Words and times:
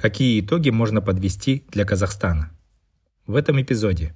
Какие 0.00 0.40
итоги 0.40 0.70
можно 0.70 1.02
подвести 1.02 1.66
для 1.68 1.84
Казахстана? 1.84 2.50
В 3.26 3.36
этом 3.36 3.60
эпизоде 3.60 4.14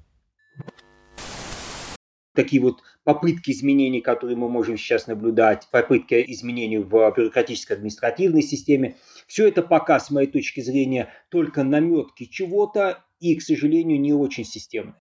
такие 2.34 2.60
вот 2.60 2.80
попытки 3.04 3.50
изменений, 3.50 4.00
которые 4.00 4.36
мы 4.36 4.48
можем 4.48 4.76
сейчас 4.76 5.06
наблюдать, 5.06 5.68
попытки 5.70 6.24
изменений 6.28 6.78
в 6.78 6.88
бюрократической 6.88 7.74
административной 7.74 8.42
системе, 8.42 8.96
все 9.26 9.46
это 9.46 9.62
пока, 9.62 10.00
с 10.00 10.10
моей 10.10 10.26
точки 10.26 10.60
зрения, 10.62 11.12
только 11.28 11.62
наметки 11.62 12.24
чего-то 12.24 13.04
и, 13.20 13.36
к 13.36 13.42
сожалению, 13.42 14.00
не 14.00 14.12
очень 14.12 14.44
системно. 14.44 14.98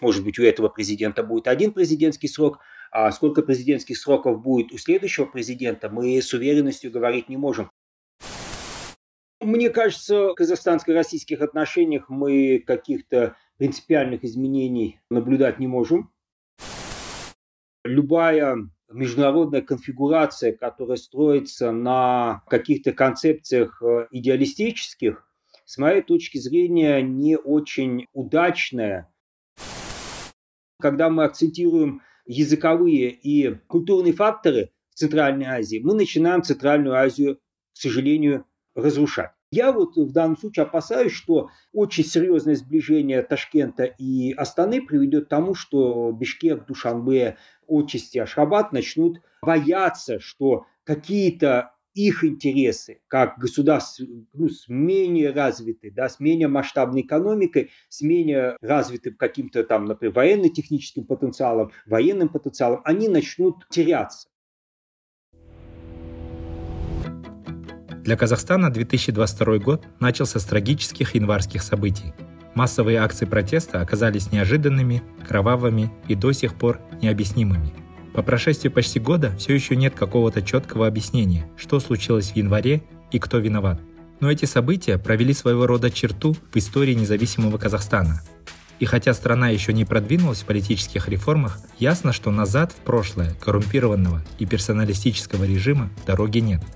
Может 0.00 0.24
быть, 0.24 0.38
у 0.38 0.44
этого 0.44 0.68
президента 0.68 1.22
будет 1.22 1.48
один 1.48 1.72
президентский 1.72 2.28
срок, 2.28 2.60
а 2.90 3.10
сколько 3.10 3.42
президентских 3.42 3.98
сроков 3.98 4.42
будет 4.42 4.72
у 4.72 4.78
следующего 4.78 5.26
президента, 5.26 5.90
мы 5.90 6.22
с 6.22 6.32
уверенностью 6.32 6.90
говорить 6.90 7.28
не 7.28 7.36
можем. 7.36 7.70
Мне 9.42 9.70
кажется, 9.70 10.28
в 10.28 10.34
казахстанско-российских 10.34 11.40
отношениях 11.40 12.08
мы 12.08 12.62
каких-то 12.64 13.36
принципиальных 13.58 14.22
изменений 14.22 15.00
наблюдать 15.10 15.58
не 15.58 15.66
можем. 15.66 16.12
Любая 17.84 18.56
международная 18.88 19.60
конфигурация, 19.62 20.52
которая 20.52 20.96
строится 20.96 21.72
на 21.72 22.44
каких-то 22.48 22.92
концепциях 22.92 23.82
э, 23.82 24.06
идеалистических, 24.12 25.28
с 25.64 25.76
моей 25.76 26.02
точки 26.02 26.38
зрения, 26.38 27.02
не 27.02 27.36
очень 27.36 28.06
удачная. 28.12 29.12
Когда 30.80 31.10
мы 31.10 31.24
акцентируем 31.24 32.02
языковые 32.26 33.10
и 33.10 33.54
культурные 33.66 34.12
факторы 34.12 34.70
в 34.90 34.94
Центральной 34.94 35.46
Азии, 35.46 35.80
мы 35.82 35.94
начинаем 35.94 36.44
Центральную 36.44 36.94
Азию, 36.94 37.38
к 37.72 37.76
сожалению, 37.76 38.44
разрушать. 38.74 39.32
Я 39.52 39.70
вот 39.70 39.96
в 39.96 40.12
данном 40.12 40.38
случае 40.38 40.64
опасаюсь, 40.64 41.12
что 41.12 41.50
очень 41.74 42.04
серьезное 42.04 42.54
сближение 42.54 43.22
Ташкента 43.22 43.84
и 43.84 44.32
Астаны 44.32 44.80
приведет 44.80 45.26
к 45.26 45.28
тому, 45.28 45.54
что 45.54 46.10
Бишкек, 46.10 46.64
Душанбе, 46.66 47.36
отчасти 47.68 48.16
Ашхабад 48.16 48.72
начнут 48.72 49.20
бояться, 49.42 50.20
что 50.20 50.64
какие-то 50.84 51.72
их 51.92 52.24
интересы, 52.24 53.02
как 53.08 53.38
государств 53.38 54.00
ну, 54.32 54.48
с 54.48 54.68
менее 54.68 55.32
развитой, 55.32 55.90
да, 55.90 56.08
с 56.08 56.18
менее 56.18 56.48
масштабной 56.48 57.02
экономикой, 57.02 57.70
с 57.90 58.00
менее 58.00 58.56
развитым 58.62 59.16
каким-то 59.16 59.64
там, 59.64 59.84
например, 59.84 60.14
военно-техническим 60.14 61.04
потенциалом, 61.04 61.72
военным 61.84 62.30
потенциалом, 62.30 62.80
они 62.84 63.08
начнут 63.08 63.68
теряться. 63.68 64.28
Для 68.02 68.16
Казахстана 68.16 68.68
2022 68.68 69.58
год 69.58 69.84
начался 70.00 70.40
с 70.40 70.44
трагических 70.44 71.14
январских 71.14 71.62
событий. 71.62 72.12
Массовые 72.54 72.98
акции 72.98 73.26
протеста 73.26 73.80
оказались 73.80 74.32
неожиданными, 74.32 75.04
кровавыми 75.26 75.92
и 76.08 76.16
до 76.16 76.32
сих 76.32 76.56
пор 76.56 76.80
необъяснимыми. 77.00 77.72
По 78.12 78.22
прошествии 78.22 78.68
почти 78.70 78.98
года 78.98 79.32
все 79.38 79.54
еще 79.54 79.76
нет 79.76 79.94
какого-то 79.94 80.42
четкого 80.42 80.88
объяснения, 80.88 81.48
что 81.56 81.78
случилось 81.78 82.32
в 82.32 82.36
январе 82.36 82.82
и 83.12 83.20
кто 83.20 83.38
виноват. 83.38 83.80
Но 84.18 84.32
эти 84.32 84.46
события 84.46 84.98
провели 84.98 85.32
своего 85.32 85.68
рода 85.68 85.88
черту 85.88 86.34
в 86.52 86.56
истории 86.56 86.94
независимого 86.94 87.56
Казахстана. 87.56 88.20
И 88.80 88.84
хотя 88.84 89.14
страна 89.14 89.50
еще 89.50 89.72
не 89.72 89.84
продвинулась 89.84 90.42
в 90.42 90.46
политических 90.46 91.08
реформах, 91.08 91.60
ясно, 91.78 92.12
что 92.12 92.32
назад 92.32 92.72
в 92.72 92.84
прошлое 92.84 93.32
коррумпированного 93.34 94.24
и 94.40 94.44
персоналистического 94.44 95.44
режима 95.44 95.88
дороги 96.04 96.38
нет– 96.38 96.62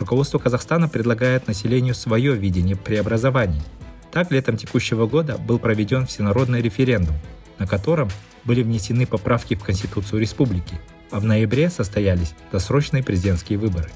руководство 0.00 0.38
Казахстана 0.38 0.88
предлагает 0.88 1.46
населению 1.46 1.94
свое 1.94 2.34
видение 2.34 2.76
преобразований. 2.76 3.62
Так, 4.10 4.32
летом 4.32 4.56
текущего 4.56 5.06
года 5.06 5.38
был 5.38 5.58
проведен 5.58 6.06
всенародный 6.06 6.62
референдум, 6.62 7.14
на 7.58 7.66
котором 7.66 8.08
были 8.44 8.62
внесены 8.62 9.06
поправки 9.06 9.54
в 9.54 9.62
Конституцию 9.62 10.20
республики, 10.20 10.80
а 11.10 11.20
в 11.20 11.24
ноябре 11.24 11.70
состоялись 11.70 12.34
досрочные 12.50 13.04
президентские 13.04 13.58
выборы. 13.58 13.90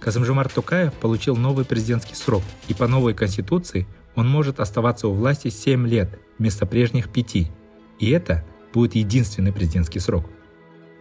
Казымжумар 0.00 0.48
Тукаев 0.50 0.92
получил 0.94 1.36
новый 1.36 1.64
президентский 1.64 2.14
срок, 2.14 2.42
и 2.68 2.74
по 2.74 2.86
новой 2.86 3.14
конституции 3.14 3.86
он 4.14 4.28
может 4.28 4.60
оставаться 4.60 5.08
у 5.08 5.14
власти 5.14 5.48
7 5.48 5.86
лет 5.88 6.18
вместо 6.38 6.66
прежних 6.66 7.10
5. 7.10 7.36
И 8.00 8.10
это 8.10 8.44
будет 8.74 8.96
единственный 8.96 9.52
президентский 9.52 10.00
срок. 10.00 10.26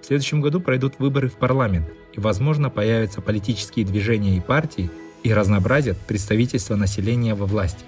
В 0.01 0.05
следующем 0.05 0.41
году 0.41 0.61
пройдут 0.61 0.99
выборы 0.99 1.27
в 1.27 1.33
парламент, 1.33 1.87
и, 2.13 2.19
возможно, 2.19 2.69
появятся 2.69 3.21
политические 3.21 3.85
движения 3.85 4.37
и 4.37 4.41
партии, 4.41 4.89
и 5.23 5.33
разнообразят 5.33 5.97
представительство 5.99 6.75
населения 6.75 7.33
во 7.33 7.45
власти. 7.45 7.85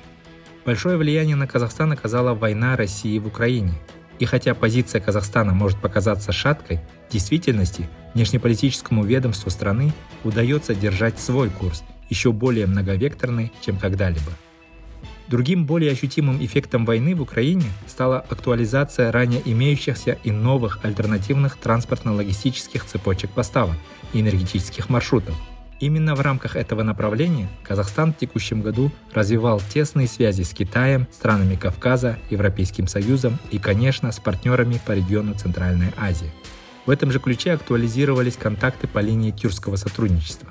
Большое 0.66 0.98
влияние 0.98 1.36
на 1.36 1.48
Казахстан 1.48 1.92
оказала 1.92 2.34
война 2.34 2.76
России 2.76 3.20
в 3.20 3.28
Украине. 3.28 3.74
И 4.18 4.26
хотя 4.26 4.56
позиция 4.56 5.02
Казахстана 5.02 5.54
может 5.54 5.80
показаться 5.80 6.32
шаткой, 6.32 6.80
в 7.10 7.12
действительности 7.12 7.90
внешнеполитическому 8.14 9.04
ведомству 9.04 9.50
страны 9.50 9.94
удается 10.24 10.74
держать 10.74 11.20
свой 11.20 11.50
курс, 11.50 11.84
еще 12.10 12.32
более 12.32 12.66
многовекторный, 12.66 13.52
чем 13.62 13.78
когда-либо. 13.78 14.32
Другим 15.28 15.66
более 15.66 15.92
ощутимым 15.92 16.44
эффектом 16.44 16.86
войны 16.86 17.16
в 17.16 17.22
Украине 17.22 17.66
стала 17.88 18.20
актуализация 18.20 19.12
ранее 19.12 19.42
имеющихся 19.44 20.18
и 20.24 20.32
новых 20.32 20.80
альтернативных 20.84 21.58
транспортно-логистических 21.58 22.86
цепочек 22.86 23.32
поставок 23.32 23.76
и 24.16 24.22
энергетических 24.22 24.90
маршрутов. 24.90 25.36
Именно 25.82 26.16
в 26.16 26.22
рамках 26.22 26.56
этого 26.56 26.84
направления 26.84 27.50
Казахстан 27.62 28.14
в 28.14 28.18
текущем 28.18 28.62
году 28.62 28.92
развивал 29.14 29.62
тесные 29.74 30.08
связи 30.08 30.44
с 30.44 30.54
Китаем, 30.54 31.06
странами 31.12 31.56
Кавказа, 31.56 32.18
Европейским 32.30 32.88
Союзом 32.88 33.38
и, 33.52 33.60
конечно, 33.60 34.12
с 34.14 34.20
партнерами 34.20 34.80
по 34.86 34.94
региону 34.94 35.34
Центральной 35.34 35.92
Азии. 35.98 36.32
В 36.86 36.92
этом 36.92 37.12
же 37.12 37.20
ключе 37.20 37.52
актуализировались 37.52 38.38
контакты 38.38 38.88
по 38.88 39.00
линии 39.00 39.32
тюркского 39.32 39.76
сотрудничества. 39.76 40.48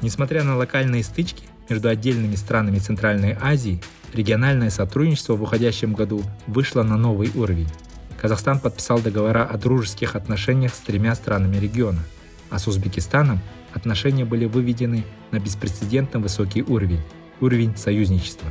Несмотря 0.00 0.42
на 0.42 0.56
локальные 0.56 1.04
стычки, 1.04 1.44
между 1.68 1.88
отдельными 1.88 2.36
странами 2.36 2.78
Центральной 2.78 3.36
Азии 3.38 3.82
региональное 4.14 4.70
сотрудничество 4.70 5.34
в 5.34 5.42
уходящем 5.42 5.92
году 5.92 6.22
вышло 6.46 6.82
на 6.82 6.96
новый 6.96 7.30
уровень. 7.34 7.68
Казахстан 8.18 8.58
подписал 8.58 9.00
договора 9.00 9.44
о 9.44 9.58
дружеских 9.58 10.16
отношениях 10.16 10.74
с 10.74 10.78
тремя 10.78 11.14
странами 11.14 11.56
региона, 11.56 12.00
а 12.50 12.58
с 12.58 12.66
Узбекистаном 12.66 13.40
отношения 13.72 14.24
были 14.24 14.44
выведены 14.46 15.04
на 15.30 15.38
беспрецедентно 15.38 16.20
высокий 16.20 16.62
уровень– 16.62 17.00
уровень 17.40 17.76
союзничества. 17.76 18.48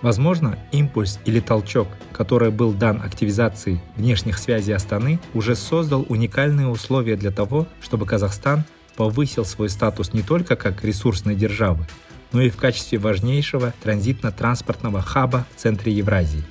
Возможно, 0.00 0.58
импульс 0.70 1.18
или 1.24 1.40
толчок, 1.40 1.88
который 2.12 2.50
был 2.52 2.72
дан 2.72 3.02
активизации 3.02 3.80
внешних 3.96 4.38
связей 4.38 4.72
Астаны, 4.72 5.18
уже 5.34 5.56
создал 5.56 6.06
уникальные 6.08 6.68
условия 6.68 7.16
для 7.16 7.32
того, 7.32 7.66
чтобы 7.80 8.06
Казахстан 8.06 8.62
повысил 8.96 9.44
свой 9.44 9.68
статус 9.68 10.12
не 10.12 10.22
только 10.22 10.54
как 10.54 10.84
ресурсной 10.84 11.34
державы, 11.34 11.86
но 12.32 12.40
и 12.40 12.50
в 12.50 12.56
качестве 12.56 12.98
важнейшего 12.98 13.74
транзитно-транспортного 13.82 15.02
хаба 15.02 15.46
в 15.56 15.60
центре 15.60 15.92
Евразии. 15.92 16.44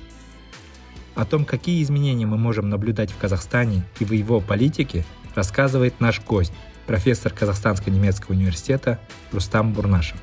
О 1.14 1.24
том, 1.24 1.44
какие 1.44 1.82
изменения 1.82 2.26
мы 2.26 2.36
можем 2.36 2.68
наблюдать 2.68 3.10
в 3.10 3.16
Казахстане 3.16 3.82
и 3.98 4.04
в 4.04 4.12
его 4.12 4.40
политике, 4.40 5.04
рассказывает 5.38 6.00
наш 6.00 6.20
гость, 6.20 6.52
профессор 6.88 7.32
Казахстанско-немецкого 7.32 8.32
университета 8.32 8.98
Рустам 9.30 9.72
Бурнашев. 9.72 10.18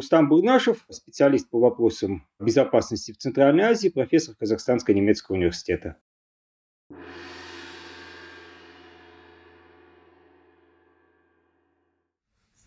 Рустам 0.00 0.30
Бурнашев, 0.30 0.86
специалист 0.88 1.50
по 1.50 1.60
вопросам 1.60 2.26
безопасности 2.38 3.12
в 3.12 3.18
Центральной 3.18 3.64
Азии, 3.64 3.90
профессор 3.90 4.34
Казахстанского 4.34 4.94
немецкого 4.94 5.36
университета. 5.36 5.96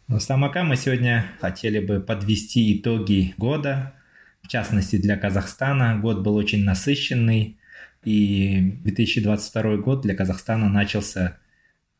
Рустам 0.07 0.43
Ака, 0.43 0.63
мы 0.63 0.75
сегодня 0.75 1.25
хотели 1.39 1.83
бы 1.83 2.01
подвести 2.01 2.77
итоги 2.77 3.33
года, 3.39 3.95
в 4.43 4.47
частности 4.47 4.97
для 4.97 5.17
Казахстана. 5.17 5.97
Год 5.99 6.21
был 6.21 6.35
очень 6.35 6.63
насыщенный, 6.63 7.57
и 8.03 8.77
2022 8.83 9.77
год 9.77 10.01
для 10.01 10.13
Казахстана 10.13 10.69
начался 10.69 11.39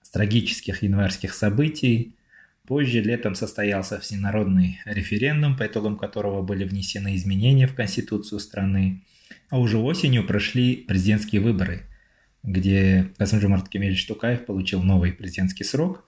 с 0.04 0.12
трагических 0.12 0.84
январских 0.84 1.34
событий, 1.34 2.16
Позже 2.66 3.02
летом 3.02 3.36
состоялся 3.36 4.00
всенародный 4.00 4.80
референдум, 4.86 5.58
по 5.58 5.68
итогам 5.68 5.98
которого 5.98 6.42
были 6.42 6.64
внесены 6.64 7.16
изменения 7.16 7.68
в 7.68 7.76
Конституцию 7.76 8.40
страны. 8.40 9.04
А 9.50 9.60
уже 9.60 9.78
осенью 9.78 10.26
прошли 10.26 10.78
президентские 10.78 11.42
выборы, 11.42 11.82
где 12.42 13.12
Касымжумарт 13.18 13.68
Кемельевич 13.68 14.06
Тукаев 14.08 14.46
получил 14.46 14.82
новый 14.82 15.12
президентский 15.12 15.66
срок. 15.66 16.06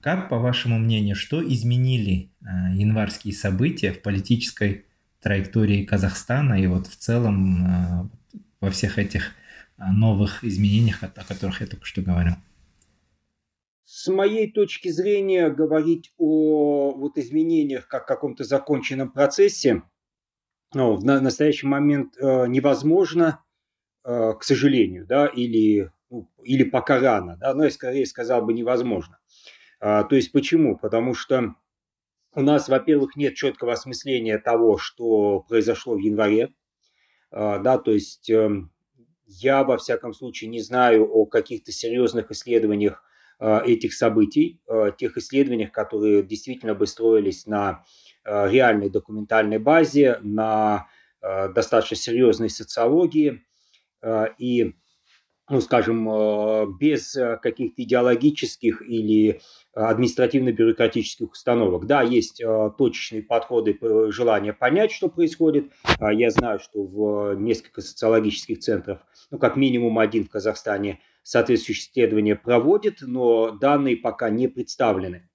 Как, 0.00 0.28
по 0.28 0.38
вашему 0.38 0.78
мнению, 0.78 1.14
что 1.14 1.40
изменили 1.46 2.28
э, 2.42 2.74
январские 2.74 3.32
события 3.32 3.92
в 3.92 4.02
политической 4.02 4.86
траектории 5.22 5.84
Казахстана 5.84 6.60
и 6.60 6.66
вот 6.66 6.88
в 6.88 6.96
целом 6.96 7.66
э, 7.66 8.08
во 8.60 8.70
всех 8.70 8.98
этих 8.98 9.30
а, 9.78 9.92
новых 9.92 10.44
изменениях, 10.44 11.02
о 11.02 11.08
которых 11.08 11.60
я 11.60 11.66
только 11.66 11.86
что 11.86 12.02
говорил? 12.02 12.34
С 13.84 14.08
моей 14.08 14.50
точки 14.50 14.88
зрения, 14.88 15.50
говорить 15.50 16.12
о 16.16 16.92
вот 16.92 17.18
изменениях 17.18 17.86
как 17.86 18.06
каком-то 18.06 18.44
законченном 18.44 19.12
процессе 19.12 19.82
ну, 20.74 20.96
в 20.96 21.04
настоящий 21.04 21.66
момент 21.66 22.16
э, 22.18 22.46
невозможно, 22.48 23.44
э, 24.04 24.32
к 24.38 24.42
сожалению, 24.42 25.06
да, 25.06 25.26
или, 25.26 25.90
ну, 26.10 26.28
или 26.42 26.64
пока 26.64 26.98
рано, 26.98 27.36
да, 27.36 27.54
но 27.54 27.64
я 27.64 27.70
скорее 27.70 28.06
сказал 28.06 28.44
бы 28.44 28.52
невозможно. 28.52 29.18
А, 29.80 30.04
то 30.04 30.16
есть 30.16 30.32
почему? 30.32 30.76
Потому 30.76 31.14
что 31.14 31.54
у 32.34 32.42
нас, 32.42 32.68
во-первых, 32.68 33.16
нет 33.16 33.34
четкого 33.34 33.72
осмысления 33.72 34.38
того, 34.38 34.78
что 34.78 35.40
произошло 35.40 35.94
в 35.94 35.98
январе, 35.98 36.54
а, 37.30 37.58
да, 37.58 37.78
то 37.78 37.92
есть 37.92 38.28
эм, 38.30 38.72
я, 39.26 39.62
во 39.62 39.76
всяком 39.76 40.12
случае, 40.12 40.50
не 40.50 40.60
знаю 40.60 41.08
о 41.08 41.26
каких-то 41.26 41.70
серьезных 41.70 42.30
исследованиях 42.30 43.04
этих 43.40 43.94
событий, 43.94 44.60
а, 44.66 44.90
тех 44.90 45.16
исследованиях, 45.16 45.72
которые 45.72 46.22
действительно 46.22 46.74
бы 46.74 46.86
строились 46.86 47.46
на 47.46 47.84
реальной 48.24 48.88
документальной 48.88 49.58
базе, 49.58 50.18
на 50.22 50.86
достаточно 51.20 51.96
серьезной 51.96 52.48
социологии 52.48 53.44
и 54.38 54.74
ну, 55.48 55.60
скажем, 55.60 56.08
э, 56.08 56.66
без 56.80 57.14
э, 57.16 57.38
каких-то 57.42 57.82
идеологических 57.82 58.80
или 58.82 59.28
э, 59.30 59.36
административно-бюрократических 59.74 61.30
установок. 61.32 61.86
Да, 61.86 62.02
есть 62.02 62.42
точечные 62.78 63.22
подходы, 63.22 63.78
желание 64.10 64.52
понять, 64.54 64.92
что 64.92 65.08
происходит. 65.08 65.70
А 65.98 66.12
я 66.12 66.30
знаю, 66.30 66.60
что 66.60 66.82
в 66.82 67.34
несколько 67.34 67.82
социологических 67.82 68.58
центров, 68.60 69.00
ну, 69.30 69.38
как 69.38 69.56
минимум 69.56 69.98
один 69.98 70.24
в 70.24 70.30
Казахстане, 70.30 71.00
соответствующие 71.24 71.90
исследования 71.90 72.36
проводит, 72.36 72.98
но 73.00 73.50
данные 73.50 73.96
пока 73.96 74.30
не 74.30 74.46
представлены. 74.46 75.28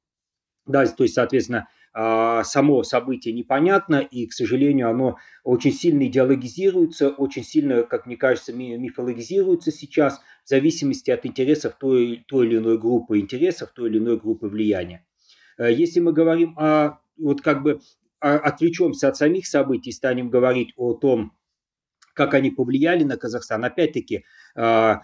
Да, 0.65 0.85
то 0.85 1.03
есть, 1.03 1.15
соответственно, 1.15 1.67
а, 1.91 2.43
само 2.43 2.83
событие 2.83 3.33
непонятно, 3.33 3.95
и, 3.95 4.27
к 4.27 4.33
сожалению, 4.33 4.89
оно 4.89 5.17
очень 5.43 5.73
сильно 5.73 6.05
идеологизируется, 6.05 7.09
очень 7.09 7.43
сильно, 7.43 7.83
как 7.83 8.05
мне 8.05 8.15
кажется, 8.15 8.53
мифологизируется 8.53 9.71
сейчас 9.71 10.19
в 10.45 10.49
зависимости 10.49 11.09
от 11.09 11.25
интересов 11.25 11.75
той, 11.79 12.23
той 12.27 12.45
или 12.45 12.57
иной 12.57 12.77
группы 12.77 13.19
интересов, 13.19 13.71
той 13.73 13.89
или 13.89 13.97
иной 13.97 14.19
группы 14.19 14.47
влияния. 14.47 15.05
Э, 15.57 15.73
если 15.73 15.99
мы 15.99 16.13
говорим 16.13 16.55
о, 16.59 16.99
вот 17.17 17.41
как 17.41 17.63
бы, 17.63 17.81
отвлечемся 18.19 19.07
от 19.07 19.17
самих 19.17 19.47
событий, 19.47 19.91
станем 19.91 20.29
говорить 20.29 20.73
о 20.75 20.93
том, 20.93 21.33
как 22.13 22.33
они 22.33 22.51
повлияли 22.51 23.03
на 23.03 23.17
Казахстан, 23.17 23.63
опять-таки, 23.63 24.25
а, 24.55 25.03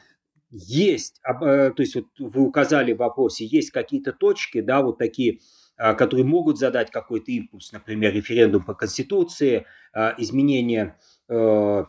есть, 0.50 1.19
э, 1.24 1.71
то 1.71 1.81
есть 1.81 1.95
вот 1.95 2.06
вы 2.19 2.42
указали 2.42 2.94
в 2.94 2.97
вопросе, 2.97 3.45
есть 3.45 3.71
какие-то 3.71 4.13
точки, 4.13 4.62
да, 4.62 4.81
вот 4.81 4.97
такие 4.97 5.39
а, 5.77 5.94
которые 5.94 6.25
могут 6.25 6.57
задать 6.57 6.89
какой-то 6.89 7.31
импульс, 7.31 7.74
например, 7.74 8.13
референдум 8.13 8.63
по 8.63 8.74
Конституции, 8.74 9.65
а, 9.94 10.15
изменения 10.18 10.97
э, 11.27 11.83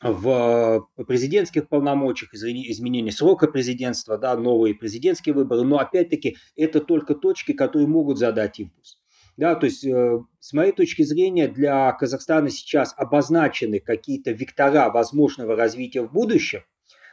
в 0.00 0.88
президентских 1.08 1.68
полномочиях, 1.68 2.32
изменение 2.32 3.12
срока 3.12 3.48
президентства, 3.48 4.16
да, 4.16 4.36
новые 4.36 4.74
президентские 4.74 5.34
выборы, 5.34 5.62
но 5.62 5.78
опять-таки 5.78 6.36
это 6.56 6.80
только 6.80 7.14
точки, 7.14 7.52
которые 7.52 7.88
могут 7.88 8.18
задать 8.18 8.60
импульс. 8.60 8.98
Да, 9.36 9.56
то 9.56 9.66
есть, 9.66 9.84
э, 9.84 10.20
с 10.38 10.52
моей 10.52 10.72
точки 10.72 11.02
зрения, 11.02 11.48
для 11.48 11.90
Казахстана 11.92 12.48
сейчас 12.48 12.94
обозначены 12.96 13.80
какие-то 13.80 14.30
вектора 14.30 14.90
возможного 14.90 15.56
развития 15.56 16.02
в 16.02 16.12
будущем, 16.12 16.62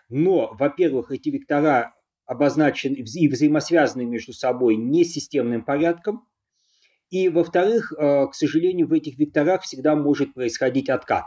но, 0.09 0.53
во-первых, 0.57 1.11
эти 1.11 1.29
вектора 1.29 1.95
обозначены 2.25 2.95
и 2.95 3.27
взаимосвязаны 3.27 4.05
между 4.05 4.33
собой 4.33 4.75
несистемным 4.75 5.63
порядком. 5.63 6.27
И, 7.09 7.29
во-вторых, 7.29 7.93
э, 7.93 8.27
к 8.27 8.33
сожалению, 8.33 8.87
в 8.87 8.93
этих 8.93 9.17
векторах 9.17 9.63
всегда 9.63 9.95
может 9.95 10.33
происходить 10.33 10.89
откат. 10.89 11.25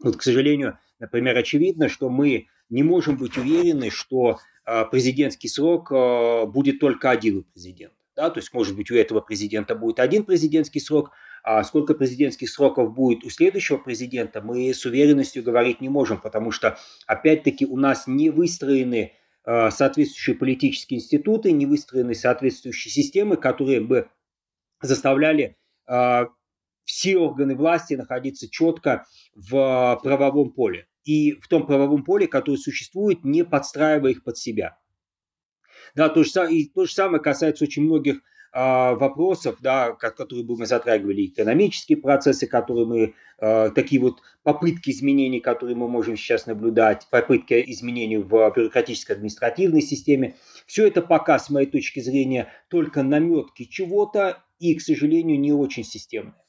Вот, 0.00 0.16
к 0.16 0.22
сожалению, 0.22 0.78
например, 1.00 1.36
очевидно, 1.36 1.88
что 1.88 2.08
мы 2.08 2.46
не 2.68 2.84
можем 2.84 3.16
быть 3.16 3.36
уверены, 3.36 3.90
что 3.90 4.38
э, 4.64 4.84
президентский 4.90 5.48
срок 5.48 5.90
э, 5.90 6.46
будет 6.46 6.78
только 6.78 7.10
один 7.10 7.38
у 7.38 7.42
президента. 7.42 7.96
Да? 8.14 8.30
То 8.30 8.38
есть, 8.38 8.52
может 8.52 8.76
быть, 8.76 8.90
у 8.92 8.94
этого 8.94 9.20
президента 9.20 9.74
будет 9.74 9.98
один 9.98 10.24
президентский 10.24 10.80
срок, 10.80 11.10
а 11.50 11.64
сколько 11.64 11.94
президентских 11.94 12.50
сроков 12.50 12.94
будет 12.94 13.24
у 13.24 13.30
следующего 13.30 13.78
президента, 13.78 14.40
мы 14.42 14.72
с 14.72 14.84
уверенностью 14.84 15.42
говорить 15.42 15.80
не 15.80 15.88
можем, 15.88 16.20
потому 16.20 16.50
что, 16.50 16.78
опять-таки, 17.06 17.66
у 17.66 17.76
нас 17.76 18.06
не 18.06 18.30
выстроены 18.30 19.12
Э, 19.50 19.70
соответствующие 19.70 20.36
политические 20.36 20.98
институты, 20.98 21.52
не 21.52 21.64
выстроены 21.64 22.14
соответствующие 22.14 22.92
системы, 22.92 23.38
которые 23.38 23.80
бы 23.80 24.10
заставляли 24.82 25.56
э, 25.86 26.26
все 26.84 27.16
органы 27.16 27.56
власти 27.56 27.94
находиться 27.94 28.50
четко 28.50 29.06
в 29.34 29.98
правовом 30.02 30.52
поле. 30.52 30.86
И 31.04 31.32
в 31.32 31.48
том 31.48 31.66
правовом 31.66 32.04
поле, 32.04 32.26
которое 32.26 32.58
существует, 32.58 33.24
не 33.24 33.42
подстраивая 33.42 34.10
их 34.10 34.22
под 34.22 34.36
себя. 34.36 34.78
Да, 35.94 36.10
то 36.10 36.22
же, 36.24 36.30
и 36.54 36.68
то 36.68 36.84
же 36.84 36.92
самое 36.92 37.22
касается 37.22 37.64
очень 37.64 37.84
многих 37.84 38.20
вопросов, 38.52 39.58
да, 39.60 39.92
которые 39.92 40.44
бы 40.44 40.56
мы 40.56 40.66
затрагивали, 40.66 41.26
экономические 41.26 41.98
процессы, 41.98 42.46
которые 42.46 42.86
мы, 42.86 43.14
а, 43.38 43.70
такие 43.70 44.00
вот 44.00 44.20
попытки 44.42 44.90
изменений, 44.90 45.40
которые 45.40 45.76
мы 45.76 45.88
можем 45.88 46.16
сейчас 46.16 46.46
наблюдать, 46.46 47.06
попытки 47.10 47.62
изменений 47.66 48.16
в 48.16 48.28
бюрократической 48.28 49.12
административной 49.12 49.82
системе. 49.82 50.36
Все 50.66 50.86
это 50.86 51.02
пока, 51.02 51.38
с 51.38 51.50
моей 51.50 51.66
точки 51.66 52.00
зрения, 52.00 52.48
только 52.68 53.02
наметки 53.02 53.64
чего-то 53.64 54.42
и, 54.58 54.74
к 54.74 54.80
сожалению, 54.80 55.38
не 55.38 55.52
очень 55.52 55.84
системное. 55.84 56.42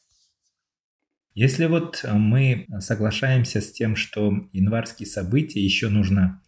Если 1.36 1.68
вот 1.68 2.04
мы 2.12 2.66
соглашаемся 2.80 3.62
с 3.62 3.72
тем, 3.72 3.96
что 3.96 4.34
январские 4.52 5.08
события 5.08 5.60
еще 5.60 5.90
нужно 5.90 6.42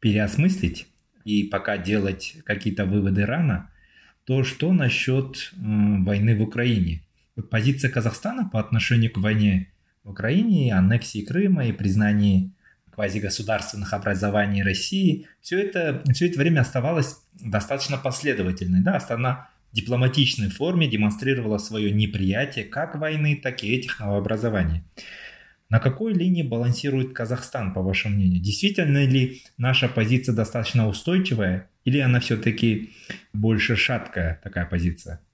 переосмыслить, 0.00 0.86
и 1.24 1.44
пока 1.44 1.76
делать 1.78 2.36
какие-то 2.44 2.84
выводы 2.84 3.24
рано– 3.24 3.70
то 4.28 4.44
что 4.44 4.74
насчет 4.74 5.52
э, 5.54 5.56
войны 5.56 6.36
в 6.36 6.42
Украине? 6.42 7.00
Вот 7.34 7.48
позиция 7.48 7.90
Казахстана 7.90 8.46
по 8.46 8.60
отношению 8.60 9.10
к 9.10 9.16
войне 9.16 9.72
в 10.04 10.10
Украине, 10.10 10.74
аннексии 10.74 11.24
Крыма 11.24 11.64
и 11.64 11.72
признании 11.72 12.52
квазигосударственных 12.90 13.94
образований 13.94 14.62
России, 14.62 15.26
все 15.40 15.58
это, 15.58 16.02
все 16.12 16.28
это 16.28 16.38
время 16.40 16.60
оставалось 16.60 17.16
достаточно 17.40 17.96
последовательной. 17.96 18.82
Да? 18.82 19.00
Страна 19.00 19.48
в 19.72 19.76
дипломатичной 19.76 20.50
форме 20.50 20.90
демонстрировала 20.90 21.56
свое 21.56 21.90
неприятие 21.90 22.66
как 22.66 22.96
войны, 22.96 23.40
так 23.42 23.64
и 23.64 23.74
этих 23.74 23.98
новообразований. 23.98 24.82
На 25.70 25.78
какой 25.80 26.12
линии 26.12 26.42
балансирует 26.42 27.14
Казахстан, 27.14 27.72
по 27.72 27.80
вашему 27.80 28.16
мнению? 28.16 28.42
Действительно 28.42 29.06
ли 29.06 29.42
наша 29.56 29.88
позиция 29.88 30.34
достаточно 30.34 30.86
устойчивая 30.86 31.70
или 31.88 32.00
она 32.00 32.20
все-таки 32.20 32.90
больше 33.32 33.74
шаткая 33.74 34.40
такая 34.44 34.66
позиция? 34.66 35.26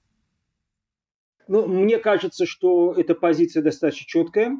Ну, 1.49 1.67
мне 1.67 1.97
кажется, 1.99 2.45
что 2.45 2.93
эта 2.93 3.13
позиция 3.13 3.61
достаточно 3.61 4.07
четкая, 4.07 4.57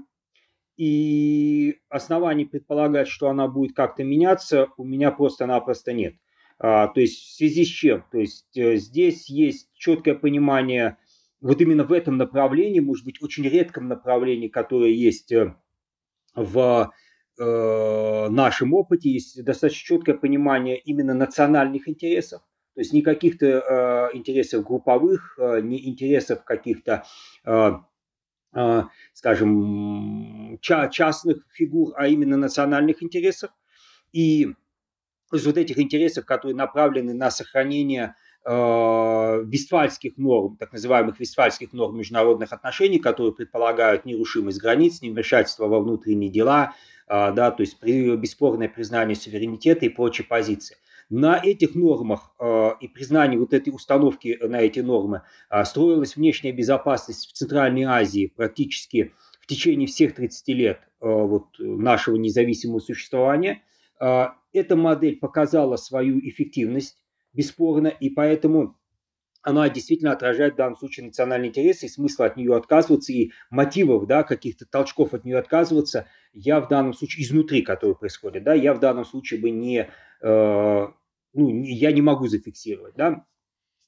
и 0.75 1.79
оснований 1.87 2.43
предполагать, 2.43 3.07
что 3.07 3.29
она 3.29 3.47
будет 3.47 3.73
как-то 3.73 4.03
меняться, 4.03 4.67
у 4.75 4.83
меня 4.83 5.09
просто-напросто 5.11 5.93
нет. 5.93 6.15
А, 6.59 6.89
то 6.89 6.99
есть 6.99 7.17
в 7.17 7.35
связи 7.37 7.63
с 7.63 7.69
чем? 7.69 8.03
То 8.11 8.17
есть 8.17 8.57
э, 8.57 8.75
здесь 8.75 9.29
есть 9.29 9.69
четкое 9.73 10.15
понимание 10.15 10.97
вот 11.39 11.61
именно 11.61 11.85
в 11.85 11.93
этом 11.93 12.17
направлении, 12.17 12.81
может 12.81 13.05
быть, 13.05 13.23
очень 13.23 13.47
редком 13.47 13.87
направлении, 13.87 14.49
которое 14.49 14.91
есть 14.91 15.31
э, 15.31 15.55
в 16.35 16.91
э, 17.39 18.27
нашем 18.29 18.73
опыте 18.73 19.09
есть 19.09 19.43
достаточно 19.43 19.85
четкое 19.85 20.15
понимание 20.15 20.77
именно 20.79 21.13
национальных 21.13 21.87
интересов, 21.87 22.41
То 22.75 22.81
есть 22.81 22.93
не 22.93 23.01
каких-то 23.01 23.45
э, 24.13 24.17
интересов 24.17 24.63
групповых, 24.65 25.37
э, 25.39 25.61
не 25.61 25.87
интересов 25.89 26.43
каких-то, 26.43 27.05
э, 27.45 27.71
э, 28.55 28.83
скажем, 29.13 30.57
ча- 30.61 30.89
частных 30.89 31.45
фигур, 31.53 31.93
а 31.97 32.07
именно 32.07 32.37
национальных 32.37 33.03
интересов. 33.03 33.51
И 34.13 34.49
из 35.33 35.45
вот 35.45 35.57
этих 35.57 35.79
интересов, 35.79 36.25
которые 36.25 36.55
направлены 36.55 37.13
на 37.13 37.31
сохранение 37.31 38.15
вестфальских 38.45 40.17
норм, 40.17 40.55
так 40.57 40.71
называемых 40.71 41.19
вестфальских 41.19 41.73
норм 41.73 41.97
международных 41.97 42.53
отношений, 42.53 42.99
которые 42.99 43.33
предполагают 43.33 44.05
нерушимость 44.05 44.61
границ, 44.61 45.01
невмешательство 45.01 45.67
во 45.67 45.79
внутренние 45.79 46.29
дела, 46.29 46.73
э, 47.07 47.31
да, 47.33 47.51
то 47.51 47.61
есть 47.61 47.81
бесспорное 47.81 48.69
признание 48.69 49.15
суверенитета 49.15 49.85
и 49.85 49.89
прочие 49.89 50.27
позиции. 50.27 50.77
На 51.09 51.39
этих 51.43 51.75
нормах 51.75 52.33
э, 52.39 52.71
и 52.81 52.87
признании 52.87 53.37
вот 53.37 53.53
этой 53.53 53.69
установки 53.69 54.37
на 54.41 54.61
эти 54.61 54.79
нормы 54.79 55.21
э, 55.49 55.63
строилась 55.63 56.15
внешняя 56.15 56.51
безопасность 56.51 57.27
в 57.27 57.33
Центральной 57.33 57.83
Азии 57.83 58.33
практически 58.35 59.13
в 59.39 59.47
течение 59.47 59.87
всех 59.87 60.15
30 60.15 60.47
лет 60.49 60.79
э, 60.79 61.07
вот, 61.07 61.47
нашего 61.59 62.15
независимого 62.15 62.79
существования. 62.79 63.61
Э, 63.99 64.29
эта 64.51 64.75
модель 64.75 65.17
показала 65.17 65.75
свою 65.75 66.19
эффективность, 66.19 66.97
бесспорно, 67.35 67.87
и 67.87 68.09
поэтому 68.09 68.77
она 69.45 69.69
действительно 69.69 70.11
отражает 70.11 70.53
в 70.53 70.57
данном 70.57 70.75
случае 70.75 71.05
национальные 71.05 71.49
интересы, 71.49 71.85
и 71.85 71.89
смысла 71.89 72.25
от 72.25 72.35
нее 72.35 72.55
отказываться, 72.55 73.13
и 73.13 73.31
мотивов, 73.51 74.07
да, 74.07 74.23
каких-то 74.23 74.65
толчков 74.65 75.13
от 75.13 75.23
нее 75.23 75.37
отказываться, 75.37 76.07
я 76.33 76.59
в 76.59 76.67
данном 76.67 76.93
случае, 76.95 77.23
изнутри, 77.23 77.61
которые 77.61 77.95
происходят, 77.95 78.43
да, 78.43 78.55
я 78.55 78.73
в 78.73 78.79
данном 78.79 79.05
случае 79.05 79.39
бы 79.39 79.51
не, 79.51 79.87
э, 80.21 80.87
ну, 81.33 81.63
я 81.63 81.91
не 81.91 82.01
могу 82.01 82.27
зафиксировать, 82.27 82.95
да. 82.95 83.23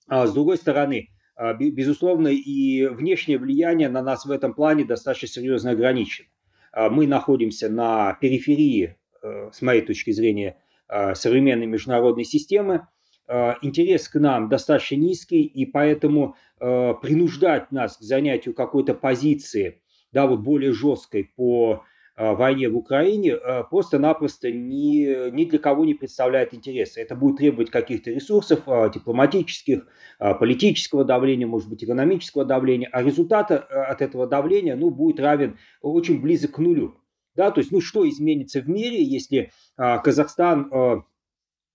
А 0.07 0.27
с 0.27 0.33
другой 0.33 0.57
стороны, 0.57 1.09
э, 1.35 1.57
безусловно, 1.57 2.27
и 2.27 2.85
внешнее 2.85 3.39
влияние 3.39 3.89
на 3.89 4.03
нас 4.03 4.25
в 4.25 4.31
этом 4.31 4.53
плане 4.53 4.85
достаточно 4.85 5.27
серьезно 5.27 5.71
ограничено. 5.71 6.27
Э, 6.71 6.89
мы 6.89 7.07
находимся 7.07 7.67
на 7.67 8.13
периферии, 8.21 8.95
э, 9.23 9.49
с 9.51 9.63
моей 9.63 9.81
точки 9.81 10.11
зрения, 10.11 10.57
э, 10.87 11.15
современной 11.15 11.65
международной 11.65 12.25
системы, 12.25 12.87
интерес 13.61 14.07
к 14.07 14.19
нам 14.19 14.47
достаточно 14.47 14.95
низкий, 14.95 15.43
и 15.43 15.65
поэтому 15.65 16.35
э, 16.59 16.93
принуждать 17.01 17.71
нас 17.71 17.97
к 17.97 18.01
занятию 18.01 18.53
какой-то 18.53 18.93
позиции, 18.93 19.81
да, 20.13 20.27
вот 20.27 20.39
более 20.39 20.71
жесткой 20.71 21.31
по 21.35 21.83
э, 22.15 22.33
войне 22.33 22.69
в 22.69 22.77
Украине, 22.77 23.35
просто-напросто 23.69 24.49
ни, 24.51 25.29
ни 25.31 25.43
для 25.43 25.59
кого 25.59 25.83
не 25.83 25.93
представляет 25.93 26.53
интереса. 26.53 27.01
Это 27.01 27.15
будет 27.15 27.37
требовать 27.37 27.69
каких-то 27.69 28.11
ресурсов 28.11 28.61
дипломатических, 28.93 29.85
политического 30.19 31.03
давления, 31.03 31.47
может 31.47 31.69
быть, 31.69 31.83
экономического 31.83 32.45
давления, 32.45 32.87
а 32.93 33.03
результат 33.03 33.51
от 33.51 34.01
этого 34.01 34.25
давления 34.25 34.77
ну, 34.77 34.89
будет 34.89 35.19
равен 35.19 35.57
очень 35.81 36.21
близок 36.21 36.51
к 36.51 36.59
нулю. 36.59 36.95
Да, 37.35 37.51
то 37.51 37.59
есть, 37.59 37.71
ну 37.71 37.81
что 37.81 38.07
изменится 38.09 38.61
в 38.61 38.69
мире, 38.69 39.03
если 39.03 39.51
Казахстан 39.75 41.03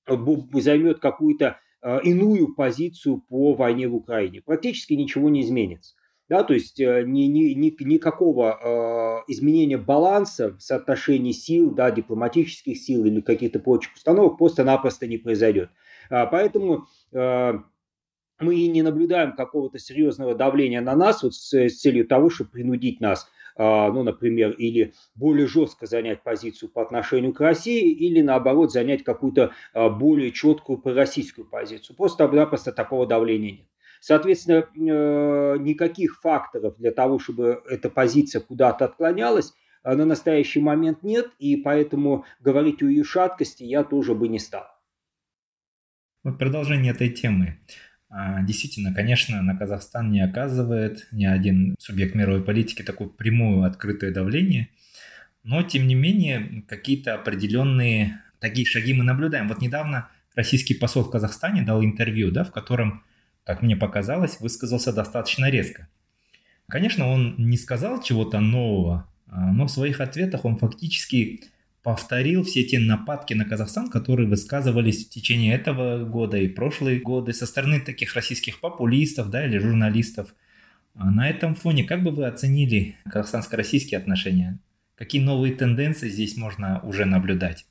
займет 0.06 0.98
какую-то 0.98 1.58
а, 1.80 1.98
иную 1.98 2.54
позицию 2.54 3.24
по 3.28 3.54
войне 3.54 3.88
в 3.88 3.94
Украине. 3.94 4.40
Практически 4.40 4.94
ничего 4.94 5.28
не 5.28 5.42
изменится. 5.42 5.94
Да, 6.28 6.44
то 6.44 6.54
есть 6.54 6.80
э, 6.80 7.02
ни, 7.04 7.24
ни, 7.24 7.52
ни, 7.52 7.76
никакого 7.84 8.58
э, 9.26 9.32
изменения 9.32 9.76
баланса 9.76 10.56
в 10.56 10.62
соотношении 10.62 11.32
сил, 11.32 11.72
да, 11.72 11.90
дипломатических 11.90 12.78
сил 12.78 13.04
или 13.04 13.20
каких-то 13.20 13.58
прочих 13.58 13.92
установок 13.94 14.38
просто-напросто 14.38 15.06
не 15.06 15.18
произойдет. 15.18 15.70
А, 16.08 16.24
поэтому 16.26 16.86
э, 17.12 17.52
мы 18.38 18.66
не 18.66 18.82
наблюдаем 18.82 19.34
какого-то 19.34 19.78
серьезного 19.78 20.34
давления 20.34 20.80
на 20.80 20.94
нас 20.94 21.22
вот 21.22 21.34
с, 21.34 21.52
с 21.52 21.80
целью 21.80 22.06
того, 22.06 22.30
чтобы 22.30 22.50
принудить 22.50 23.00
нас 23.00 23.28
ну, 23.56 24.02
например, 24.02 24.52
или 24.52 24.94
более 25.14 25.46
жестко 25.46 25.86
занять 25.86 26.22
позицию 26.22 26.70
по 26.70 26.82
отношению 26.82 27.32
к 27.32 27.40
России, 27.40 27.90
или 27.92 28.20
наоборот 28.22 28.72
занять 28.72 29.04
какую-то 29.04 29.52
а, 29.74 29.88
более 29.88 30.32
четкую 30.32 30.78
пророссийскую 30.78 31.46
позицию. 31.46 31.96
Просто-напросто 31.96 32.72
такого 32.72 33.06
давления 33.06 33.52
нет. 33.52 33.66
Соответственно, 34.00 34.66
э, 34.74 35.58
никаких 35.58 36.20
факторов 36.20 36.76
для 36.76 36.90
того, 36.90 37.20
чтобы 37.20 37.62
эта 37.70 37.88
позиция 37.88 38.40
куда-то 38.40 38.86
отклонялась, 38.86 39.54
а, 39.84 39.94
на 39.94 40.04
настоящий 40.04 40.60
момент 40.60 41.02
нет, 41.02 41.30
и 41.38 41.56
поэтому 41.56 42.24
говорить 42.40 42.82
о 42.82 42.86
ее 42.86 43.04
шаткости 43.04 43.62
я 43.62 43.84
тоже 43.84 44.14
бы 44.14 44.28
не 44.28 44.38
стал. 44.38 44.66
Вот 46.24 46.38
продолжение 46.38 46.92
этой 46.92 47.10
темы. 47.10 47.58
А, 48.14 48.42
действительно, 48.42 48.92
конечно, 48.92 49.40
на 49.40 49.56
Казахстан 49.56 50.12
не 50.12 50.20
оказывает 50.20 51.08
ни 51.12 51.24
один 51.24 51.74
субъект 51.78 52.14
мировой 52.14 52.44
политики 52.44 52.82
такое 52.82 53.08
прямое 53.08 53.66
открытое 53.66 54.12
давление, 54.12 54.68
но, 55.44 55.62
тем 55.62 55.86
не 55.86 55.94
менее, 55.94 56.62
какие-то 56.68 57.14
определенные 57.14 58.20
такие 58.38 58.66
шаги 58.66 58.92
мы 58.92 59.02
наблюдаем. 59.02 59.48
Вот 59.48 59.62
недавно 59.62 60.10
российский 60.34 60.74
посол 60.74 61.04
в 61.04 61.10
Казахстане 61.10 61.62
дал 61.62 61.82
интервью, 61.82 62.30
да, 62.30 62.44
в 62.44 62.52
котором, 62.52 63.02
как 63.44 63.62
мне 63.62 63.76
показалось, 63.76 64.40
высказался 64.40 64.92
достаточно 64.92 65.48
резко. 65.48 65.88
Конечно, 66.68 67.08
он 67.08 67.34
не 67.38 67.56
сказал 67.56 68.02
чего-то 68.02 68.40
нового, 68.40 69.08
а, 69.26 69.52
но 69.52 69.64
в 69.66 69.70
своих 69.70 70.02
ответах 70.02 70.44
он 70.44 70.58
фактически 70.58 71.44
повторил 71.82 72.44
все 72.44 72.62
те 72.62 72.78
нападки 72.78 73.34
на 73.34 73.44
Казахстан, 73.44 73.90
которые 73.90 74.28
высказывались 74.28 75.06
в 75.06 75.10
течение 75.10 75.54
этого 75.54 76.04
года 76.04 76.36
и 76.36 76.48
прошлые 76.48 77.00
годы 77.00 77.32
со 77.32 77.46
стороны 77.46 77.80
таких 77.80 78.14
российских 78.14 78.60
популистов 78.60 79.30
да, 79.30 79.44
или 79.44 79.58
журналистов. 79.58 80.34
А 80.94 81.10
на 81.10 81.28
этом 81.28 81.54
фоне 81.54 81.84
как 81.84 82.02
бы 82.02 82.10
вы 82.10 82.26
оценили 82.26 82.96
казахстанско-российские 83.10 83.98
отношения? 83.98 84.58
Какие 84.94 85.22
новые 85.22 85.54
тенденции 85.54 86.08
здесь 86.08 86.36
можно 86.36 86.80
уже 86.84 87.04
наблюдать? 87.04 87.66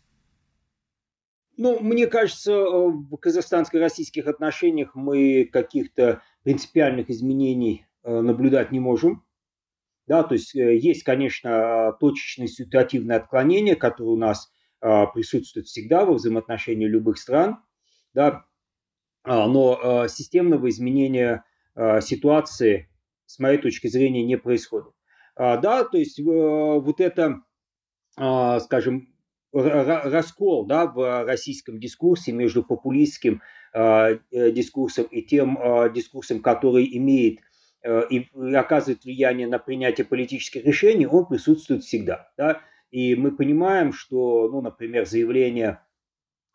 Ну, 1.58 1.80
мне 1.80 2.08
кажется, 2.08 2.52
в 2.52 3.16
казахстанско-российских 3.18 4.28
отношениях 4.28 4.96
мы 4.96 5.48
каких-то 5.52 6.22
принципиальных 6.44 7.10
изменений 7.10 7.86
э, 8.04 8.22
наблюдать 8.22 8.72
не 8.72 8.80
можем. 8.80 9.24
Да, 10.12 10.24
то 10.24 10.34
есть 10.34 10.54
э, 10.58 10.76
есть, 10.76 11.04
конечно, 11.04 11.96
точечные 12.02 12.50
ситуативные 12.50 13.16
отклонения, 13.16 13.78
которые 13.78 14.12
у 14.12 14.18
нас 14.18 14.52
а, 14.82 15.06
присутствуют 15.06 15.68
всегда 15.68 16.04
во 16.04 16.16
взаимоотношении 16.16 16.86
любых 16.86 17.18
стран, 17.18 17.60
да, 18.14 18.44
а, 19.24 19.48
но 19.48 19.80
а, 19.82 20.08
системного 20.10 20.68
изменения 20.68 21.46
ситуации, 22.02 22.90
с 23.26 23.40
моей 23.40 23.58
точки 23.58 23.88
зрения, 23.88 24.26
не 24.26 24.38
происходит. 24.38 24.92
Да, 25.38 25.86
то 25.86 25.98
есть 25.98 26.20
вот 26.20 27.00
это, 27.00 27.44
скажем, 28.14 29.16
раскол 29.54 30.66
да, 30.66 30.88
в 30.88 31.24
российском 31.24 31.80
дискурсе 31.80 32.34
между 32.34 32.62
популистским 32.62 33.42
э, 33.74 34.20
дискурсом 34.34 35.06
и 35.06 35.22
тем 35.22 35.58
дискурсом, 35.94 36.42
который 36.42 36.98
имеет 36.98 37.40
Э, 37.40 37.51
и 37.84 38.30
оказывает 38.56 39.04
влияние 39.04 39.48
на 39.48 39.60
принятие 39.60 40.06
политических 40.06 40.66
решений, 40.66 41.08
он 41.08 41.26
присутствует 41.26 41.84
всегда. 41.84 42.32
Да? 42.38 42.62
И 42.92 43.16
мы 43.16 43.36
понимаем, 43.36 43.94
что, 43.94 44.50
ну, 44.50 44.62
например, 44.62 45.06
заявления 45.08 45.82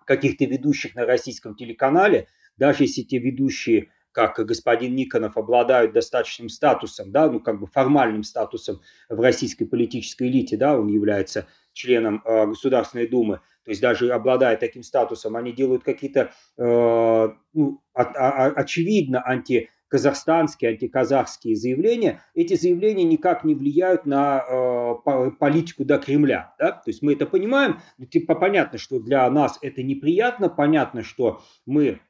каких-то 0.05 0.45
ведущих 0.45 0.95
на 0.95 1.05
российском 1.05 1.57
телеканале, 1.57 2.29
даже 2.57 2.85
если 2.85 3.03
те 3.03 3.19
ведущие, 3.19 3.91
как 4.13 4.39
господин 4.47 4.95
Никонов, 4.95 5.37
обладают 5.37 5.93
достаточным 5.93 6.49
статусом, 6.49 7.11
да, 7.11 7.31
ну, 7.31 7.41
как 7.41 7.61
бы 7.61 7.67
формальным 7.67 8.23
статусом 8.23 8.81
в 9.09 9.21
российской 9.21 9.65
политической 9.65 10.29
элите, 10.29 10.57
да, 10.57 10.79
он 10.79 10.89
является 10.89 11.49
членом 11.73 12.23
э, 12.25 12.47
Государственной 12.47 13.07
Думы, 13.07 13.41
то 13.65 13.71
есть 13.71 13.83
даже 13.83 14.11
обладая 14.11 14.57
таким 14.57 14.83
статусом, 14.83 15.37
они 15.37 15.53
делают 15.53 15.83
какие-то 15.83 16.33
э, 16.57 17.29
ну, 17.53 17.83
о, 17.93 18.03
о, 18.03 18.47
очевидно 18.53 19.23
анти 19.27 19.71
казахстанские, 19.89 20.73
антиказахские 20.73 21.57
заявления, 21.57 22.23
эти 22.35 22.55
заявления 22.55 23.05
никак 23.05 23.45
не 23.45 23.55
влияют 23.55 24.05
на 24.07 24.43
э, 24.49 25.31
политику 25.39 25.85
до 25.85 25.99
Кремля. 25.99 26.55
Да? 26.59 26.73
То 26.73 26.91
есть 26.91 27.03
мы 27.03 27.13
это 27.13 27.27
понимаем, 27.27 27.81
типа, 28.11 28.35
понятно, 28.35 28.79
что 28.79 28.99
для 28.99 29.29
нас 29.31 29.59
это 29.63 29.83
неприятно, 29.83 30.49
понятно, 30.49 31.05
что 31.05 31.43
мы 31.67 32.01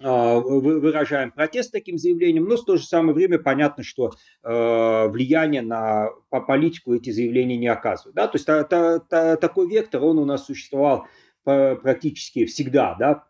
э, 0.00 0.40
выражаем 0.40 1.30
протест 1.30 1.72
таким 1.72 1.96
заявлением, 1.96 2.44
но 2.44 2.56
в 2.56 2.64
то 2.64 2.76
же 2.76 2.84
самое 2.84 3.14
время 3.14 3.38
понятно, 3.38 3.84
что 3.84 4.12
э, 4.42 5.08
влияние 5.08 5.62
на 5.62 6.10
по 6.28 6.40
политику 6.40 6.94
эти 6.94 7.10
заявления 7.10 7.56
не 7.56 7.68
оказывают. 7.68 8.16
Да? 8.16 8.26
То 8.26 8.36
есть 8.36 8.46
та, 8.46 8.64
та, 8.64 8.98
та, 8.98 9.36
такой 9.36 9.68
вектор, 9.68 10.02
он 10.02 10.18
у 10.18 10.24
нас 10.24 10.46
существовал 10.46 11.06
практически 11.44 12.44
всегда, 12.44 12.96
да, 12.98 13.24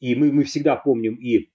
и 0.00 0.14
мы, 0.14 0.32
мы 0.32 0.44
всегда 0.44 0.74
помним 0.74 1.16
и 1.16 1.50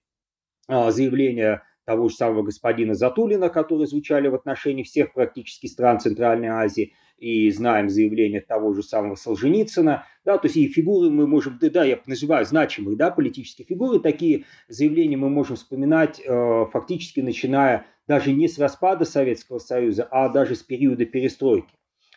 заявления 0.68 1.62
того 1.84 2.08
же 2.08 2.14
самого 2.14 2.42
господина 2.42 2.94
Затулина, 2.94 3.50
которые 3.50 3.86
звучали 3.86 4.28
в 4.28 4.34
отношении 4.34 4.82
всех 4.82 5.12
практически 5.12 5.66
стран 5.66 6.00
Центральной 6.00 6.48
Азии, 6.48 6.94
и 7.18 7.50
знаем 7.50 7.88
заявление 7.88 8.40
того 8.40 8.74
же 8.74 8.82
самого 8.82 9.14
Солженицына, 9.14 10.04
да, 10.24 10.38
то 10.38 10.46
есть 10.46 10.56
и 10.56 10.68
фигуры 10.68 11.10
мы 11.10 11.26
можем, 11.26 11.58
да, 11.60 11.70
да 11.70 11.84
я 11.84 12.00
называю 12.06 12.44
значимые, 12.44 12.96
да, 12.96 13.10
политические 13.10 13.66
фигуры, 13.66 14.00
такие 14.00 14.44
заявления 14.68 15.16
мы 15.16 15.30
можем 15.30 15.56
вспоминать 15.56 16.20
э, 16.20 16.66
фактически 16.72 17.20
начиная 17.20 17.86
даже 18.08 18.32
не 18.32 18.48
с 18.48 18.58
распада 18.58 19.04
Советского 19.04 19.58
Союза, 19.58 20.08
а 20.10 20.28
даже 20.28 20.56
с 20.56 20.62
периода 20.62 21.06
перестройки. 21.06 21.72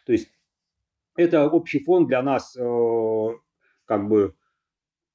То 0.06 0.14
есть 0.14 0.30
это 1.16 1.48
общий 1.48 1.80
фон 1.80 2.08
для 2.08 2.22
нас 2.22 2.58
э, 2.58 3.30
как 3.86 4.08
бы 4.10 4.36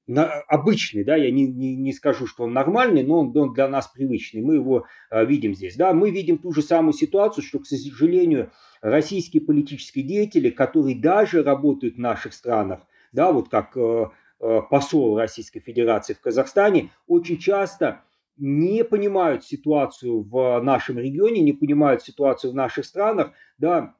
на, 0.07 0.25
обычный, 0.47 1.03
да, 1.03 1.15
я 1.15 1.31
не, 1.31 1.47
не, 1.47 1.75
не 1.75 1.93
скажу, 1.93 2.27
что 2.27 2.43
он 2.43 2.53
нормальный, 2.53 3.03
но 3.03 3.19
он, 3.21 3.37
он 3.37 3.53
для 3.53 3.67
нас 3.67 3.87
привычный, 3.87 4.41
мы 4.41 4.55
его 4.55 4.85
э, 5.09 5.25
видим 5.25 5.53
здесь, 5.55 5.77
да, 5.77 5.93
мы 5.93 6.11
видим 6.11 6.37
ту 6.37 6.51
же 6.51 6.61
самую 6.61 6.93
ситуацию, 6.93 7.43
что, 7.43 7.59
к 7.59 7.65
сожалению, 7.65 8.51
российские 8.81 9.41
политические 9.41 10.03
деятели, 10.03 10.49
которые 10.49 10.99
даже 10.99 11.41
работают 11.41 11.95
в 11.95 11.99
наших 11.99 12.33
странах, 12.33 12.81
да, 13.13 13.31
вот 13.31 13.47
как 13.49 13.77
э, 13.77 14.07
э, 14.41 14.61
посол 14.69 15.17
Российской 15.17 15.61
Федерации 15.61 16.13
в 16.13 16.19
Казахстане, 16.19 16.91
очень 17.07 17.37
часто 17.37 18.03
не 18.35 18.83
понимают 18.83 19.45
ситуацию 19.45 20.21
в 20.23 20.59
нашем 20.61 20.99
регионе, 20.99 21.41
не 21.41 21.53
понимают 21.53 22.01
ситуацию 22.01 22.51
в 22.51 22.55
наших 22.55 22.85
странах, 22.85 23.31
да, 23.57 23.95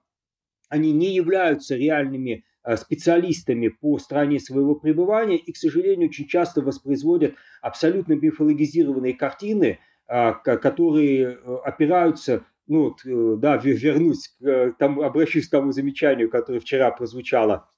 они 0.68 0.92
не 0.92 1.14
являются 1.14 1.76
реальными 1.76 2.46
специалистами 2.78 3.68
по 3.68 3.98
стране 4.00 4.40
своего 4.40 4.76
пребывания 4.76 5.38
и, 5.38 5.52
к 5.52 5.58
сожалению, 5.58 6.10
очень 6.10 6.28
часто 6.28 6.62
воспроизводят 6.62 7.36
абсолютно 7.62 8.14
мифологизированные 8.14 9.14
картины, 9.14 9.80
э, 10.08 10.34
которые 10.44 11.38
опираются 11.64 12.46
ну 12.68 12.96
э, 13.06 13.36
да, 13.38 13.58
вернусь, 13.58 14.30
к 14.30 14.44
э, 14.44 14.74
тому, 14.78 15.04
обращусь 15.04 15.48
к 15.48 15.52
тому 15.52 15.72
замечанию, 15.72 16.30
которое 16.30 16.60
вчера 16.60 16.92
прозвучало 16.92 17.70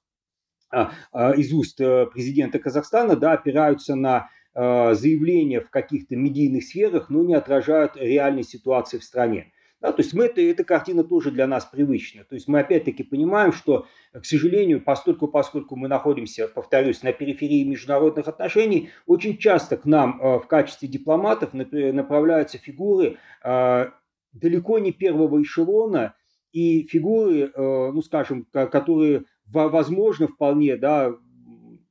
а, 0.70 0.92
а, 1.12 1.32
из 1.32 1.52
уст 1.52 1.80
э, 1.80 2.06
президента 2.06 2.58
Казахстана, 2.58 3.16
да, 3.16 3.32
опираются 3.32 3.94
на 3.94 4.28
заявления 4.58 5.60
в 5.60 5.68
каких-то 5.68 6.16
медийных 6.16 6.64
сферах, 6.64 7.10
но 7.10 7.22
не 7.22 7.34
отражают 7.34 7.94
реальной 7.94 8.42
ситуации 8.42 8.96
в 8.96 9.04
стране. 9.04 9.52
Да, 9.80 9.92
то 9.92 10.02
есть 10.02 10.14
мы, 10.14 10.24
это, 10.24 10.40
эта 10.40 10.64
картина 10.64 11.04
тоже 11.04 11.30
для 11.30 11.46
нас 11.46 11.66
привычна. 11.66 12.24
То 12.24 12.34
есть 12.34 12.48
мы 12.48 12.60
опять-таки 12.60 13.02
понимаем, 13.02 13.52
что, 13.52 13.86
к 14.12 14.24
сожалению, 14.24 14.82
постольку, 14.82 15.28
поскольку 15.28 15.76
мы 15.76 15.86
находимся, 15.88 16.48
повторюсь, 16.48 17.02
на 17.02 17.12
периферии 17.12 17.62
международных 17.64 18.26
отношений, 18.26 18.90
очень 19.06 19.36
часто 19.36 19.76
к 19.76 19.84
нам 19.84 20.18
в 20.18 20.46
качестве 20.46 20.88
дипломатов 20.88 21.52
направляются 21.52 22.56
фигуры, 22.56 23.18
далеко 23.42 24.78
не 24.78 24.92
первого 24.92 25.42
эшелона 25.42 26.14
и 26.52 26.86
фигуры, 26.86 27.50
э, 27.52 27.90
ну 27.92 28.00
скажем, 28.02 28.46
которые 28.52 29.24
возможно 29.46 30.26
вполне, 30.26 30.76
да, 30.76 31.14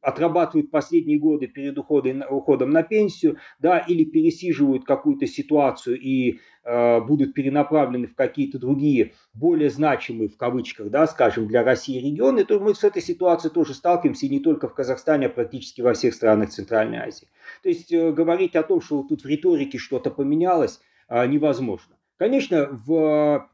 отрабатывают 0.06 0.70
последние 0.70 1.18
годы 1.18 1.48
перед 1.48 1.76
уходом, 1.80 2.24
уходом 2.30 2.70
на 2.70 2.84
пенсию, 2.84 3.38
да, 3.58 3.80
или 3.80 4.04
пересиживают 4.04 4.86
какую-то 4.86 5.26
ситуацию 5.26 6.00
и 6.00 6.40
э, 6.64 7.02
будут 7.02 7.34
перенаправлены 7.34 8.06
в 8.06 8.14
какие-то 8.14 8.60
другие, 8.60 9.14
более 9.34 9.72
значимые, 9.72 10.30
в 10.30 10.38
кавычках, 10.38 10.92
да, 10.92 11.08
скажем, 11.08 11.48
для 11.48 11.64
России 11.64 12.00
регионы, 12.00 12.46
то 12.46 12.60
мы 12.60 12.76
с 12.76 12.84
этой 12.84 13.02
ситуацией 13.02 13.52
тоже 13.52 13.74
сталкиваемся 13.74 14.28
и 14.28 14.30
не 14.30 14.40
только 14.40 14.68
в 14.68 14.76
Казахстане, 14.76 15.26
а 15.26 15.30
практически 15.30 15.82
во 15.82 15.94
всех 15.94 16.14
странах 16.14 16.52
Центральной 16.52 17.00
Азии. 17.00 17.28
То 17.64 17.70
есть 17.70 17.92
э, 17.92 18.12
говорить 18.12 18.56
о 18.56 18.62
том, 18.62 18.82
что 18.82 19.02
тут 19.02 19.24
в 19.24 19.26
риторике 19.26 19.80
что-то 19.80 20.12
поменялось, 20.12 20.82
э, 21.10 21.26
невозможно. 21.26 21.96
Конечно, 22.18 22.70
в 22.86 23.50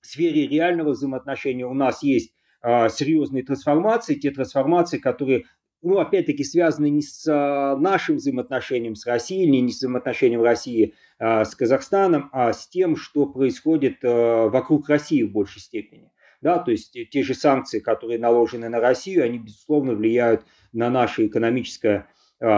сфере 0.00 0.46
реального 0.46 0.90
взаимоотношения 0.90 1.66
у 1.66 1.74
нас 1.74 2.04
есть 2.04 2.32
а, 2.62 2.88
серьезные 2.88 3.42
трансформации, 3.42 4.14
те 4.14 4.30
трансформации, 4.30 4.98
которые, 4.98 5.46
ну, 5.82 5.98
опять-таки, 5.98 6.44
связаны 6.44 6.90
не 6.90 7.02
с 7.02 7.26
а, 7.28 7.76
нашим 7.76 8.16
взаимоотношением 8.16 8.94
с 8.94 9.06
Россией, 9.06 9.48
не 9.60 9.72
с 9.72 9.78
взаимоотношением 9.78 10.42
России 10.42 10.94
а, 11.18 11.44
с 11.44 11.54
Казахстаном, 11.54 12.30
а 12.32 12.52
с 12.52 12.68
тем, 12.68 12.96
что 12.96 13.26
происходит 13.26 13.98
вокруг 14.02 14.88
России 14.88 15.22
в 15.22 15.32
большей 15.32 15.60
степени. 15.60 16.10
Да, 16.40 16.58
то 16.58 16.72
есть 16.72 16.96
те 17.10 17.22
же 17.22 17.34
санкции, 17.34 17.78
которые 17.78 18.18
наложены 18.18 18.68
на 18.68 18.80
Россию, 18.80 19.24
они, 19.24 19.38
безусловно, 19.38 19.94
влияют 19.94 20.44
на 20.72 20.90
наше 20.90 21.26
экономическое 21.26 22.08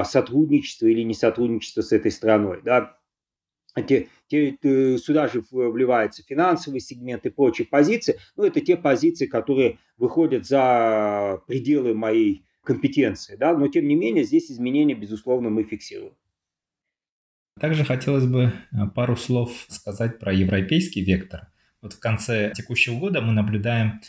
сотрудничество 0.05 0.87
или 0.87 1.03
не 1.03 1.13
сотрудничество 1.13 1.83
с 1.83 1.93
этой 1.93 2.11
страной. 2.11 2.63
Да 2.65 2.97
те, 3.83 4.09
те, 4.29 4.57
э, 4.63 4.97
сюда 4.99 5.29
же 5.29 5.43
вливаются 5.51 6.23
финансовый 6.23 6.81
сегмент 6.81 7.27
и 7.27 7.31
прочие 7.31 7.67
позиции, 7.67 8.19
но 8.37 8.47
это 8.47 8.61
те 8.61 8.77
позиции, 8.77 9.27
которые 9.27 9.79
выходят 9.97 10.47
за 10.47 11.43
пределы 11.47 11.95
моей 11.95 12.45
компетенции, 12.65 13.37
да, 13.37 13.57
но 13.57 13.69
тем 13.69 13.87
не 13.87 13.95
менее 13.95 14.25
здесь 14.25 14.51
изменения, 14.51 14.95
безусловно, 14.95 15.51
мы 15.51 15.65
фиксируем. 15.65 16.15
Также 17.61 17.85
хотелось 17.85 18.27
бы 18.27 18.53
э, 18.73 18.87
пару 18.95 19.17
слов 19.17 19.67
сказать 19.69 20.19
про 20.19 20.33
европейский 20.33 21.03
вектор. 21.05 21.53
Вот 21.81 21.93
в 21.93 22.01
конце 22.01 22.53
текущего 22.55 22.99
года 22.99 23.21
мы 23.21 23.33
наблюдаем 23.33 24.01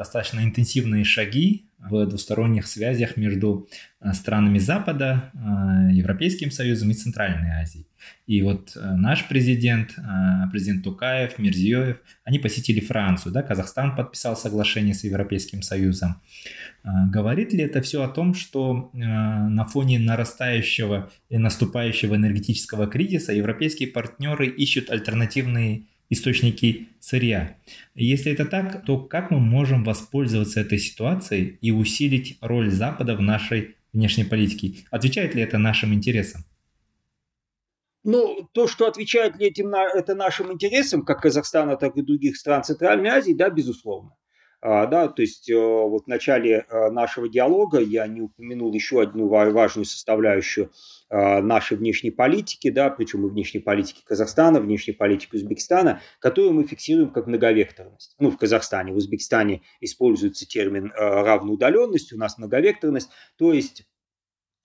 достаточно 0.00 0.40
интенсивные 0.40 1.04
шаги 1.04 1.66
в 1.78 2.06
двусторонних 2.06 2.66
связях 2.66 3.18
между 3.18 3.68
э, 4.00 4.14
странами 4.14 4.58
Запада, 4.58 5.30
э, 5.34 5.92
Европейским 5.92 6.50
Союзом 6.50 6.90
и 6.90 6.94
Центральной 6.94 7.50
Азией. 7.60 7.86
И 8.26 8.40
вот 8.40 8.72
э, 8.76 8.80
наш 8.96 9.28
президент, 9.28 9.94
президент 10.50 10.84
Тукаев, 10.84 11.38
Мирзиёев, 11.38 11.98
они 12.24 12.38
посетили 12.38 12.80
Францию, 12.80 13.34
да, 13.34 13.42
Казахстан 13.42 13.94
подписал 13.94 14.38
соглашение 14.38 14.94
с 14.94 15.04
Европейским 15.04 15.60
Союзом. 15.60 16.16
Говорит 16.82 17.52
ли 17.52 17.60
это 17.60 17.82
все 17.82 18.02
о 18.02 18.08
том, 18.08 18.32
что 18.32 18.88
на 18.94 19.66
фоне 19.66 19.98
нарастающего 19.98 21.10
и 21.28 21.36
наступающего 21.36 22.14
энергетического 22.14 22.86
кризиса 22.86 23.34
европейские 23.34 23.90
партнеры 23.90 24.46
ищут 24.46 24.88
альтернативные 24.88 25.82
источники 26.10 26.88
сырья. 26.98 27.56
Если 27.94 28.30
это 28.30 28.44
так, 28.44 28.84
то 28.84 28.98
как 28.98 29.30
мы 29.30 29.40
можем 29.40 29.84
воспользоваться 29.84 30.60
этой 30.60 30.78
ситуацией 30.78 31.58
и 31.62 31.70
усилить 31.70 32.36
роль 32.40 32.70
Запада 32.70 33.16
в 33.16 33.22
нашей 33.22 33.76
внешней 33.92 34.24
политике? 34.24 34.84
Отвечает 34.90 35.34
ли 35.34 35.42
это 35.42 35.56
нашим 35.58 35.94
интересам? 35.94 36.44
Ну, 38.02 38.48
то, 38.52 38.66
что 38.66 38.86
отвечает 38.86 39.36
ли 39.36 39.46
этим, 39.46 39.74
это 39.74 40.14
нашим 40.14 40.52
интересам, 40.52 41.04
как 41.04 41.20
Казахстана, 41.20 41.76
так 41.76 41.96
и 41.96 42.02
других 42.02 42.36
стран 42.36 42.64
Центральной 42.64 43.10
Азии, 43.10 43.32
да, 43.32 43.50
безусловно. 43.50 44.16
А, 44.62 44.86
да, 44.86 45.08
то 45.08 45.22
есть 45.22 45.48
э, 45.48 45.56
вот 45.56 46.04
в 46.04 46.06
начале 46.06 46.66
э, 46.68 46.90
нашего 46.90 47.30
диалога 47.30 47.80
я 47.80 48.06
не 48.06 48.20
упомянул 48.20 48.72
еще 48.74 49.00
одну 49.00 49.26
важную 49.26 49.86
составляющую 49.86 50.70
э, 51.08 51.40
нашей 51.40 51.78
внешней 51.78 52.10
политики, 52.10 52.68
да, 52.68 52.90
причем 52.90 53.26
и 53.26 53.30
внешней 53.30 53.60
политики 53.60 54.02
Казахстана, 54.04 54.60
внешней 54.60 54.92
политики 54.92 55.36
Узбекистана, 55.36 56.02
которую 56.18 56.52
мы 56.52 56.64
фиксируем 56.64 57.10
как 57.10 57.26
многовекторность. 57.26 58.16
Ну, 58.18 58.30
в 58.30 58.36
Казахстане, 58.36 58.92
в 58.92 58.96
Узбекистане 58.96 59.62
используется 59.80 60.46
термин 60.46 60.92
равноудаленность, 60.94 62.12
у 62.12 62.18
нас 62.18 62.36
многовекторность, 62.36 63.08
то 63.38 63.54
есть 63.54 63.84
а, 63.84 63.89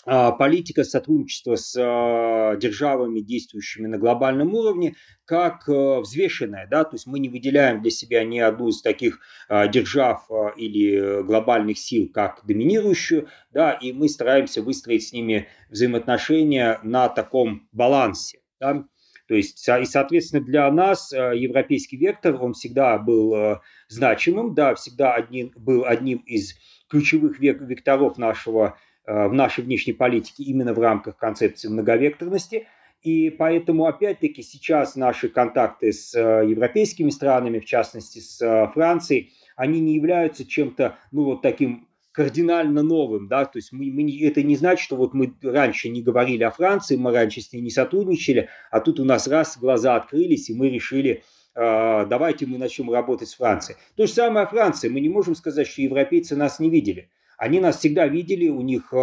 политика 0.06 0.84
сотрудничества 0.84 1.56
с 1.56 1.76
а, 1.78 2.56
державами, 2.58 3.22
действующими 3.22 3.88
на 3.88 3.98
глобальном 3.98 4.54
уровне, 4.54 4.96
как 5.26 5.68
а, 5.68 6.00
взвешенная. 6.02 6.68
Да? 6.68 6.84
То 6.84 6.96
есть 6.96 7.08
мы 7.08 7.18
не 7.20 7.28
выделяем 7.28 7.82
для 7.82 7.90
себя 7.90 8.24
ни 8.24 8.38
одну 8.38 8.70
из 8.70 8.82
таких 8.82 9.20
держав 9.50 10.30
или 10.58 11.24
глобальных 11.24 11.78
сил 11.80 12.10
как 12.14 12.46
доминирующую, 12.46 13.28
да? 13.52 13.72
и 13.72 13.92
мы 13.94 14.08
стараемся 14.08 14.62
выстроить 14.62 15.08
с 15.08 15.14
ними 15.14 15.48
взаимоотношения 15.70 16.80
на 16.84 17.10
таком 17.10 17.68
балансе. 17.72 18.42
Да? 18.60 18.86
То 19.28 19.34
есть, 19.34 19.68
и, 19.68 19.86
соответственно, 19.86 20.46
для 20.46 20.72
нас 20.72 21.12
европейский 21.12 21.98
вектор, 21.98 22.40
он 22.40 22.54
всегда 22.54 23.00
был 23.00 23.60
значимым, 23.88 24.54
да, 24.54 24.76
всегда 24.76 25.16
один, 25.16 25.52
был 25.56 25.84
одним 25.84 26.20
из 26.20 26.56
ключевых 26.88 27.40
векторов 27.40 28.20
нашего 28.20 28.78
Э, 28.78 28.95
в 29.08 29.34
нашей 29.34 29.64
внешней 29.64 29.94
политике 29.94 30.44
именно 30.44 30.74
в 30.74 30.80
рамках 30.80 31.18
концепции 31.18 31.68
многовекторности. 31.68 32.68
И 33.06 33.30
поэтому, 33.30 33.86
опять-таки, 33.86 34.42
сейчас 34.42 34.96
наши 34.96 35.30
контакты 35.30 35.94
с 35.94 36.16
э, 36.16 36.50
европейскими 36.50 37.12
странами, 37.12 37.60
в 37.60 37.66
частности 37.66 38.18
с 38.18 38.42
э, 38.42 38.68
Францией, 38.74 39.32
они 39.56 39.80
не 39.80 39.94
являются 39.94 40.44
чем-то, 40.44 40.98
ну, 41.12 41.26
вот 41.26 41.44
таким 41.44 41.88
кардинально 42.12 42.82
новым, 42.82 43.28
да, 43.28 43.46
то 43.46 43.60
есть 43.60 43.72
мы, 43.74 43.92
мы, 43.92 44.10
это 44.22 44.42
не 44.42 44.56
значит, 44.56 44.84
что 44.84 44.96
вот 44.96 45.14
мы 45.14 45.34
раньше 45.44 45.90
не 45.90 46.02
говорили 46.02 46.44
о 46.44 46.50
Франции, 46.50 46.96
мы 46.96 47.12
раньше 47.12 47.42
с 47.42 47.54
ней 47.54 47.62
не 47.62 47.70
сотрудничали, 47.70 48.50
а 48.72 48.80
тут 48.80 49.00
у 49.00 49.04
нас 49.04 49.28
раз 49.28 49.58
глаза 49.58 49.98
открылись, 49.98 50.50
и 50.50 50.56
мы 50.56 50.70
решили, 50.70 51.24
э, 51.56 52.06
давайте 52.10 52.48
мы 52.48 52.58
начнем 52.58 52.90
работать 52.92 53.30
с 53.30 53.36
Францией. 53.36 53.78
То 53.96 54.08
же 54.08 54.14
самое 54.14 54.46
о 54.46 54.50
Франции, 54.50 54.90
мы 54.90 55.00
не 55.00 55.10
можем 55.10 55.36
сказать, 55.36 55.68
что 55.68 55.82
европейцы 55.82 56.36
нас 56.36 56.60
не 56.60 56.70
видели. 56.72 57.10
Они 57.38 57.60
нас 57.60 57.80
всегда 57.80 58.08
видели, 58.08 58.48
у 58.48 58.62
них 58.62 58.94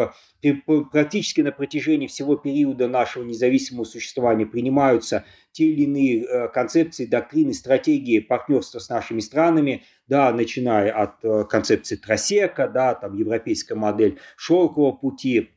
практически 0.91 1.41
на 1.41 1.53
протяжении 1.53 2.07
всего 2.07 2.37
периода 2.37 2.89
нашего 2.89 3.25
независимого 3.25 3.85
существования 3.85 4.47
принимаются 4.47 5.25
те 5.53 5.65
или 5.67 5.83
иные 5.83 6.49
концепции, 6.49 7.07
доктрины, 7.07 7.53
стратегии 7.55 8.21
партнерства 8.21 8.79
с 8.79 8.89
нашими 8.89 9.21
странами, 9.21 9.85
да, 10.07 10.33
начиная 10.33 10.93
от 10.93 11.49
концепции 11.49 11.97
Тросека, 11.97 12.69
да, 12.69 12.95
там 12.95 13.15
европейская 13.15 13.75
модель 13.75 14.19
шелкового 14.37 14.93
пути, 14.93 15.51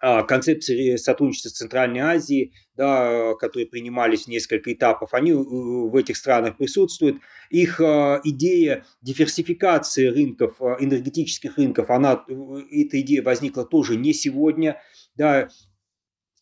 концепции 0.00 0.96
сотрудничества 0.96 1.50
с 1.50 1.52
Центральной 1.52 2.00
Азией, 2.00 2.54
да, 2.74 3.34
которые 3.34 3.66
принимались 3.66 4.24
в 4.24 4.28
несколько 4.28 4.72
этапов, 4.72 5.12
они 5.12 5.32
э, 5.32 5.34
в 5.34 5.94
этих 5.94 6.16
странах 6.16 6.56
присутствуют. 6.56 7.18
Их 7.50 7.78
а, 7.80 8.20
идея 8.24 8.86
диверсификации 9.02 10.06
рынков, 10.06 10.56
а, 10.62 10.76
энергетических 10.80 11.58
рынков, 11.58 11.90
она, 11.90 12.24
э, 12.26 12.32
эта 12.70 13.00
идея 13.02 13.22
возникла 13.22 13.66
тоже 13.66 13.96
не 13.96 14.14
сегодня. 14.14 14.80
Да, 15.14 15.48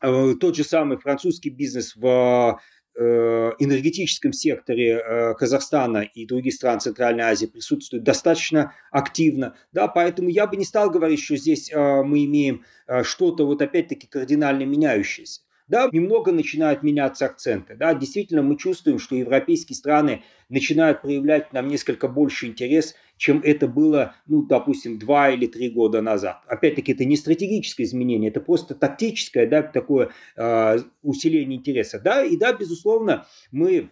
э, 0.01 0.35
тот 0.39 0.55
же 0.55 0.63
самый 0.63 0.99
французский 0.99 1.51
бизнес 1.51 1.97
в 1.97 2.61
энергетическом 3.01 4.33
секторе 4.33 4.99
э, 4.99 5.35
Казахстана 5.35 5.99
и 5.99 6.27
других 6.27 6.55
стран 6.55 6.81
Центральной 6.81 7.25
Азии 7.25 7.47
присутствует 7.47 8.03
достаточно 8.03 8.75
активно. 8.91 9.57
Да, 9.73 9.89
поэтому 9.89 10.29
я 10.29 10.47
бы 10.47 10.57
не 10.57 10.65
стал 10.65 10.91
говорить, 10.91 11.23
что 11.23 11.37
здесь 11.37 11.71
э, 11.71 12.03
мы 12.03 12.25
имеем 12.25 12.65
что-то 13.03 13.47
вот 13.47 13.61
опять-таки 13.61 14.07
кардинально 14.07 14.65
меняющееся. 14.65 15.43
Да, 15.69 15.89
немного 15.93 16.33
начинают 16.33 16.83
меняться 16.83 17.27
акценты. 17.27 17.77
Да, 17.77 17.93
действительно, 17.93 18.43
мы 18.43 18.57
чувствуем, 18.57 18.99
что 18.99 19.15
европейские 19.15 19.77
страны 19.77 20.23
начинают 20.49 21.03
проявлять 21.03 21.53
нам 21.53 21.69
несколько 21.69 22.09
больше 22.09 22.47
интерес, 22.47 22.95
чем 23.19 23.43
это 23.45 23.69
было, 23.69 24.15
ну, 24.27 24.43
допустим, 24.43 24.99
два 24.99 25.31
или 25.31 25.47
три 25.47 25.69
года 25.69 26.01
назад. 26.01 26.41
Опять-таки, 26.47 26.93
это 26.93 27.05
не 27.05 27.17
стратегическое 27.17 27.85
изменение, 27.85 28.31
это 28.31 28.41
просто 28.41 28.75
тактическое, 28.75 29.47
да, 29.47 29.63
такое 29.63 30.11
э, 30.37 30.79
усиление 31.03 31.59
интереса. 31.59 32.01
Да, 32.01 32.25
и 32.25 32.39
да, 32.39 32.55
безусловно, 32.55 33.27
мы 33.53 33.91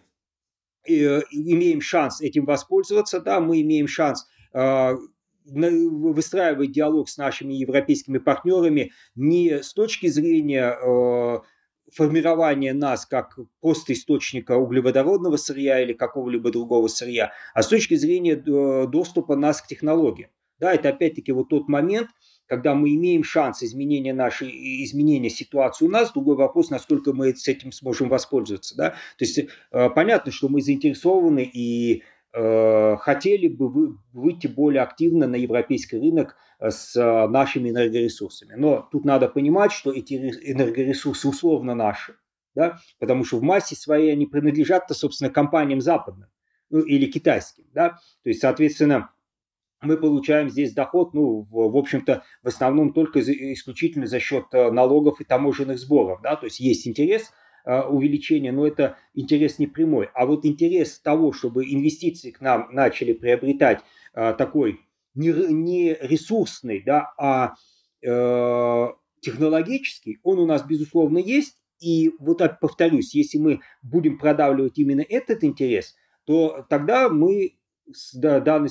э, 0.87 1.21
имеем 1.29 1.81
шанс 1.81 2.21
этим 2.21 2.45
воспользоваться, 2.45 3.19
да, 3.19 3.39
мы 3.39 3.61
имеем 3.61 3.87
шанс 3.87 4.27
э, 4.53 4.95
выстраивать 5.45 6.71
диалог 6.71 7.07
с 7.07 7.17
нашими 7.17 7.53
европейскими 7.53 8.17
партнерами 8.17 8.91
не 9.15 9.61
с 9.61 9.73
точки 9.73 10.07
зрения 10.07 10.75
э, 10.75 11.39
формирование 11.93 12.73
нас 12.73 13.05
как 13.05 13.37
просто 13.61 13.93
источника 13.93 14.57
углеводородного 14.57 15.37
сырья 15.37 15.81
или 15.81 15.93
какого-либо 15.93 16.51
другого 16.51 16.87
сырья, 16.87 17.31
а 17.53 17.63
с 17.63 17.67
точки 17.67 17.95
зрения 17.95 18.33
э, 18.33 18.87
доступа 18.87 19.35
нас 19.35 19.61
к 19.61 19.67
технологиям. 19.67 20.29
Да, 20.59 20.73
это 20.73 20.89
опять-таки 20.89 21.31
вот 21.31 21.49
тот 21.49 21.67
момент, 21.67 22.09
когда 22.47 22.73
мы 22.73 22.95
имеем 22.95 23.23
шанс 23.23 23.61
изменения 23.61 24.13
нашей, 24.13 24.49
изменения 24.83 25.29
ситуации 25.29 25.85
у 25.85 25.89
нас. 25.89 26.11
Другой 26.11 26.35
вопрос, 26.35 26.71
насколько 26.71 27.13
мы 27.13 27.35
с 27.35 27.47
этим 27.47 27.71
сможем 27.71 28.09
воспользоваться. 28.09 28.75
Да? 28.75 28.89
То 29.17 29.25
есть 29.25 29.37
э, 29.37 29.89
понятно, 29.91 30.31
что 30.31 30.49
мы 30.49 30.61
заинтересованы 30.61 31.43
и 31.43 32.03
хотели 32.33 33.47
бы 33.47 33.97
выйти 34.13 34.47
более 34.47 34.81
активно 34.81 35.27
на 35.27 35.35
европейский 35.35 35.97
рынок 35.97 36.35
с 36.59 36.95
э, 36.95 37.27
нашими 37.27 37.69
энергоресурсами. 37.69 38.55
Но 38.55 38.87
тут 38.91 39.05
надо 39.05 39.27
понимать, 39.27 39.71
что 39.71 39.91
эти 39.91 40.15
энергоресурсы 40.15 41.27
условно 41.27 41.75
наши, 41.75 42.15
да, 42.55 42.79
потому 42.99 43.23
что 43.23 43.37
в 43.37 43.43
массе 43.43 43.75
своей 43.75 44.11
они 44.11 44.25
принадлежат-то, 44.25 44.93
собственно, 44.93 45.29
компаниям 45.29 45.81
западным 45.81 46.29
ну, 46.69 46.79
или 46.79 47.05
китайским. 47.05 47.65
Да? 47.73 47.89
То 48.23 48.29
есть, 48.29 48.41
соответственно, 48.41 49.11
мы 49.81 49.97
получаем 49.97 50.49
здесь 50.49 50.73
доход, 50.73 51.13
ну, 51.13 51.41
в, 51.43 51.71
в 51.71 51.77
общем-то, 51.77 52.23
в 52.41 52.47
основном 52.47 52.93
только 52.93 53.21
исключительно 53.21 54.07
за 54.07 54.19
счет 54.19 54.45
э, 54.51 54.71
налогов 54.71 55.21
и 55.21 55.25
таможенных 55.25 55.77
сборов. 55.77 56.21
Да? 56.23 56.35
То 56.35 56.45
есть 56.45 56.59
есть 56.59 56.87
интерес 56.87 57.31
э, 57.67 57.81
увеличения, 57.83 58.51
но 58.51 58.65
это 58.65 58.97
интерес 59.13 59.59
не 59.59 59.67
прямой. 59.67 60.09
А 60.13 60.25
вот 60.25 60.45
интерес 60.45 60.99
того, 60.99 61.33
чтобы 61.33 61.65
инвестиции 61.65 62.31
к 62.31 62.41
нам 62.41 62.69
начали 62.71 63.13
приобретать 63.13 63.81
такой 64.13 64.79
не, 65.17 65.93
ресурсный, 66.01 66.81
да, 66.83 67.13
а 67.17 67.55
э, 68.05 68.87
технологический, 69.21 70.19
он 70.23 70.39
у 70.39 70.45
нас, 70.45 70.65
безусловно, 70.65 71.17
есть. 71.17 71.57
И 71.79 72.11
вот 72.19 72.39
так 72.39 72.59
повторюсь, 72.59 73.13
если 73.13 73.37
мы 73.37 73.61
будем 73.83 74.17
продавливать 74.17 74.79
именно 74.79 75.05
этот 75.07 75.43
интерес, 75.43 75.95
то 76.25 76.65
тогда 76.69 77.09
мы 77.09 77.57
с 77.91 78.17
данной 78.17 78.69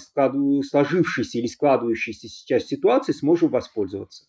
сложившейся 0.64 1.38
или 1.38 1.46
складывающейся 1.46 2.28
сейчас 2.28 2.64
ситуации 2.64 3.12
сможем 3.12 3.50
воспользоваться. 3.50 4.26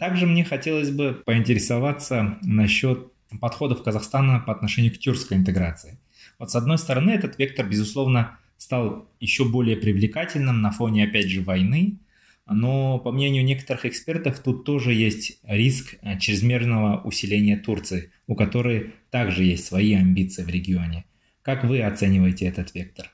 Также 0.00 0.26
мне 0.26 0.44
хотелось 0.44 0.90
бы 0.90 1.22
поинтересоваться 1.26 2.38
насчет 2.40 3.12
подходов 3.38 3.82
Казахстана 3.82 4.40
по 4.40 4.50
отношению 4.50 4.94
к 4.94 4.98
тюркской 4.98 5.36
интеграции. 5.36 5.98
Вот 6.38 6.50
с 6.50 6.56
одной 6.56 6.78
стороны, 6.78 7.10
этот 7.10 7.38
вектор, 7.38 7.68
безусловно, 7.68 8.38
стал 8.56 9.10
еще 9.20 9.44
более 9.44 9.76
привлекательным 9.76 10.62
на 10.62 10.70
фоне, 10.70 11.04
опять 11.04 11.28
же, 11.28 11.42
войны. 11.42 11.98
Но, 12.46 12.98
по 12.98 13.12
мнению 13.12 13.44
некоторых 13.44 13.84
экспертов, 13.84 14.38
тут 14.38 14.64
тоже 14.64 14.94
есть 14.94 15.38
риск 15.44 15.96
э, 16.00 16.18
чрезмерного 16.18 17.02
усиления 17.02 17.58
Турции, 17.58 18.10
у 18.26 18.34
которой 18.34 18.94
также 19.10 19.44
есть 19.44 19.66
свои 19.66 19.92
амбиции 19.92 20.42
в 20.42 20.48
регионе. 20.48 21.04
Как 21.42 21.62
вы 21.62 21.82
оцениваете 21.82 22.46
этот 22.46 22.74
вектор? 22.74 23.12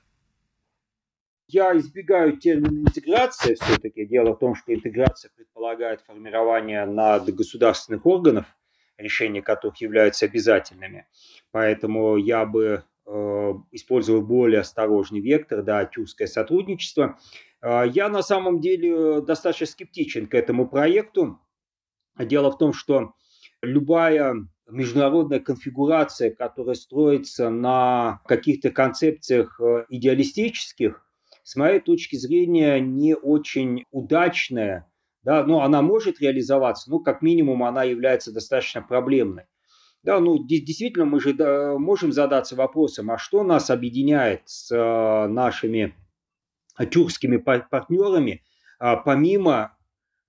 Я 1.48 1.76
избегаю 1.76 2.36
термина 2.36 2.80
интеграция 2.80 3.54
все-таки. 3.54 4.04
Дело 4.06 4.34
в 4.34 4.38
том, 4.38 4.54
что 4.54 4.74
интеграция 4.74 5.30
предполагает 5.36 6.00
формирование 6.00 6.84
над 6.86 7.32
государственных 7.34 8.04
органов, 8.04 8.46
решения 8.98 9.42
которых 9.42 9.80
являются 9.80 10.26
обязательными. 10.26 11.06
Поэтому 11.52 12.16
я 12.16 12.44
бы 12.44 12.84
Э, 13.08 13.54
использовал 13.70 14.20
более 14.20 14.60
осторожный 14.60 15.20
вектор, 15.20 15.62
да, 15.62 15.84
тюркское 15.84 16.26
сотрудничество. 16.26 17.16
Э, 17.62 17.84
я 17.86 18.08
на 18.08 18.20
самом 18.20 18.60
деле 18.60 19.20
достаточно 19.20 19.66
скептичен 19.66 20.26
к 20.26 20.34
этому 20.34 20.68
проекту. 20.68 21.38
Дело 22.18 22.50
в 22.50 22.58
том, 22.58 22.72
что 22.72 23.12
любая 23.62 24.34
международная 24.68 25.38
конфигурация, 25.38 26.34
которая 26.34 26.74
строится 26.74 27.48
на 27.48 28.22
каких-то 28.26 28.70
концепциях 28.70 29.60
э, 29.60 29.84
идеалистических, 29.88 31.05
с 31.46 31.54
моей 31.54 31.78
точки 31.78 32.16
зрения, 32.16 32.80
не 32.80 33.14
очень 33.14 33.84
удачная. 33.92 34.90
Да, 35.22 35.44
но 35.44 35.62
она 35.62 35.80
может 35.80 36.20
реализоваться, 36.20 36.90
но 36.90 36.98
как 36.98 37.22
минимум 37.22 37.62
она 37.62 37.84
является 37.84 38.32
достаточно 38.32 38.82
проблемной. 38.82 39.44
Да, 40.02 40.18
ну 40.18 40.44
действительно 40.44 41.04
мы 41.04 41.20
же 41.20 41.34
можем 41.78 42.10
задаться 42.12 42.56
вопросом, 42.56 43.12
а 43.12 43.18
что 43.18 43.44
нас 43.44 43.70
объединяет 43.70 44.42
с 44.46 44.72
а, 44.72 45.28
нашими 45.28 45.94
тюркскими 46.90 47.36
партнерами, 47.36 48.42
а, 48.80 48.96
помимо 48.96 49.76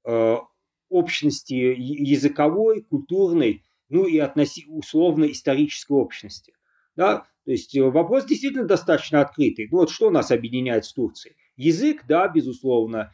а, 0.06 0.42
общности 0.88 1.54
языковой, 1.54 2.84
культурной, 2.84 3.64
ну 3.90 4.06
и 4.06 4.20
относи, 4.20 4.66
условно-исторической 4.68 5.94
общности. 5.94 6.54
Да? 6.96 7.26
То 7.48 7.52
есть 7.52 7.74
вопрос 7.80 8.26
действительно 8.26 8.66
достаточно 8.66 9.22
открытый. 9.22 9.70
Ну 9.72 9.78
вот 9.78 9.90
что 9.90 10.10
нас 10.10 10.32
объединяет 10.32 10.84
с 10.84 10.92
Турцией? 10.92 11.38
Язык, 11.56 12.04
да, 12.06 12.28
безусловно. 12.28 13.14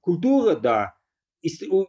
Культура, 0.00 0.54
да 0.54 0.94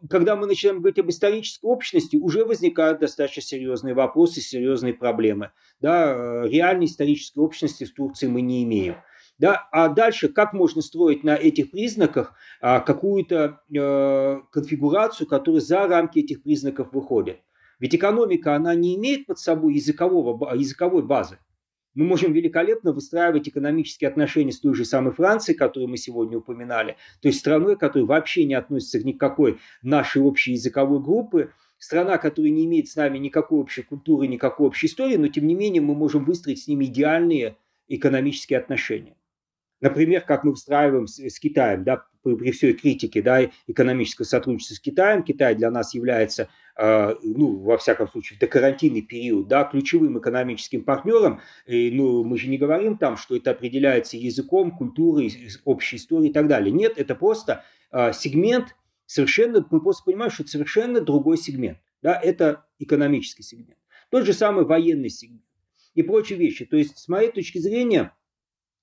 когда 0.10 0.36
мы 0.36 0.48
начинаем 0.48 0.80
говорить 0.80 1.00
об 1.00 1.10
исторической 1.10 1.66
общности, 1.66 2.18
уже 2.18 2.46
возникают 2.46 3.00
достаточно 3.00 3.42
серьезные 3.42 3.94
вопросы, 3.94 4.42
серьезные 4.42 4.94
проблемы. 4.94 5.52
Да, 5.80 6.44
э, 6.44 6.50
реальной 6.50 6.86
исторической 6.86 7.40
общности 7.40 7.86
в 7.86 7.94
Турции 7.94 8.28
мы 8.28 8.42
не 8.42 8.64
имеем. 8.64 8.98
Да, 9.38 9.68
а 9.72 9.90
дальше, 9.90 10.30
как 10.30 10.54
можно 10.54 10.82
строить 10.82 11.24
на 11.24 11.36
этих 11.36 11.72
признаках 11.72 12.34
а, 12.62 12.80
какую-то 12.80 13.62
э, 13.74 14.40
конфигурацию, 14.52 15.28
которая 15.28 15.62
за 15.62 15.88
рамки 15.88 16.20
этих 16.20 16.42
признаков 16.42 16.94
выходит? 16.94 17.40
Ведь 17.80 17.96
экономика, 17.96 18.56
она 18.56 18.76
не 18.76 18.96
имеет 18.96 19.26
под 19.26 19.40
собой 19.40 19.76
языкового, 19.76 20.54
языковой 20.56 21.04
базы 21.04 21.38
мы 21.96 22.06
можем 22.06 22.34
великолепно 22.34 22.92
выстраивать 22.92 23.48
экономические 23.48 24.10
отношения 24.10 24.52
с 24.52 24.60
той 24.60 24.76
же 24.76 24.86
самой 24.86 25.14
Францией, 25.14 25.58
которую 25.58 25.90
мы 25.90 25.98
сегодня 25.98 26.38
упоминали, 26.38 26.98
то 27.22 27.30
есть 27.30 27.40
страной, 27.40 27.78
которая 27.78 28.06
вообще 28.06 28.44
не 28.44 28.54
относится 28.54 29.00
к 29.00 29.06
никакой 29.06 29.60
нашей 29.82 30.22
общей 30.22 30.52
языковой 30.52 31.02
группы, 31.02 31.52
страна, 31.78 32.18
которая 32.18 32.52
не 32.52 32.66
имеет 32.66 32.90
с 32.90 32.96
нами 32.96 33.18
никакой 33.18 33.60
общей 33.60 33.82
культуры, 33.82 34.28
никакой 34.28 34.68
общей 34.68 34.88
истории, 34.88 35.16
но 35.16 35.30
тем 35.30 35.48
не 35.48 35.56
менее 35.56 35.82
мы 35.82 35.96
можем 35.96 36.26
выстроить 36.26 36.62
с 36.62 36.68
ними 36.68 36.86
идеальные 36.86 37.56
экономические 37.88 38.60
отношения. 38.60 39.16
Например, 39.82 40.22
как 40.22 40.44
мы 40.44 40.54
встраиваем 40.54 41.08
с, 41.08 41.20
с 41.20 41.40
Китаем, 41.40 41.84
да, 41.84 42.06
при, 42.26 42.36
при 42.36 42.52
всей 42.52 42.74
критике 42.74 43.22
да, 43.22 43.50
экономического 43.68 44.26
сотрудничества 44.26 44.76
с 44.76 44.80
Китаем. 44.80 45.24
Китай 45.24 45.56
для 45.56 45.70
нас 45.70 45.94
является, 45.94 46.50
э, 46.78 47.16
ну, 47.22 47.58
во 47.58 47.78
всяком 47.78 48.08
случае, 48.10 48.38
в 48.38 48.40
докарантинный 48.40 49.02
период, 49.02 49.48
да, 49.48 49.64
ключевым 49.64 50.18
экономическим 50.18 50.84
партнером. 50.84 51.42
И, 51.68 51.92
ну, 51.92 52.24
мы 52.24 52.38
же 52.38 52.48
не 52.48 52.58
говорим 52.58 52.98
там, 52.98 53.16
что 53.18 53.36
это 53.36 53.52
определяется 53.52 54.18
языком, 54.18 54.72
культурой, 54.72 55.32
общей 55.66 55.98
историей 55.98 56.32
и 56.32 56.34
так 56.34 56.48
далее. 56.48 56.72
Нет, 56.72 56.94
это 56.98 57.14
просто 57.16 57.64
э, 57.92 58.12
сегмент, 58.14 58.76
совершенно, 59.06 59.66
мы 59.70 59.82
просто 59.82 60.04
понимаем, 60.06 60.32
что 60.32 60.44
это 60.44 60.52
совершенно 60.52 61.02
другой 61.02 61.38
сегмент. 61.38 61.78
Да, 62.02 62.20
это 62.20 62.66
экономический 62.80 63.44
сегмент. 63.44 63.78
Тот 64.10 64.26
же 64.26 64.34
самый 64.34 64.66
военный 64.66 65.10
сегмент 65.10 65.44
и 65.96 66.04
прочие 66.04 66.38
вещи. 66.38 66.66
То 66.66 66.78
есть, 66.78 66.98
с 66.98 67.08
моей 67.08 67.32
точки 67.32 67.58
зрения, 67.58 68.14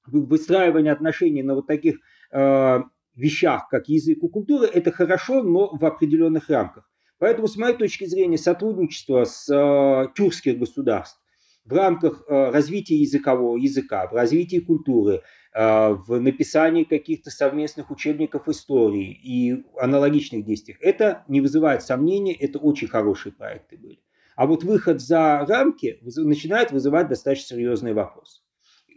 выстраивание 0.06 0.92
отношений 0.92 1.42
на 1.42 1.54
вот 1.54 1.66
таких 1.66 1.96
э, 2.32 2.80
вещах, 3.14 3.68
как 3.68 3.88
язык 3.88 4.18
и 4.22 4.28
культура, 4.28 4.66
это 4.66 4.90
хорошо, 4.90 5.42
но 5.42 5.74
в 5.74 5.84
определенных 5.84 6.48
рамках. 6.48 6.88
Поэтому, 7.18 7.46
с 7.46 7.56
моей 7.56 7.76
точки 7.76 8.04
зрения, 8.04 8.38
сотрудничество 8.38 9.24
с 9.24 9.48
э, 9.48 10.08
тюркских 10.14 10.58
государств 10.58 11.20
в 11.64 11.72
рамках 11.72 12.24
э, 12.26 12.50
развития 12.50 12.96
языкового 12.96 13.56
языка, 13.56 14.08
в 14.08 14.12
развитии 14.12 14.58
культуры, 14.58 15.22
э, 15.54 15.88
в 15.90 16.20
написании 16.20 16.82
каких-то 16.82 17.30
совместных 17.30 17.92
учебников 17.92 18.48
истории 18.48 19.12
и 19.12 19.64
аналогичных 19.78 20.44
действиях, 20.44 20.78
это 20.80 21.24
не 21.28 21.40
вызывает 21.40 21.82
сомнений, 21.82 22.32
это 22.32 22.58
очень 22.58 22.88
хорошие 22.88 23.32
проекты 23.32 23.76
были. 23.76 24.00
А 24.34 24.46
вот 24.46 24.64
выход 24.64 25.00
за 25.00 25.46
рамки 25.46 26.00
начинает 26.02 26.72
вызывать 26.72 27.08
достаточно 27.08 27.56
серьезные 27.56 27.94
вопросы 27.94 28.42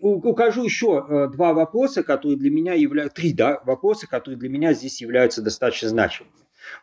укажу 0.01 0.63
еще 0.63 1.05
э, 1.07 1.27
два 1.31 1.53
вопроса, 1.53 2.03
которые 2.03 2.37
для 2.37 2.51
меня 2.51 2.73
являются, 2.73 3.15
три 3.15 3.33
да, 3.33 3.61
вопроса, 3.65 4.07
которые 4.07 4.37
для 4.37 4.49
меня 4.49 4.73
здесь 4.73 5.01
являются 5.01 5.41
достаточно 5.41 5.89
значимыми. 5.89 6.33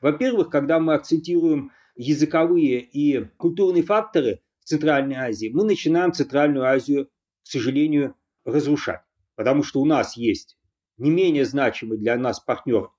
Во-первых, 0.00 0.48
когда 0.50 0.78
мы 0.78 0.94
акцентируем 0.94 1.72
языковые 1.96 2.80
и 2.80 3.24
культурные 3.36 3.82
факторы 3.82 4.40
в 4.60 4.64
Центральной 4.64 5.16
Азии, 5.16 5.50
мы 5.52 5.64
начинаем 5.64 6.12
Центральную 6.12 6.64
Азию, 6.64 7.06
к 7.42 7.46
сожалению, 7.46 8.14
разрушать. 8.44 9.02
Потому 9.34 9.62
что 9.62 9.80
у 9.80 9.84
нас 9.84 10.16
есть 10.16 10.56
не 10.98 11.10
менее 11.10 11.44
значимый 11.44 11.98
для 11.98 12.16
нас 12.16 12.40
партнер, 12.40 12.90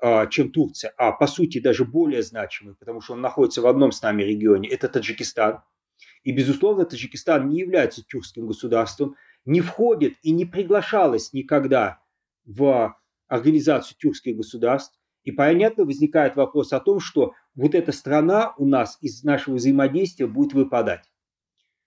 э, 0.00 0.28
чем 0.30 0.50
Турция, 0.50 0.92
а 0.96 1.12
по 1.12 1.26
сути 1.26 1.60
даже 1.60 1.84
более 1.84 2.22
значимый, 2.22 2.74
потому 2.74 3.00
что 3.00 3.14
он 3.14 3.20
находится 3.20 3.62
в 3.62 3.66
одном 3.66 3.92
с 3.92 4.02
нами 4.02 4.22
регионе, 4.22 4.68
это 4.68 4.88
Таджикистан. 4.88 5.62
И, 6.24 6.32
безусловно, 6.32 6.84
Таджикистан 6.84 7.48
не 7.48 7.58
является 7.58 8.02
тюркским 8.04 8.46
государством, 8.46 9.16
не 9.44 9.60
входит 9.60 10.14
и 10.22 10.30
не 10.30 10.44
приглашалась 10.44 11.32
никогда 11.32 12.00
в 12.44 12.96
организацию 13.28 13.96
тюркских 13.98 14.36
государств. 14.36 14.98
И 15.24 15.30
понятно, 15.32 15.84
возникает 15.84 16.36
вопрос 16.36 16.72
о 16.72 16.80
том, 16.80 16.98
что 17.00 17.34
вот 17.54 17.74
эта 17.74 17.92
страна 17.92 18.54
у 18.58 18.66
нас 18.66 18.98
из 19.00 19.22
нашего 19.22 19.54
взаимодействия 19.54 20.26
будет 20.26 20.52
выпадать. 20.52 21.04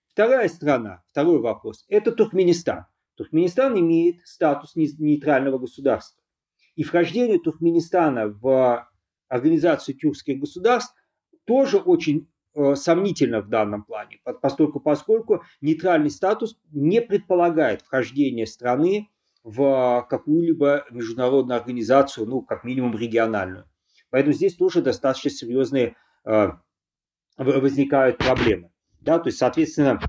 Вторая 0.08 0.48
страна, 0.48 1.04
второй 1.10 1.40
вопрос, 1.40 1.84
это 1.88 2.12
Туркменистан. 2.12 2.86
Туркменистан 3.16 3.78
имеет 3.78 4.26
статус 4.26 4.74
нейтрального 4.74 5.58
государства. 5.58 6.22
И 6.74 6.82
вхождение 6.82 7.38
Туркменистана 7.38 8.28
в 8.28 8.88
организацию 9.28 9.96
тюркских 9.96 10.38
государств 10.38 10.94
тоже 11.44 11.78
очень 11.78 12.30
сомнительно 12.74 13.42
в 13.42 13.48
данном 13.48 13.84
плане, 13.84 14.18
поскольку, 14.40 14.80
поскольку 14.80 15.42
нейтральный 15.60 16.10
статус 16.10 16.56
не 16.72 17.02
предполагает 17.02 17.82
вхождение 17.82 18.46
страны 18.46 19.10
в 19.44 20.06
какую-либо 20.08 20.86
международную 20.90 21.58
организацию, 21.58 22.26
ну, 22.26 22.42
как 22.42 22.64
минимум 22.64 22.96
региональную. 22.96 23.64
Поэтому 24.10 24.32
здесь 24.32 24.56
тоже 24.56 24.82
достаточно 24.82 25.30
серьезные 25.30 25.96
э, 26.24 26.48
возникают 27.36 28.18
проблемы. 28.18 28.70
Да, 29.00 29.18
то 29.18 29.28
есть, 29.28 29.38
соответственно, 29.38 30.00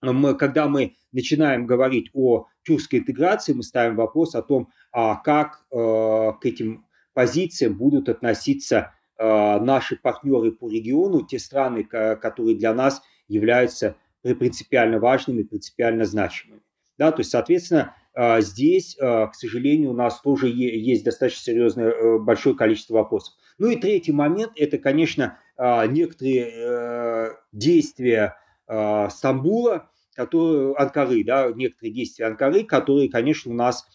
мы, 0.00 0.34
когда 0.34 0.66
мы 0.66 0.96
начинаем 1.12 1.66
говорить 1.66 2.10
о 2.14 2.46
тюркской 2.64 3.00
интеграции, 3.00 3.52
мы 3.52 3.62
ставим 3.62 3.96
вопрос 3.96 4.34
о 4.34 4.42
том, 4.42 4.70
а 4.92 5.16
как 5.16 5.64
э, 5.70 5.76
к 5.76 6.40
этим 6.44 6.86
позициям 7.12 7.76
будут 7.76 8.08
относиться 8.08 8.92
Э, 8.92 8.99
наши 9.20 9.96
партнеры 9.96 10.50
по 10.50 10.70
региону, 10.70 11.26
те 11.26 11.38
страны, 11.38 11.84
которые 11.84 12.56
для 12.56 12.72
нас 12.72 13.02
являются 13.28 13.96
принципиально 14.22 14.98
важными, 14.98 15.42
принципиально 15.42 16.04
значимыми. 16.04 16.62
Да, 16.96 17.12
то 17.12 17.20
есть, 17.20 17.30
соответственно, 17.30 17.94
э, 18.14 18.40
здесь, 18.42 18.96
э, 18.98 19.26
к 19.28 19.34
сожалению, 19.34 19.90
у 19.90 19.94
нас 19.94 20.20
тоже 20.20 20.48
есть 20.48 21.04
достаточно 21.04 21.42
серьезное 21.42 22.18
большое 22.18 22.54
количество 22.54 22.94
вопросов. 22.94 23.34
Ну 23.58 23.68
и 23.70 23.76
третий 23.76 24.12
момент– 24.12 24.52
это, 24.56 24.78
конечно, 24.78 25.38
некоторые 25.58 27.36
действия 27.52 28.36
Стамбула, 28.66 29.90
которые, 30.14 30.74
Анкары, 30.76 31.24
да, 31.24 31.50
некоторые 31.50 31.92
действия 31.92 32.26
Анкары, 32.26 32.64
которые, 32.64 33.10
конечно, 33.10 33.52
у 33.52 33.54
нас 33.54 33.86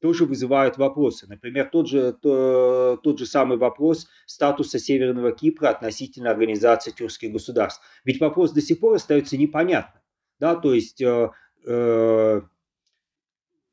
тоже 0.00 0.24
вызывают 0.24 0.78
вопросы. 0.78 1.26
Например, 1.28 1.68
тот 1.70 1.88
же, 1.88 2.12
то, 2.12 2.98
тот 3.02 3.18
же 3.18 3.26
самый 3.26 3.58
вопрос 3.58 4.08
статуса 4.26 4.78
Северного 4.78 5.32
Кипра 5.32 5.68
относительно 5.68 6.30
организации 6.30 6.90
тюркских 6.90 7.32
государств. 7.32 7.82
Ведь 8.04 8.20
вопрос 8.20 8.52
до 8.52 8.60
сих 8.60 8.80
пор 8.80 8.94
остается 8.94 9.36
непонятным. 9.36 10.02
Да, 10.38 10.56
то 10.56 10.72
есть 10.72 11.02
э, 11.02 11.30
э, 11.66 12.40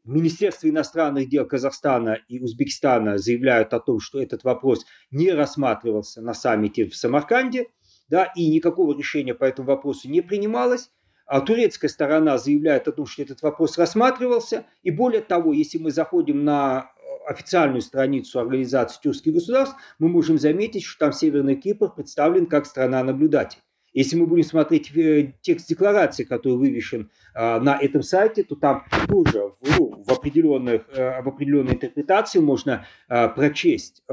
Министерство 0.03 0.69
иностранных 0.69 1.29
дел 1.29 1.45
Казахстана 1.45 2.17
и 2.27 2.39
Узбекистана 2.39 3.17
заявляют 3.17 3.73
о 3.73 3.79
том, 3.79 3.99
что 3.99 4.21
этот 4.21 4.43
вопрос 4.43 4.85
не 5.11 5.31
рассматривался 5.31 6.21
на 6.21 6.33
саммите 6.33 6.85
в 6.85 6.95
Самарканде, 6.95 7.67
да, 8.09 8.31
и 8.35 8.49
никакого 8.49 8.97
решения 8.97 9.33
по 9.33 9.43
этому 9.43 9.67
вопросу 9.67 10.09
не 10.09 10.21
принималось. 10.21 10.91
А 11.27 11.41
турецкая 11.41 11.89
сторона 11.89 12.37
заявляет 12.37 12.87
о 12.87 12.93
том, 12.93 13.05
что 13.05 13.21
этот 13.21 13.41
вопрос 13.41 13.77
рассматривался. 13.77 14.65
И 14.81 14.91
более 14.91 15.21
того, 15.21 15.53
если 15.53 15.77
мы 15.77 15.91
заходим 15.91 16.45
на 16.45 16.89
э, 16.95 17.29
официальную 17.29 17.81
страницу 17.81 18.39
Организации 18.39 18.99
тюркских 19.03 19.33
государств, 19.33 19.75
мы 19.99 20.07
можем 20.07 20.37
заметить, 20.37 20.83
что 20.83 21.05
там 21.05 21.11
Северный 21.11 21.55
Кипр 21.55 21.93
представлен 21.93 22.45
как 22.45 22.65
страна-наблюдатель. 22.65 23.59
Если 23.97 24.15
мы 24.15 24.27
будем 24.27 24.43
смотреть 24.43 24.95
э, 24.95 25.33
текст 25.41 25.67
декларации, 25.67 26.23
который 26.23 26.53
вывешен 26.53 27.09
э, 27.33 27.59
на 27.59 27.77
этом 27.77 28.03
сайте, 28.03 28.43
то 28.43 28.55
там 28.55 28.85
тоже 29.07 29.53
ну, 29.61 30.03
в, 30.03 30.11
определенных, 30.11 30.83
э, 30.89 31.21
в 31.23 31.27
определенной 31.27 31.73
интерпретации 31.73 32.39
можно 32.39 32.85
прочесть 33.07 34.03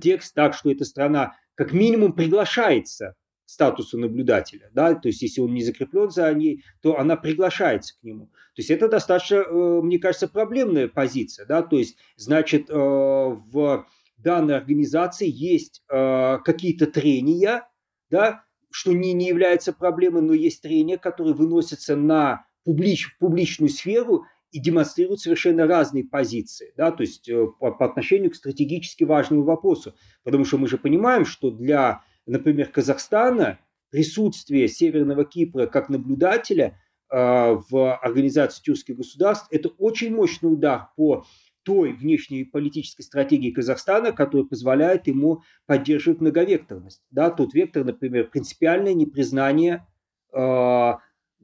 текст 0.00 0.34
так, 0.34 0.54
что 0.54 0.70
эта 0.70 0.84
страна 0.84 1.34
как 1.56 1.72
минимум 1.72 2.12
приглашается 2.12 3.16
статусу 3.44 3.98
наблюдателя, 3.98 4.70
да, 4.72 4.94
то 4.94 5.08
есть 5.08 5.22
если 5.22 5.40
он 5.40 5.52
не 5.52 5.62
закреплен 5.62 6.10
за 6.10 6.32
ней, 6.32 6.64
то 6.80 6.98
она 6.98 7.16
приглашается 7.16 7.98
к 7.98 8.02
нему. 8.02 8.26
То 8.26 8.60
есть 8.60 8.70
это 8.70 8.88
достаточно, 8.88 9.36
э, 9.36 9.80
мне 9.82 9.98
кажется, 9.98 10.28
проблемная 10.28 10.88
позиция, 10.88 11.46
да, 11.46 11.62
то 11.62 11.76
есть, 11.76 11.96
значит, 12.16 12.70
э, 12.70 12.74
в 12.74 13.86
данной 14.16 14.56
организации 14.56 15.28
есть 15.28 15.82
э, 15.90 16.38
какие-то 16.44 16.86
трения, 16.86 17.68
да, 18.10 18.44
что 18.70 18.92
не, 18.92 19.12
не 19.12 19.28
является 19.28 19.72
проблемой, 19.72 20.22
но 20.22 20.32
есть 20.32 20.62
трения, 20.62 20.96
которые 20.96 21.34
выносятся 21.34 21.96
на 21.96 22.46
публич, 22.64 23.06
в 23.06 23.18
публичную 23.18 23.68
сферу 23.68 24.24
и 24.50 24.60
демонстрируют 24.60 25.20
совершенно 25.20 25.66
разные 25.66 26.04
позиции, 26.04 26.72
да, 26.76 26.90
то 26.92 27.02
есть 27.02 27.28
по, 27.58 27.72
по 27.72 27.84
отношению 27.86 28.30
к 28.30 28.36
стратегически 28.36 29.04
важному 29.04 29.42
вопросу, 29.42 29.94
потому 30.24 30.44
что 30.44 30.58
мы 30.58 30.68
же 30.68 30.78
понимаем, 30.78 31.24
что 31.24 31.50
для 31.50 32.02
например, 32.26 32.68
Казахстана, 32.68 33.58
присутствие 33.90 34.68
Северного 34.68 35.24
Кипра 35.24 35.66
как 35.66 35.88
наблюдателя 35.88 36.78
э, 37.10 37.16
в 37.16 37.96
организации 37.96 38.62
тюркских 38.62 38.96
государств– 38.96 39.46
это 39.50 39.68
очень 39.68 40.14
мощный 40.14 40.52
удар 40.52 40.88
по 40.96 41.24
той 41.62 41.92
внешней 41.92 42.44
политической 42.44 43.02
стратегии 43.02 43.50
Казахстана, 43.50 44.12
которая 44.12 44.46
позволяет 44.46 45.06
ему 45.06 45.42
поддерживать 45.66 46.20
многовекторность. 46.20 47.02
Да, 47.10 47.30
тот 47.30 47.54
вектор, 47.54 47.84
например, 47.84 48.30
принципиальное 48.30 48.94
непризнание 48.94 49.86
э, 50.32 50.92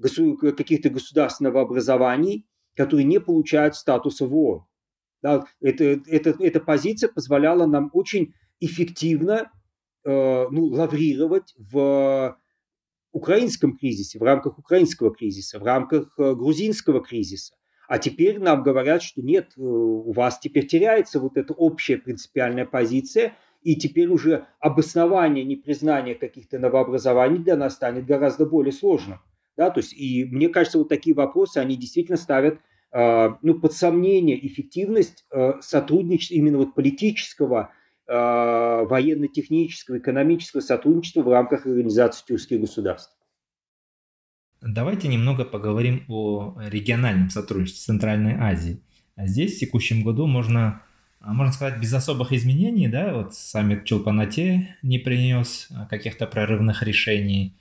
каких-то 0.00 0.90
государственных 0.90 1.54
образований, 1.54 2.46
которые 2.76 3.04
не 3.04 3.20
получают 3.20 3.76
статуса 3.76 4.26
ООН. 4.26 4.64
Да, 5.20 5.44
это, 5.60 6.00
это, 6.06 6.36
эта 6.38 6.60
позиция 6.60 7.10
позволяла 7.10 7.66
нам 7.66 7.90
очень 7.92 8.34
эффективно 8.60 9.50
ну, 10.10 10.64
лаврировать 10.66 11.54
в 11.58 12.38
украинском 13.12 13.76
кризисе, 13.76 14.18
в 14.18 14.22
рамках 14.22 14.58
украинского 14.58 15.14
кризиса, 15.14 15.58
в 15.58 15.64
рамках 15.64 16.14
э, 16.18 16.34
грузинского 16.34 17.02
кризиса. 17.02 17.54
А 17.88 17.98
теперь 17.98 18.38
нам 18.38 18.62
говорят, 18.62 19.02
что 19.02 19.22
нет, 19.22 19.52
э, 19.56 19.60
у 19.60 20.12
вас 20.12 20.38
теперь 20.38 20.66
теряется 20.66 21.20
вот 21.20 21.36
эта 21.36 21.54
общая 21.54 21.96
принципиальная 21.96 22.66
позиция, 22.66 23.34
и 23.62 23.76
теперь 23.76 24.08
уже 24.08 24.46
обоснование 24.60 25.44
непризнания 25.44 26.14
каких-то 26.14 26.58
новообразований 26.58 27.38
для 27.38 27.56
нас 27.56 27.74
станет 27.74 28.06
гораздо 28.06 28.46
более 28.46 28.72
сложным. 28.72 29.18
Да, 29.56 29.70
то 29.70 29.80
есть, 29.80 29.92
и 29.94 30.24
мне 30.24 30.48
кажется, 30.48 30.78
вот 30.78 30.88
такие 30.88 31.16
вопросы, 31.16 31.58
они 31.58 31.76
действительно 31.76 32.16
ставят 32.16 32.60
ну, 32.92 33.58
под 33.60 33.72
сомнение 33.72 34.46
эффективность 34.46 35.26
сотрудничества 35.60 36.34
именно 36.36 36.58
вот 36.58 36.74
политического, 36.74 37.72
военно-технического, 38.08 39.98
экономического 39.98 40.60
сотрудничества 40.60 41.22
в 41.22 41.28
рамках 41.28 41.66
Организации 41.66 42.24
тюркских 42.26 42.60
государств. 42.60 43.18
Давайте 44.60 45.06
немного 45.06 45.44
поговорим 45.44 46.04
о 46.08 46.56
региональном 46.58 47.30
сотрудничестве 47.30 47.84
Центральной 47.84 48.34
Азии. 48.34 48.80
Здесь 49.16 49.56
в 49.56 49.60
текущем 49.60 50.02
году 50.02 50.26
можно, 50.26 50.82
можно 51.20 51.52
сказать, 51.52 51.80
без 51.80 51.92
особых 51.92 52.32
изменений, 52.32 52.88
да, 52.88 53.14
вот 53.14 53.34
саммит 53.34 53.84
Чулпанате 53.84 54.76
не 54.82 54.98
принес 54.98 55.68
каких-то 55.88 56.26
прорывных 56.26 56.82
решений, 56.82 57.56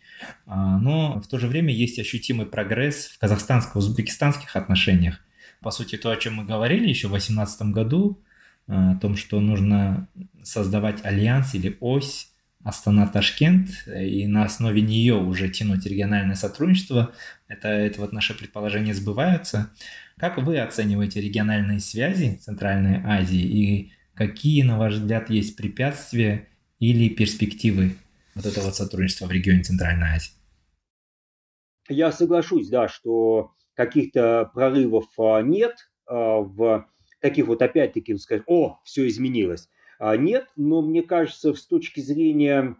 а, 0.45 0.79
но 0.79 1.19
в 1.21 1.27
то 1.27 1.37
же 1.37 1.47
время 1.47 1.73
есть 1.73 1.99
ощутимый 1.99 2.47
прогресс 2.47 3.07
в 3.07 3.19
казахстанско-узбекистанских 3.19 4.55
отношениях. 4.55 5.19
По 5.61 5.69
сути, 5.71 5.97
то, 5.97 6.09
о 6.09 6.17
чем 6.17 6.35
мы 6.35 6.45
говорили 6.45 6.87
еще 6.87 7.07
в 7.07 7.11
2018 7.11 7.73
году, 7.73 8.19
о 8.67 8.95
том, 8.95 9.15
что 9.15 9.39
нужно 9.39 10.07
создавать 10.43 11.03
альянс 11.05 11.55
или 11.55 11.77
ось 11.79 12.31
Астана-Ташкент, 12.63 13.69
и 13.87 14.27
на 14.27 14.43
основе 14.43 14.81
нее 14.81 15.15
уже 15.15 15.49
тянуть 15.49 15.85
региональное 15.85 16.35
сотрудничество. 16.35 17.13
Это, 17.47 17.69
это 17.69 18.01
вот 18.01 18.11
наши 18.11 18.37
предположения 18.37 18.93
сбываются. 18.93 19.71
Как 20.17 20.37
вы 20.37 20.59
оцениваете 20.59 21.21
региональные 21.21 21.79
связи 21.79 22.35
Центральной 22.41 23.01
Азии 23.05 23.39
и 23.39 23.91
какие, 24.15 24.63
на 24.63 24.77
ваш 24.77 24.95
взгляд, 24.95 25.29
есть 25.29 25.55
препятствия 25.55 26.47
или 26.79 27.07
перспективы 27.07 27.95
вот 28.35 28.45
этого 28.45 28.71
сотрудничества 28.71 29.27
в 29.27 29.31
регионе 29.31 29.63
Центральной 29.63 30.15
Азии? 30.15 30.31
Я 31.87 32.11
соглашусь, 32.11 32.67
да, 32.67 32.89
что 32.89 33.53
каких-то 33.75 34.49
прорывов 34.53 35.05
а, 35.17 35.41
нет 35.41 35.89
а, 36.05 36.39
в 36.39 36.85
таких 37.19 37.47
вот 37.47 37.61
опять-таки 37.61 38.15
сказать, 38.17 38.43
о, 38.47 38.79
все 38.83 39.07
изменилось. 39.07 39.69
А, 39.99 40.15
нет, 40.15 40.47
но 40.55 40.81
мне 40.81 41.01
кажется, 41.03 41.53
с 41.53 41.65
точки 41.65 41.99
зрения 41.99 42.75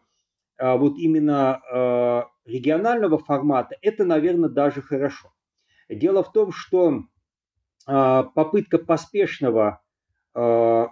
а, 0.58 0.78
вот 0.78 0.97
именно 0.97 1.62
а, 1.71 2.28
регионального 2.45 3.17
формата, 3.17 3.76
это, 3.82 4.06
наверное, 4.06 4.50
даже 4.50 4.82
хорошо. 4.82 5.34
Дело 5.89 6.23
в 6.23 6.32
том, 6.32 6.52
что 6.52 7.04
попытка 7.86 8.78
поспешного 8.78 9.82
вот, 10.34 10.84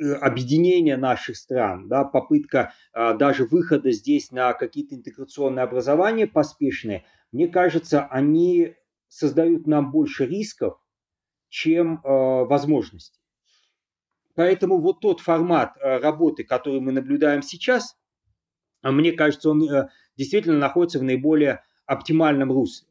э, 0.00 0.12
объединения 0.14 0.96
наших 0.96 1.36
стран, 1.36 1.86
да, 1.86 2.02
попытка 2.02 2.72
даже 2.92 3.44
выхода 3.44 3.92
здесь 3.92 4.32
на 4.32 4.52
какие-то 4.54 4.96
интеграционные 4.96 5.62
образования 5.62 6.26
поспешные, 6.26 7.04
мне 7.30 7.46
кажется, 7.46 8.06
они 8.06 8.74
создают 9.06 9.68
нам 9.68 9.92
больше 9.92 10.26
рисков, 10.26 10.80
чем 11.48 12.00
возможностей. 12.02 13.18
Поэтому 14.38 14.78
вот 14.78 15.00
тот 15.00 15.18
формат 15.18 15.76
э, 15.80 15.98
работы, 15.98 16.44
который 16.44 16.78
мы 16.78 16.92
наблюдаем 16.92 17.42
сейчас, 17.42 17.96
а 18.82 18.92
мне 18.92 19.10
кажется, 19.10 19.50
он 19.50 19.68
э, 19.68 19.88
действительно 20.16 20.56
находится 20.58 21.00
в 21.00 21.02
наиболее 21.02 21.64
оптимальном 21.86 22.52
русле. 22.52 22.86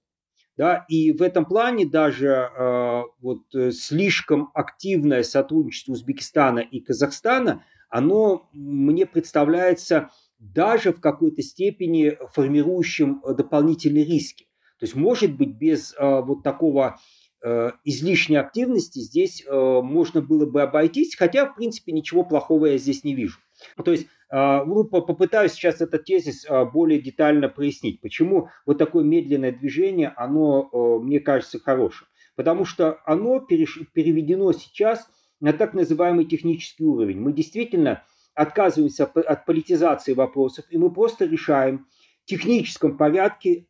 Да, 0.58 0.86
и 0.90 1.14
в 1.14 1.22
этом 1.22 1.46
плане 1.46 1.86
даже 1.86 2.28
э, 2.28 3.04
вот 3.22 3.44
слишком 3.72 4.52
активное 4.54 5.24
сотрудничество 5.24 5.94
Узбекистана 5.94 6.60
и 6.60 6.82
Казахстана, 6.82 7.64
оно 7.90 8.50
мне 8.52 9.06
представляется 9.06 10.10
даже 10.40 10.92
в 10.92 11.00
какой-то 11.00 11.42
степени 11.44 12.18
формирующим 12.34 13.24
дополнительные 13.26 14.04
риски. 14.04 14.50
То 14.80 14.84
есть, 14.84 14.96
может 14.96 15.34
быть, 15.38 15.56
без 15.56 15.96
вот 15.98 16.44
такого 16.44 16.98
Э, 16.98 17.17
излишней 17.44 18.38
активности 18.38 19.00
здесь 19.00 19.44
э, 19.46 19.82
можно 19.82 20.22
было 20.22 20.46
бы 20.46 20.62
обойтись, 20.64 21.16
хотя, 21.16 21.46
в 21.46 21.56
принципе, 21.56 21.92
ничего 21.92 22.24
плохого 22.24 22.66
я 22.66 22.78
здесь 22.78 23.04
не 23.04 23.14
вижу. 23.14 23.40
То 23.84 23.92
есть, 23.92 24.08
э, 24.32 24.64
ну, 24.66 24.84
попытаюсь 24.84 25.54
сейчас 25.54 25.80
этот 25.82 26.06
тезис 26.06 26.46
более 26.74 27.00
детально 27.00 27.48
прояснить, 27.48 28.02
почему 28.02 28.50
вот 28.66 28.78
такое 28.78 29.04
медленное 29.04 29.52
движение, 29.52 30.14
оно, 30.18 31.00
мне 31.00 31.20
кажется, 31.20 31.60
хорошим. 31.60 32.08
Потому 32.36 32.66
что 32.66 33.00
оно 33.06 33.40
переведено 33.40 34.52
сейчас 34.52 35.08
на 35.40 35.54
так 35.54 35.74
называемый 35.74 36.26
технический 36.26 36.86
уровень. 36.86 37.20
Мы 37.20 37.34
действительно 37.34 38.04
отказываемся 38.34 39.06
от 39.06 39.46
политизации 39.46 40.14
вопросов, 40.14 40.66
и 40.70 40.78
мы 40.78 40.92
просто 40.92 41.26
решаем 41.26 41.88
в 42.24 42.26
техническом 42.26 42.98
порядке 42.98 43.68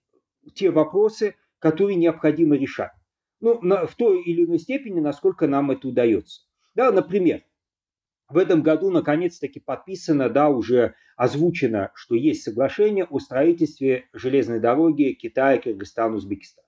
те 0.54 0.72
вопросы, 0.72 1.36
которые 1.60 1.96
необходимо 1.96 2.56
решать 2.56 2.92
ну, 3.39 3.60
на, 3.62 3.86
в 3.86 3.95
той 3.95 4.21
или 4.23 4.45
иной 4.45 4.60
степени, 4.60 5.00
насколько 5.00 5.47
нам 5.47 5.71
это 5.71 5.88
удается. 5.88 6.41
Да, 6.76 6.91
например, 6.91 7.41
в 8.30 8.38
этом 8.38 8.62
году 8.62 8.91
наконец-таки 8.91 9.60
подписано, 9.60 10.30
да, 10.30 10.50
уже 10.50 10.95
озвучено, 11.15 11.91
что 11.95 12.15
есть 12.15 12.43
соглашение 12.43 13.06
о 13.06 13.19
строительстве 13.19 14.06
железной 14.13 14.60
дороги 14.60 15.13
Китая, 15.13 15.58
Кыргызстан, 15.60 16.13
Узбекистан. 16.13 16.63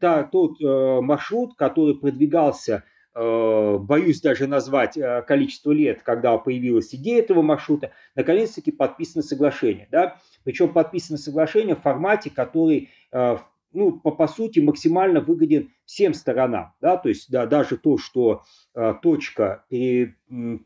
Да, 0.00 0.24
тот 0.24 0.60
э, 0.60 1.00
маршрут, 1.00 1.54
который 1.56 1.96
продвигался, 1.96 2.82
э, 3.14 3.76
боюсь 3.78 4.20
даже 4.20 4.48
назвать 4.48 4.96
э, 4.96 5.22
количество 5.22 5.70
лет, 5.70 6.02
когда 6.02 6.36
появилась 6.38 6.92
идея 6.92 7.20
этого 7.20 7.42
маршрута, 7.42 7.92
наконец-таки 8.16 8.72
подписано 8.72 9.22
соглашение. 9.22 9.86
Да? 9.92 10.16
Причем 10.42 10.72
подписано 10.72 11.18
соглашение 11.18 11.76
в 11.76 11.82
формате, 11.82 12.30
который 12.30 12.90
э, 13.12 13.36
ну, 13.72 13.98
по, 13.98 14.10
по 14.10 14.26
сути, 14.26 14.60
максимально 14.60 15.20
выгоден 15.20 15.70
всем 15.84 16.14
сторонам. 16.14 16.72
Да? 16.80 16.96
То 16.96 17.08
есть 17.08 17.30
да, 17.30 17.46
даже 17.46 17.76
то, 17.76 17.98
что 17.98 18.42
э, 18.74 18.94
точка 19.02 19.64
пере, 19.68 20.16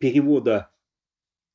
перевода 0.01 0.71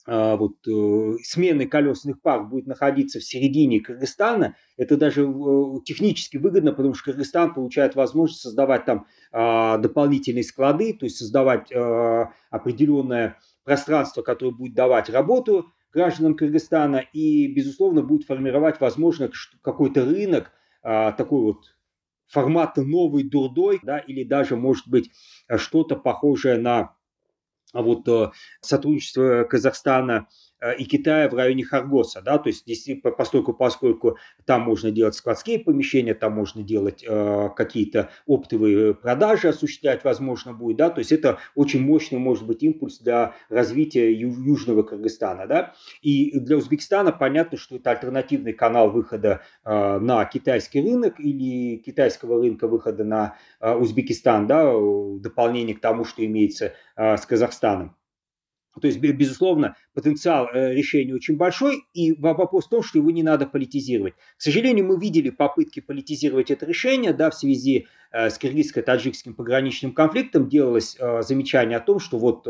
э, 0.08 0.36
вот, 0.36 0.56
э, 0.68 1.18
смены 1.24 1.68
колесных 1.68 2.22
пар 2.22 2.44
будет 2.44 2.68
находиться 2.68 3.20
в 3.20 3.24
середине 3.24 3.80
Кыргызстана, 3.80 4.56
это 4.78 4.98
даже 4.98 5.24
э, 5.24 5.80
технически 5.86 6.38
выгодно, 6.38 6.74
потому 6.74 6.94
что 6.94 7.12
Кыргызстан 7.12 7.54
получает 7.54 7.96
возможность 7.96 8.42
создавать 8.42 8.86
там 8.86 9.06
э, 9.32 9.78
дополнительные 9.80 10.44
склады, 10.44 10.94
то 10.94 11.06
есть 11.06 11.18
создавать 11.18 11.72
э, 11.72 12.26
определенное 12.50 13.38
пространство, 13.64 14.22
которое 14.22 14.52
будет 14.52 14.74
давать 14.74 15.10
работу 15.10 15.72
гражданам 15.94 16.36
Кыргызстана 16.36 17.04
и, 17.14 17.48
безусловно, 17.48 18.02
будет 18.02 18.26
формировать, 18.26 18.80
возможно, 18.80 19.30
какой-то 19.62 20.06
рынок, 20.06 20.52
а, 20.84 21.12
такой 21.12 21.42
вот 21.42 21.76
формата 22.28 22.82
новый 22.84 23.24
дурдой, 23.24 23.80
да, 23.84 24.00
или 24.00 24.24
даже, 24.24 24.56
может 24.56 24.88
быть, 24.88 25.12
что-то 25.58 25.96
похожее 25.96 26.58
на 26.58 26.96
а 27.74 27.82
вот 27.82 28.08
э, 28.08 28.32
сотрудничество 28.62 29.44
Казахстана 29.46 30.28
и 30.78 30.86
Китая 30.86 31.30
в 31.30 31.34
районе 31.34 31.64
Харгоса, 31.64 32.22
да, 32.22 32.38
то 32.38 32.50
есть 32.50 32.62
здесь 32.62 32.88
поскольку, 33.18 33.54
поскольку 33.54 34.18
там 34.46 34.62
можно 34.62 34.92
делать 34.92 35.16
складские 35.16 35.60
помещения, 35.60 36.14
там 36.14 36.34
можно 36.34 36.64
делать 36.64 37.04
э, 37.08 37.50
какие-то 37.56 38.10
оптовые 38.28 38.94
продажи 38.94 39.50
осуществлять, 39.50 40.04
возможно, 40.04 40.54
будет, 40.54 40.78
да, 40.78 40.90
то 40.90 41.00
есть 41.00 41.12
это 41.12 41.40
очень 41.56 41.82
мощный 41.82 42.20
может 42.20 42.46
быть 42.46 42.64
импульс 42.64 43.00
для 43.00 43.34
развития 43.50 44.14
Южного 44.14 44.84
Кыргызстана, 44.84 45.48
да, 45.48 45.74
и 46.02 46.40
для 46.40 46.58
Узбекистана 46.58 47.12
понятно, 47.12 47.58
что 47.58 47.76
это 47.76 47.92
альтернативный 47.92 48.54
канал 48.54 48.92
выхода 48.92 49.42
э, 49.66 50.00
на 50.00 50.24
китайский 50.26 50.82
рынок 50.82 51.20
или 51.20 51.78
китайского 51.78 52.42
рынка 52.42 52.68
выхода 52.68 53.04
на 53.04 53.36
э, 53.60 53.74
Узбекистан, 53.74 54.48
да, 54.48 54.72
дополнение 55.20 55.76
к 55.76 55.82
тому, 55.82 56.06
что 56.06 56.26
имеется 56.26 56.74
э, 56.96 57.18
с 57.18 57.26
Казахстаном. 57.26 57.96
То 58.80 58.88
есть, 58.88 59.00
безусловно, 59.00 59.76
потенциал 59.94 60.48
э, 60.48 60.74
решения 60.74 61.14
очень 61.14 61.36
большой, 61.36 61.84
и 61.94 62.14
вопрос 62.14 62.68
в 62.68 62.70
том, 62.70 62.84
что 62.84 63.00
его 63.00 63.12
не 63.12 63.24
надо 63.24 63.46
политизировать. 63.46 64.14
К 64.38 64.42
сожалению, 64.42 64.86
мы 64.86 65.00
видели 65.00 65.30
попытки 65.30 65.82
политизировать 65.82 66.52
это 66.52 66.66
решение, 66.66 67.14
да, 67.14 67.30
в 67.30 67.36
связи 67.36 67.88
э, 68.12 68.30
с 68.30 68.40
киргизско-таджикским 68.40 69.34
пограничным 69.34 69.94
конфликтом 69.94 70.48
делалось 70.48 70.96
э, 70.98 71.22
замечание 71.22 71.78
о 71.78 71.82
том, 71.82 72.00
что 72.00 72.18
вот 72.18 72.48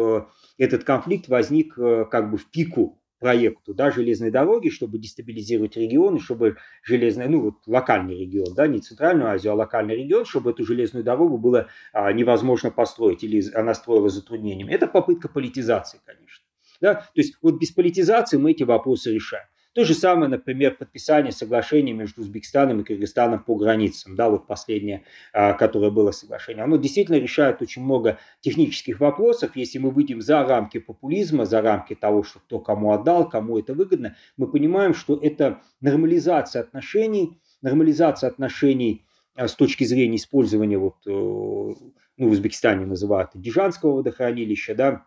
этот 0.57 0.83
конфликт 0.83 1.27
возник 1.27 1.75
как 1.75 2.29
бы 2.29 2.37
в 2.37 2.49
пику 2.51 3.00
проекту 3.21 3.75
да, 3.75 3.91
железной 3.91 4.31
дороги, 4.31 4.69
чтобы 4.69 4.97
дестабилизировать 4.97 5.77
регион, 5.77 6.15
и 6.15 6.19
чтобы 6.19 6.57
железная, 6.83 7.29
ну 7.29 7.41
вот 7.41 7.53
локальный 7.67 8.17
регион, 8.17 8.55
да, 8.55 8.65
не 8.65 8.79
центральную 8.81 9.29
Азию, 9.29 9.53
а 9.53 9.55
локальный 9.55 9.95
регион, 9.95 10.25
чтобы 10.25 10.49
эту 10.49 10.65
железную 10.65 11.03
дорогу 11.03 11.37
было 11.37 11.67
а, 11.93 12.11
невозможно 12.11 12.71
построить 12.71 13.23
или 13.23 13.43
она 13.53 13.75
строилась 13.75 14.13
затруднениями. 14.13 14.73
Это 14.73 14.87
попытка 14.87 15.29
политизации, 15.29 15.99
конечно. 16.03 16.43
Да? 16.81 16.95
То 16.95 17.21
есть 17.21 17.37
вот 17.43 17.59
без 17.59 17.69
политизации 17.71 18.37
мы 18.37 18.51
эти 18.51 18.63
вопросы 18.63 19.13
решаем. 19.13 19.45
То 19.73 19.85
же 19.85 19.93
самое, 19.93 20.29
например, 20.29 20.75
подписание 20.75 21.31
соглашения 21.31 21.93
между 21.93 22.21
Узбекистаном 22.21 22.81
и 22.81 22.83
Кыргызстаном 22.83 23.41
по 23.41 23.55
границам, 23.55 24.17
да, 24.17 24.29
вот 24.29 24.45
последнее, 24.45 25.05
а, 25.31 25.53
которое 25.53 25.91
было 25.91 26.11
соглашение. 26.11 26.65
Оно 26.65 26.75
действительно 26.75 27.15
решает 27.15 27.61
очень 27.61 27.81
много 27.81 28.19
технических 28.41 28.99
вопросов. 28.99 29.55
Если 29.55 29.77
мы 29.79 29.91
выйдем 29.91 30.21
за 30.21 30.43
рамки 30.43 30.77
популизма, 30.77 31.45
за 31.45 31.61
рамки 31.61 31.95
того, 31.95 32.23
что 32.23 32.39
кто 32.39 32.59
кому 32.59 32.91
отдал, 32.91 33.29
кому 33.29 33.57
это 33.57 33.73
выгодно, 33.73 34.17
мы 34.35 34.51
понимаем, 34.51 34.93
что 34.93 35.15
это 35.15 35.61
нормализация 35.79 36.61
отношений, 36.63 37.39
нормализация 37.61 38.29
отношений 38.29 39.05
с 39.37 39.53
точки 39.55 39.85
зрения 39.85 40.17
использования, 40.17 40.77
вот, 40.77 40.97
ну, 41.05 42.27
в 42.27 42.31
Узбекистане 42.31 42.85
называют 42.85 43.31
Дижанского 43.33 43.95
водохранилища, 43.95 44.75
да, 44.75 44.87
а, 44.87 45.05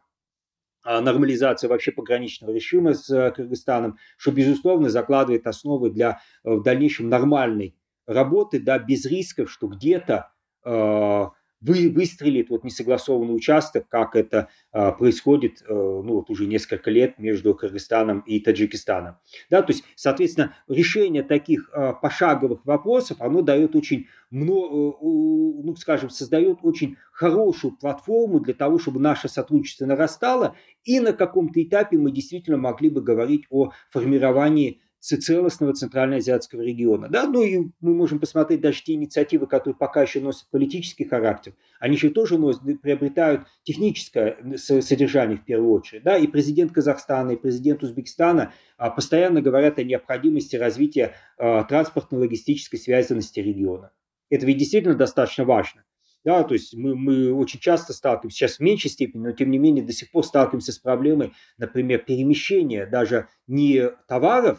нормализация 0.85 1.69
вообще 1.69 1.93
пограничного 1.93 2.53
режима 2.53 2.95
с 2.95 3.09
э, 3.11 3.31
Кыргызстаном, 3.33 3.99
что, 4.17 4.33
безусловно, 4.33 4.91
закладывает 4.91 5.47
основы 5.47 5.91
для 5.91 6.21
э, 6.45 6.51
в 6.55 6.63
дальнейшем 6.63 7.09
нормальной 7.09 7.77
работы, 8.07 8.61
да, 8.61 8.79
без 8.79 9.07
рисков, 9.07 9.51
что 9.51 9.67
где-то 9.67 10.31
э, 10.65 11.25
вы, 11.65 11.91
выстрелит 11.91 12.51
вот 12.51 12.63
несогласованный 12.63 13.35
участок, 13.35 13.89
как 13.89 14.17
это 14.17 14.49
а, 14.71 14.93
происходит 14.93 15.63
а, 15.67 15.73
ну, 15.73 16.15
вот 16.15 16.31
уже 16.31 16.47
несколько 16.47 16.91
лет 16.91 17.19
между 17.19 17.55
Кыргызстаном 17.55 18.21
и 18.21 18.39
Таджикистаном. 18.41 19.17
Да, 19.51 19.63
то 19.63 19.73
есть, 19.73 19.85
соответственно, 19.97 20.55
решение 20.69 21.23
таких 21.23 21.71
а, 21.73 21.95
пошаговых 21.95 22.67
вопросов, 22.67 23.21
оно 23.21 23.41
дает 23.41 23.75
очень 23.75 24.07
много, 24.31 24.97
ну, 25.01 25.75
скажем, 25.77 26.11
создает 26.11 26.59
очень 26.63 26.97
хорошую 27.13 27.77
платформу 27.77 28.41
для 28.41 28.55
того, 28.55 28.79
чтобы 28.79 29.01
наше 29.01 29.29
сотрудничество 29.29 29.87
нарастало, 29.87 30.57
и 30.85 31.01
на 31.01 31.13
каком-то 31.13 31.63
этапе 31.63 31.97
мы 31.97 32.11
действительно 32.11 32.59
могли 32.59 32.91
бы 32.91 33.01
говорить 33.01 33.47
о 33.49 33.71
формировании 33.91 34.81
целостного 35.05 35.75
центральноазиатского 35.75 36.63
региона. 36.63 37.09
Да? 37.09 37.27
Ну 37.27 37.43
и 37.43 37.71
мы 37.81 37.95
можем 37.95 38.19
посмотреть 38.19 38.61
даже 38.61 38.83
те 38.83 38.95
инициативы, 38.95 39.47
которые 39.47 39.77
пока 39.77 40.03
еще 40.03 40.21
носят 40.21 40.49
политический 40.51 41.05
характер, 41.05 41.55
они 41.79 41.97
же 41.97 42.11
тоже 42.11 42.39
носят, 42.39 42.63
приобретают 42.81 43.47
техническое 43.63 44.39
содержание 44.57 45.37
в 45.37 45.45
первую 45.45 45.73
очередь. 45.73 46.03
Да? 46.03 46.17
И 46.17 46.27
президент 46.27 46.73
Казахстана, 46.73 47.33
и 47.33 47.37
президент 47.37 47.83
Узбекистана 47.83 48.53
а, 48.79 48.91
постоянно 48.91 49.43
говорят 49.43 49.79
о 49.79 49.85
необходимости 49.85 50.57
развития 50.57 51.15
а, 51.37 51.65
транспортно-логистической 51.65 52.79
связанности 52.79 53.41
региона. 53.41 53.93
Это 54.31 54.47
ведь 54.47 54.57
действительно 54.57 54.95
достаточно 54.95 55.45
важно. 55.45 55.85
Да, 56.25 56.43
то 56.43 56.55
есть 56.55 56.75
мы, 56.75 56.97
мы 56.97 57.35
очень 57.35 57.61
часто 57.61 57.93
сталкиваемся, 57.93 58.39
сейчас 58.39 58.57
в 58.57 58.61
меньшей 58.61 58.91
степени, 58.91 59.21
но 59.21 59.33
тем 59.33 59.51
не 59.51 59.59
менее 59.59 59.85
до 59.85 59.93
сих 59.93 60.11
пор 60.11 60.25
сталкиваемся 60.25 60.73
с 60.73 60.79
проблемой, 60.79 61.35
например, 61.59 61.99
перемещения 61.99 62.87
даже 62.87 63.29
не 63.47 63.91
товаров, 64.09 64.59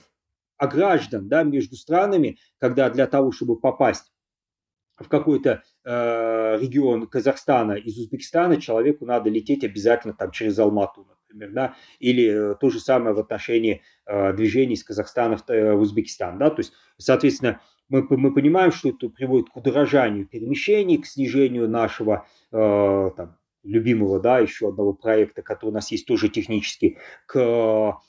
а 0.58 0.68
граждан 0.68 1.28
да, 1.28 1.44
между 1.44 1.76
странами, 1.76 2.38
когда 2.60 2.90
для 2.90 3.08
того, 3.08 3.32
чтобы 3.32 3.60
попасть 3.60 4.12
в 4.98 5.10
какой-то 5.10 5.64
э, 5.84 6.58
регион 6.60 7.08
Казахстана 7.08 7.74
из 7.74 7.98
Узбекистана, 7.98 8.62
человеку 8.62 9.06
надо 9.06 9.30
лететь 9.30 9.64
обязательно 9.64 10.14
там 10.14 10.32
через 10.32 10.58
Алмату, 10.58 11.06
например, 11.10 11.52
да, 11.52 11.76
или 12.00 12.54
э, 12.54 12.56
то 12.56 12.70
же 12.70 12.80
самое 12.80 13.14
в 13.14 13.20
отношении 13.20 13.82
э, 14.06 14.34
движений 14.34 14.76
из 14.76 14.84
Казахстана 14.84 15.38
в, 15.38 15.50
э, 15.50 15.74
в 15.74 15.82
Узбекистан, 15.82 16.38
да, 16.38 16.50
то 16.50 16.60
есть, 16.60 16.72
соответственно, 16.98 17.60
мы, 17.90 18.06
мы 18.10 18.34
понимаем, 18.34 18.72
что 18.72 18.90
это 18.90 19.10
приводит 19.10 19.50
к 19.50 19.58
удорожанию 19.58 20.28
перемещений, 20.28 20.98
к 20.98 21.06
снижению 21.06 21.70
нашего 21.70 22.26
э, 22.52 23.10
там, 23.16 23.38
любимого, 23.64 24.20
да, 24.20 24.40
еще 24.40 24.70
одного 24.70 24.94
проекта, 24.94 25.42
который 25.42 25.72
у 25.72 25.74
нас 25.74 25.92
есть 25.92 26.08
тоже 26.08 26.30
технический, 26.30 26.98
к 27.26 28.00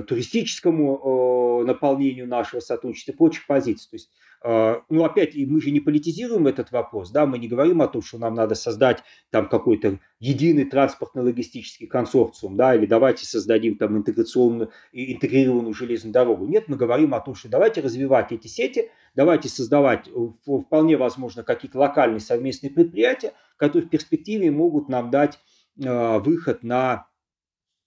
туристическому 0.00 1.60
э, 1.62 1.66
наполнению 1.66 2.26
нашего 2.26 2.60
сотрудничества 2.60 3.12
и 3.12 3.16
прочих 3.16 3.46
позиций. 3.46 3.90
То 3.90 3.96
есть, 3.96 4.10
э, 4.42 4.80
ну, 4.88 5.04
опять, 5.04 5.36
мы 5.36 5.60
же 5.60 5.70
не 5.70 5.80
политизируем 5.80 6.46
этот 6.46 6.72
вопрос, 6.72 7.10
да, 7.10 7.26
мы 7.26 7.38
не 7.38 7.46
говорим 7.46 7.82
о 7.82 7.88
том, 7.88 8.00
что 8.00 8.16
нам 8.16 8.34
надо 8.34 8.54
создать 8.54 9.02
там 9.30 9.48
какой-то 9.48 9.98
единый 10.18 10.64
транспортно-логистический 10.64 11.86
консорциум, 11.86 12.56
да, 12.56 12.74
или 12.74 12.86
давайте 12.86 13.26
создадим 13.26 13.76
там 13.76 13.96
интеграционную, 13.98 14.70
интегрированную 14.92 15.74
железную 15.74 16.12
дорогу. 16.14 16.46
Нет, 16.46 16.68
мы 16.68 16.76
говорим 16.76 17.12
о 17.12 17.20
том, 17.20 17.34
что 17.34 17.50
давайте 17.50 17.82
развивать 17.82 18.32
эти 18.32 18.46
сети, 18.46 18.90
давайте 19.14 19.50
создавать 19.50 20.08
вполне 20.42 20.96
возможно 20.96 21.42
какие-то 21.42 21.78
локальные 21.78 22.20
совместные 22.20 22.70
предприятия, 22.70 23.34
которые 23.56 23.86
в 23.86 23.90
перспективе 23.90 24.50
могут 24.50 24.88
нам 24.88 25.10
дать 25.10 25.38
выход 25.76 26.62
на 26.62 27.06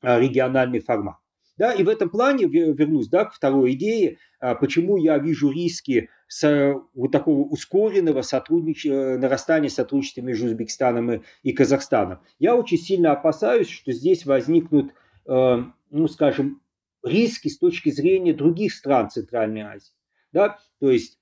региональный 0.01 0.79
формат. 0.79 1.17
Да, 1.57 1.73
и 1.73 1.83
в 1.83 1.89
этом 1.89 2.09
плане 2.09 2.45
вернусь 2.47 3.07
да, 3.07 3.25
к 3.25 3.33
второй 3.33 3.73
идее, 3.73 4.17
а, 4.39 4.55
почему 4.55 4.97
я 4.97 5.17
вижу 5.17 5.49
риски 5.49 6.09
с 6.27 6.75
вот 6.93 7.11
такого 7.11 7.47
ускоренного 7.47 8.21
сотруднич... 8.23 8.85
Э, 8.85 9.17
нарастания 9.17 9.69
сотрудничества 9.69 10.21
между 10.21 10.47
Узбекистаном 10.47 11.23
и, 11.43 11.53
Казахстаном. 11.53 12.19
Я 12.39 12.55
очень 12.55 12.77
сильно 12.77 13.11
опасаюсь, 13.11 13.69
что 13.69 13.91
здесь 13.93 14.25
возникнут, 14.25 14.91
э, 15.27 15.63
ну, 15.91 16.07
скажем, 16.07 16.61
риски 17.03 17.47
с 17.47 17.57
точки 17.57 17.89
зрения 17.89 18.33
других 18.33 18.73
стран 18.73 19.09
Центральной 19.09 19.61
Азии. 19.61 19.93
Да? 20.33 20.59
То 20.79 20.91
есть 20.91 21.19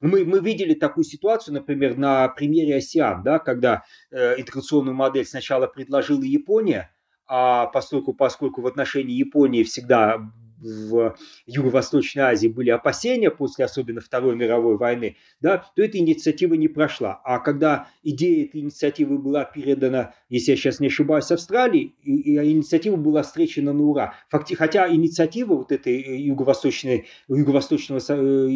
мы, 0.00 0.24
мы 0.24 0.40
видели 0.40 0.74
такую 0.74 1.04
ситуацию, 1.04 1.54
например, 1.54 1.96
на 1.96 2.28
примере 2.28 2.76
АСИАН, 2.76 3.22
да, 3.22 3.38
когда 3.38 3.84
э, 4.10 4.38
интеграционную 4.38 4.94
модель 4.94 5.24
сначала 5.24 5.66
предложила 5.66 6.22
Япония, 6.22 6.93
а 7.26 7.66
поскольку, 7.66 8.12
поскольку 8.12 8.60
в 8.60 8.66
отношении 8.66 9.14
Японии 9.14 9.62
всегда 9.62 10.30
в 10.64 11.16
Юго-Восточной 11.46 12.22
Азии 12.22 12.48
были 12.48 12.70
опасения 12.70 13.30
после 13.30 13.66
особенно 13.66 14.00
Второй 14.00 14.34
мировой 14.34 14.76
войны, 14.76 15.16
да, 15.40 15.64
то 15.76 15.82
эта 15.82 15.98
инициатива 15.98 16.54
не 16.54 16.68
прошла. 16.68 17.20
А 17.24 17.38
когда 17.38 17.88
идея 18.02 18.46
этой 18.46 18.62
инициативы 18.62 19.18
была 19.18 19.44
передана, 19.44 20.14
если 20.28 20.52
я 20.52 20.56
сейчас 20.56 20.80
не 20.80 20.86
ошибаюсь, 20.86 21.30
Австралии, 21.30 21.94
и, 22.02 22.34
и 22.34 22.52
инициатива 22.52 22.96
была 22.96 23.22
встречена 23.22 23.72
на 23.72 23.84
ура. 23.84 24.14
Факти, 24.30 24.54
хотя 24.54 24.92
инициатива 24.92 25.54
вот 25.54 25.70
этой 25.70 26.22
юго-восточной, 26.22 27.06
юго-восточного 27.28 28.00
э, 28.08 28.48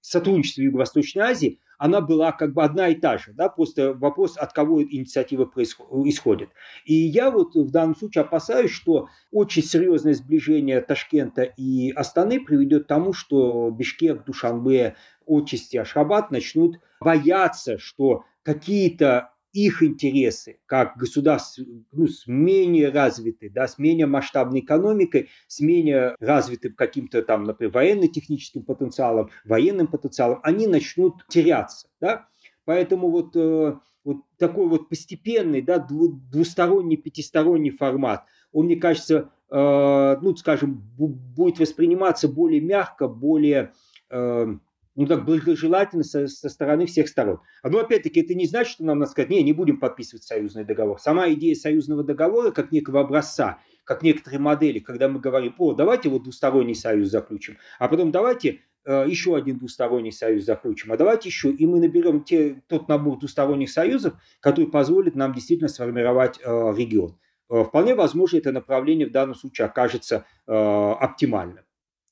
сотрудничества 0.00 0.62
Юго-Восточной 0.62 1.22
Азии, 1.22 1.60
она 1.82 2.00
была 2.00 2.30
как 2.30 2.54
бы 2.54 2.62
одна 2.62 2.90
и 2.90 2.94
та 2.94 3.18
же, 3.18 3.32
да, 3.32 3.48
просто 3.48 3.92
вопрос, 3.92 4.36
от 4.36 4.52
кого 4.52 4.84
инициатива 4.84 5.50
исходит. 5.56 6.50
И 6.84 6.94
я 6.94 7.32
вот 7.32 7.56
в 7.56 7.72
данном 7.72 7.96
случае 7.96 8.22
опасаюсь, 8.22 8.70
что 8.70 9.08
очень 9.32 9.64
серьезное 9.64 10.14
сближение 10.14 10.80
Ташкента 10.80 11.42
и 11.42 11.90
Астаны 11.90 12.38
приведет 12.40 12.84
к 12.84 12.86
тому, 12.86 13.12
что 13.12 13.68
Бишкек, 13.70 14.24
Душанбе, 14.24 14.94
отчасти 15.26 15.76
Ашхабад 15.76 16.30
начнут 16.30 16.78
бояться, 17.00 17.78
что 17.78 18.26
какие-то 18.44 19.32
их 19.52 19.82
интересы, 19.82 20.58
как 20.66 20.96
государств 20.96 21.60
ну, 21.92 22.06
с 22.06 22.26
менее 22.26 22.90
развитой, 22.90 23.50
да, 23.50 23.68
с 23.68 23.78
менее 23.78 24.06
масштабной 24.06 24.60
экономикой, 24.60 25.28
с 25.46 25.60
менее 25.60 26.16
развитым 26.20 26.74
каким-то 26.74 27.22
там, 27.22 27.44
например, 27.44 27.72
военно-техническим 27.72 28.64
потенциалом, 28.64 29.30
военным 29.44 29.86
потенциалом, 29.86 30.40
они 30.42 30.66
начнут 30.66 31.26
теряться. 31.28 31.88
Да? 32.00 32.28
Поэтому 32.64 33.10
вот, 33.10 33.36
э, 33.36 33.76
вот 34.04 34.16
такой 34.38 34.68
вот 34.68 34.88
постепенный, 34.88 35.60
да, 35.62 35.78
двусторонний, 35.78 36.96
пятисторонний 36.96 37.70
формат, 37.70 38.24
он, 38.52 38.66
мне 38.66 38.76
кажется, 38.76 39.30
э, 39.50 40.16
ну, 40.20 40.34
скажем, 40.36 40.82
будет 40.96 41.58
восприниматься 41.58 42.28
более 42.28 42.60
мягко, 42.60 43.08
более 43.08 43.72
э, 44.10 44.46
ну 44.94 45.06
так 45.06 45.24
благожелательно 45.24 46.04
со, 46.04 46.26
со 46.26 46.48
стороны 46.48 46.86
всех 46.86 47.08
сторон. 47.08 47.40
А 47.62 47.70
ну 47.70 47.78
опять-таки 47.78 48.20
это 48.20 48.34
не 48.34 48.46
значит, 48.46 48.74
что 48.74 48.84
нам 48.84 48.98
надо 48.98 49.10
сказать, 49.10 49.30
не, 49.30 49.42
не 49.42 49.52
будем 49.52 49.78
подписывать 49.78 50.24
союзный 50.24 50.64
договор. 50.64 50.98
Сама 51.00 51.30
идея 51.32 51.54
союзного 51.54 52.04
договора 52.04 52.50
как 52.50 52.72
некого 52.72 53.00
образца, 53.00 53.58
как 53.84 54.02
некоторые 54.02 54.40
модели, 54.40 54.78
когда 54.78 55.08
мы 55.08 55.20
говорим, 55.20 55.54
о, 55.58 55.72
давайте 55.72 56.08
вот 56.08 56.24
двусторонний 56.24 56.74
союз 56.74 57.08
заключим, 57.08 57.58
а 57.78 57.88
потом 57.88 58.10
давайте 58.10 58.60
э, 58.84 59.04
еще 59.08 59.36
один 59.36 59.58
двусторонний 59.58 60.12
союз 60.12 60.44
заключим, 60.44 60.92
а 60.92 60.96
давайте 60.96 61.28
еще, 61.28 61.50
и 61.50 61.66
мы 61.66 61.80
наберем 61.80 62.22
те, 62.22 62.62
тот 62.68 62.88
набор 62.88 63.18
двусторонних 63.18 63.70
союзов, 63.70 64.14
который 64.40 64.70
позволит 64.70 65.16
нам 65.16 65.32
действительно 65.32 65.68
сформировать 65.68 66.38
э, 66.42 66.48
регион. 66.76 67.18
Э, 67.50 67.64
вполне 67.64 67.94
возможно, 67.94 68.38
это 68.38 68.52
направление 68.52 69.06
в 69.06 69.12
данном 69.12 69.34
случае 69.34 69.66
окажется 69.66 70.26
э, 70.46 70.52
оптимальным. 70.52 71.64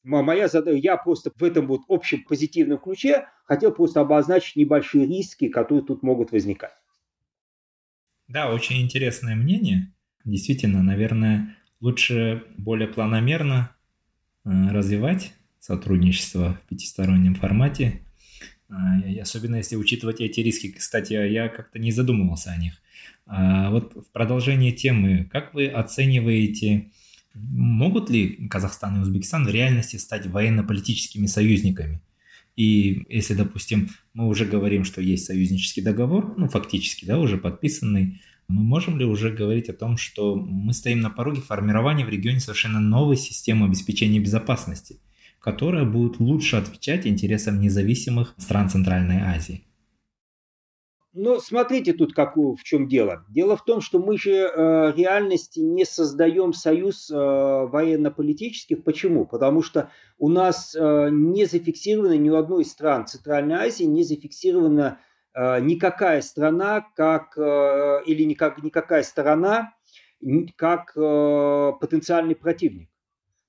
Моя 0.03 0.49
задача, 0.49 0.79
я 0.79 0.97
просто 0.97 1.31
в 1.35 1.43
этом 1.43 1.67
вот 1.67 1.83
общем 1.89 2.25
позитивном 2.25 2.79
ключе 2.79 3.27
хотел 3.45 3.73
просто 3.73 4.01
обозначить 4.01 4.57
небольшие 4.57 5.07
риски, 5.07 5.49
которые 5.49 5.85
тут 5.85 6.03
могут 6.03 6.33
возникать. 6.33 6.73
Да, 8.29 8.53
очень 8.53 8.81
интересное 8.81 9.35
мнение. 9.35 9.93
Действительно, 10.25 10.83
наверное, 10.83 11.57
лучше 11.81 12.45
более 12.57 12.89
планомерно 12.89 13.75
э, 14.45 14.51
развивать 14.71 15.35
сотрудничество 15.59 16.55
в 16.55 16.69
пятистороннем 16.69 17.35
формате, 17.35 18.01
э, 18.69 19.21
особенно 19.21 19.57
если 19.57 19.77
учитывать 19.77 20.21
эти 20.21 20.41
риски. 20.41 20.71
Кстати, 20.71 21.13
я 21.13 21.49
как-то 21.49 21.79
не 21.79 21.91
задумывался 21.91 22.53
о 22.53 22.57
них. 22.57 22.75
А 23.27 23.71
вот 23.71 23.95
в 23.95 24.11
продолжение 24.13 24.73
темы, 24.73 25.29
как 25.31 25.53
вы 25.53 25.67
оцениваете 25.67 26.91
Могут 27.49 28.11
ли 28.11 28.49
Казахстан 28.49 28.97
и 28.97 29.01
Узбекистан 29.01 29.47
в 29.47 29.51
реальности 29.51 29.97
стать 29.97 30.27
военно-политическими 30.27 31.27
союзниками? 31.27 32.01
И 32.57 33.07
если, 33.09 33.35
допустим, 33.35 33.89
мы 34.13 34.29
уже 34.29 34.45
говорим, 34.45 34.85
что 34.85 35.01
есть 35.01 35.25
союзнический 35.25 35.83
договор, 35.83 36.35
ну, 36.37 36.49
фактически, 36.49 37.05
да, 37.05 37.19
уже 37.19 37.39
подписанный, 37.39 38.21
мы 38.49 38.63
можем 38.63 38.99
ли 38.99 39.05
уже 39.05 39.31
говорить 39.31 39.69
о 39.69 39.73
том, 39.73 39.97
что 39.97 40.35
мы 40.35 40.75
стоим 40.75 41.01
на 41.01 41.11
пороге 41.11 41.41
формирования 41.41 42.05
в 42.05 42.11
регионе 42.11 42.41
совершенно 42.41 42.81
новой 42.81 43.17
системы 43.17 43.67
обеспечения 43.67 44.19
безопасности, 44.19 44.97
которая 45.39 45.85
будет 45.85 46.19
лучше 46.19 46.57
отвечать 46.57 47.07
интересам 47.07 47.61
независимых 47.61 48.35
стран 48.37 48.69
Центральной 48.69 49.21
Азии? 49.21 49.63
Ну, 51.13 51.41
смотрите 51.41 51.93
тут 51.93 52.15
какую, 52.15 52.55
в 52.55 52.63
чем 52.63 52.87
дело. 52.87 53.25
Дело 53.29 53.57
в 53.57 53.65
том, 53.65 53.81
что 53.81 53.99
мы 53.99 54.17
же 54.17 54.31
э, 54.31 54.93
реальности 54.97 55.59
не 55.59 55.85
создаем 55.85 56.53
союз 56.53 57.11
э, 57.11 57.15
военно-политических. 57.15 58.85
Почему? 58.85 59.27
Потому 59.27 59.63
что 59.63 59.91
у 60.19 60.29
нас 60.29 60.73
э, 60.75 61.09
не 61.11 61.47
зафиксировано 61.47 62.17
ни 62.17 62.31
у 62.31 62.37
одной 62.37 62.63
из 62.63 62.71
стран 62.71 63.07
Центральной 63.09 63.57
Азии, 63.57 63.85
не 63.85 64.05
зафиксирована 64.05 65.01
э, 65.35 65.61
никакая 65.61 66.23
страна, 66.23 66.87
как, 66.95 67.37
э, 67.37 68.03
или 68.07 68.23
никак, 68.23 68.63
никакая 68.63 69.03
сторона, 69.03 69.75
как 70.55 70.93
э, 70.97 71.73
потенциальный 71.81 72.37
противник. 72.37 72.89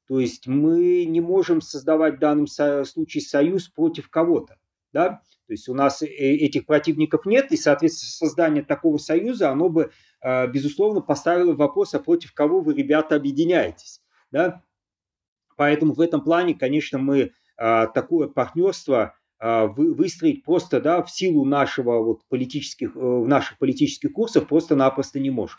То 0.08 0.20
есть 0.20 0.48
мы 0.48 1.06
не 1.06 1.22
можем 1.22 1.62
создавать 1.62 2.16
в 2.16 2.20
данном 2.20 2.48
случае 2.48 3.22
союз 3.22 3.68
против 3.70 4.10
кого-то. 4.10 4.58
Да? 4.94 5.22
То 5.52 5.54
есть 5.54 5.68
у 5.68 5.74
нас 5.74 6.02
э, 6.02 6.06
этих 6.06 6.66
противников 6.66 7.26
нет, 7.26 7.52
и, 7.52 7.58
соответственно, 7.58 8.30
создание 8.30 8.64
такого 8.64 8.98
союза, 8.98 9.50
оно 9.50 9.68
бы, 9.68 9.92
э, 10.22 10.48
безусловно, 10.48 11.02
поставило 11.02 11.52
вопрос, 11.52 11.94
а 11.94 12.00
против 12.00 12.34
кого 12.34 12.62
вы, 12.62 12.74
ребята, 12.74 13.18
объединяетесь. 13.18 14.02
Да? 14.32 14.64
Поэтому 15.58 15.92
в 15.92 16.00
этом 16.00 16.22
плане, 16.22 16.54
конечно, 16.54 17.00
мы 17.00 17.34
э, 17.58 17.88
такое 17.94 18.30
партнерство 18.30 19.18
выстроить 19.44 20.46
просто 20.46 20.80
да, 20.80 21.02
в 21.02 21.10
силу 21.10 21.46
нашего 21.46 21.98
вот 22.04 22.22
политических, 22.30 22.94
наших 22.94 23.58
политических 23.58 24.14
курсов 24.14 24.48
просто-напросто 24.48 25.20
не 25.20 25.32
можем. 25.32 25.58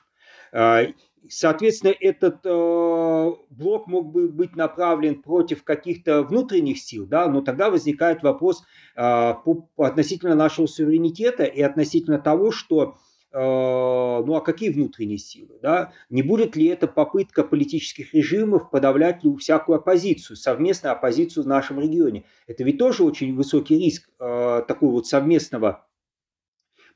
Соответственно, 1.29 1.95
этот 2.01 2.41
э, 2.45 3.33
блок 3.51 3.87
мог 3.87 4.13
бы 4.13 4.29
быть 4.29 4.57
направлен 4.57 5.23
против 5.23 5.63
каких-то 5.63 6.23
внутренних 6.23 6.79
сил, 6.79 7.07
да, 7.07 7.29
но 7.29 7.43
тогда 7.43 7.71
возникает 7.71 8.23
вопрос 8.23 8.65
э, 8.97 9.35
по, 9.45 9.69
относительно 9.77 10.35
нашего 10.35 10.67
суверенитета 10.67 11.45
и 11.45 11.63
относительно 11.63 12.19
того, 12.19 12.51
что 12.51 12.97
э, 13.33 13.39
ну 13.39 14.35
а 14.35 14.41
какие 14.41 14.71
внутренние 14.71 15.19
силы, 15.19 15.59
да? 15.63 15.93
Не 16.11 16.23
будет 16.23 16.57
ли 16.57 16.67
это 16.67 16.89
попытка 16.89 17.45
политических 17.45 18.15
режимов 18.15 18.71
подавлять 18.71 19.23
всякую 19.39 19.79
оппозицию, 19.79 20.37
совместную 20.37 20.93
оппозицию 20.93 21.45
в 21.45 21.47
нашем 21.47 21.79
регионе? 21.79 22.25
Это 22.49 22.65
ведь 22.65 22.79
тоже 22.79 23.05
очень 23.05 23.37
высокий 23.37 23.79
риск 23.79 24.11
э, 24.19 24.63
такого 24.67 24.93
вот 24.93 25.07
совместного 25.07 25.87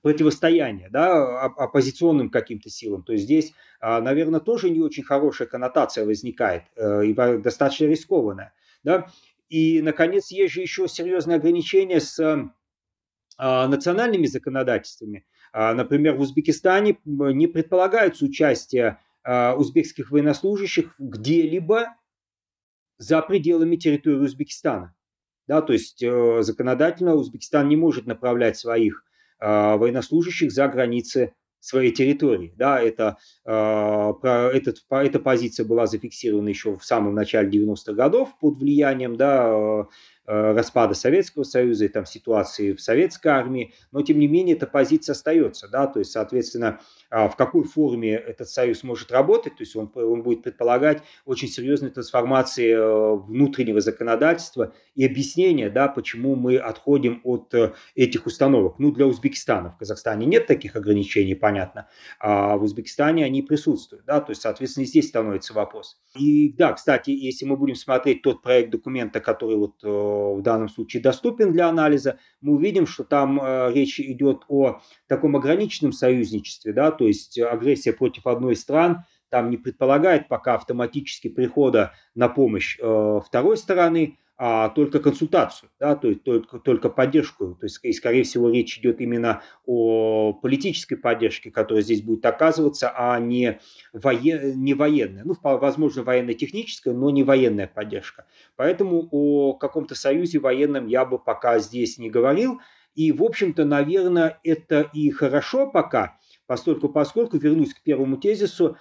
противостояния 0.07 0.89
да, 0.89 1.47
оппозиционным 1.47 2.31
каким-то 2.31 2.71
силам. 2.71 3.03
То 3.03 3.15
есть 3.15 3.25
здесь, 3.25 3.55
а, 3.81 4.01
наверное, 4.01 4.39
тоже 4.39 4.71
не 4.71 4.79
очень 4.81 5.03
хорошая 5.03 5.49
коннотация 5.49 6.05
возникает 6.05 6.63
э, 6.77 7.07
и 7.07 7.13
достаточно 7.13 7.87
рискованная. 7.87 8.53
Да? 8.85 9.09
И, 9.49 9.83
наконец, 9.83 10.31
есть 10.31 10.55
же 10.55 10.61
еще 10.61 10.87
серьезные 10.87 11.39
ограничения 11.39 11.99
с 11.99 12.21
а, 13.37 13.67
национальными 13.67 14.27
законодательствами. 14.27 15.27
А, 15.53 15.75
например, 15.75 16.15
в 16.15 16.21
Узбекистане 16.21 16.99
не 17.05 17.49
предполагается 17.49 18.27
участие 18.27 19.01
узбекских 19.57 20.13
военнослужащих 20.13 20.95
где-либо 21.01 21.97
за 22.99 23.21
пределами 23.23 23.75
территории 23.75 24.19
Узбекистана. 24.19 24.95
Да, 25.49 25.63
то 25.63 25.73
есть 25.73 26.01
э, 26.01 26.43
законодательно 26.43 27.17
Узбекистан 27.17 27.69
не 27.69 27.75
может 27.75 28.07
направлять 28.07 28.57
своих 28.57 29.03
военнослужащих 29.41 30.51
за 30.51 30.69
границы 30.69 31.35
своей 31.67 31.93
территории. 31.93 32.55
Да, 32.57 32.81
это, 32.81 33.17
э, 33.45 33.51
этот, 34.55 34.85
эта 34.89 35.19
позиция 35.19 35.67
была 35.67 35.87
зафиксирована 35.87 36.49
еще 36.49 36.77
в 36.77 36.85
самом 36.85 37.15
начале 37.15 37.51
90-х 37.51 37.93
годов 37.93 38.39
под 38.41 38.59
влиянием 38.59 39.17
да, 39.17 39.87
распада 40.27 40.95
Советского 40.95 41.45
Союза 41.45 41.85
и 41.85 41.89
там 41.89 42.05
ситуации 42.07 42.73
в 42.73 42.81
советской 42.81 43.29
армии, 43.29 43.75
но 43.93 44.03
тем 44.03 44.19
не 44.19 44.27
менее 44.27 44.57
эта 44.57 44.67
позиция 44.67 45.13
остается, 45.13 45.69
да, 45.69 45.87
то 45.87 46.01
есть, 46.01 46.13
соответственно, 46.13 46.81
а, 47.11 47.29
в 47.29 47.37
какой 47.37 47.65
форме 47.65 48.15
этот 48.15 48.49
союз 48.49 48.83
может 48.83 49.13
работать, 49.13 49.57
то 49.57 49.63
есть 49.63 49.77
он, 49.77 49.91
он 49.95 50.23
будет 50.23 50.43
предполагать 50.43 51.03
очень 51.25 51.49
серьезные 51.49 51.91
трансформации 51.91 52.73
э, 52.73 53.17
внутреннего 53.17 53.81
законодательства 53.81 54.75
и 54.95 55.05
объяснения, 55.05 55.71
да, 55.71 55.89
почему 55.89 56.35
мы 56.35 56.57
отходим 56.57 57.21
от 57.23 57.55
э, 57.55 57.75
этих 57.95 58.27
установок. 58.27 58.79
Ну, 58.79 58.91
для 58.91 59.07
Узбекистана, 59.07 59.71
в 59.71 59.79
Казахстане 59.79 60.27
нет 60.27 60.47
таких 60.47 60.75
ограничений, 60.75 61.35
понятно, 61.35 61.89
а 62.19 62.57
в 62.57 62.65
Узбекистане 62.65 63.25
они 63.25 63.43
присутствуют, 63.43 64.05
да, 64.05 64.21
то 64.21 64.31
есть, 64.31 64.43
соответственно, 64.43 64.87
здесь 64.87 65.09
становится 65.09 65.55
вопрос. 65.55 66.01
И 66.19 66.53
да, 66.53 66.73
кстати, 66.73 67.11
если 67.11 67.45
мы 67.45 67.57
будем 67.57 67.77
смотреть 67.77 68.23
тот 68.23 68.43
проект 68.43 68.71
документа, 68.71 69.21
который 69.21 69.57
вот 69.57 69.77
в 70.37 70.43
данном 70.43 70.69
случае 70.69 71.03
доступен 71.03 71.53
для 71.53 71.69
анализа, 71.69 72.19
мы 72.41 72.55
увидим, 72.55 72.87
что 72.87 73.05
там 73.05 73.41
э, 73.41 73.73
речь 73.73 74.01
идет 74.01 74.45
о 74.49 74.81
таком 75.07 75.37
ограниченном 75.37 75.93
союзничестве, 75.93 76.73
да, 76.73 76.91
то 76.91 77.07
есть 77.07 77.39
агрессия 77.39 77.93
против 77.93 78.27
одной 78.27 78.55
из 78.55 78.61
стран 78.61 79.05
там 79.29 79.51
не 79.51 79.57
предполагает 79.57 80.29
пока 80.29 80.55
автоматически 80.55 81.29
прихода 81.29 81.93
на 82.15 82.29
помощь 82.29 82.79
э, 82.81 83.21
второй 83.25 83.57
стороны, 83.57 84.19
а 84.39 84.69
только 84.69 85.01
консультацию, 85.01 85.71
да, 85.81 85.97
то 85.97 86.09
есть 86.09 86.23
только, 86.23 86.59
только 86.59 86.91
поддержку. 86.91 87.55
То 87.59 87.65
есть, 87.65 87.79
и, 87.83 87.93
скорее 87.93 88.23
всего, 88.23 88.51
речь 88.51 88.79
идет 88.79 89.01
именно 89.01 89.43
о 89.65 90.35
политической 90.35 90.97
поддержке, 90.97 91.51
которая 91.51 91.83
здесь 91.83 92.03
будет 92.03 92.27
оказываться, 92.27 92.93
а 92.95 93.19
не, 93.19 93.61
воен, 93.95 94.63
не 94.63 94.75
военная. 94.75 95.25
Ну, 95.25 95.35
возможно, 95.43 96.03
военно-техническая, 96.03 96.93
но 96.93 97.09
не 97.11 97.23
военная 97.23 97.67
поддержка. 97.67 98.27
Поэтому 98.57 99.09
о 99.11 99.55
каком-то 99.55 99.95
союзе 99.95 100.39
военном 100.39 100.87
я 100.87 101.07
бы 101.07 101.19
пока 101.19 101.59
здесь 101.59 101.97
не 101.97 102.11
говорил. 102.11 102.61
И, 102.95 103.13
в 103.13 103.23
общем-то, 103.23 103.65
наверное, 103.65 104.39
это 104.43 104.83
и 104.93 105.11
хорошо 105.11 105.71
пока, 105.71 106.19
поскольку, 106.47 106.89
поскольку 106.89 107.37
вернусь 107.39 107.75
к 107.75 107.83
первому 107.83 108.17
тезису, 108.17 108.77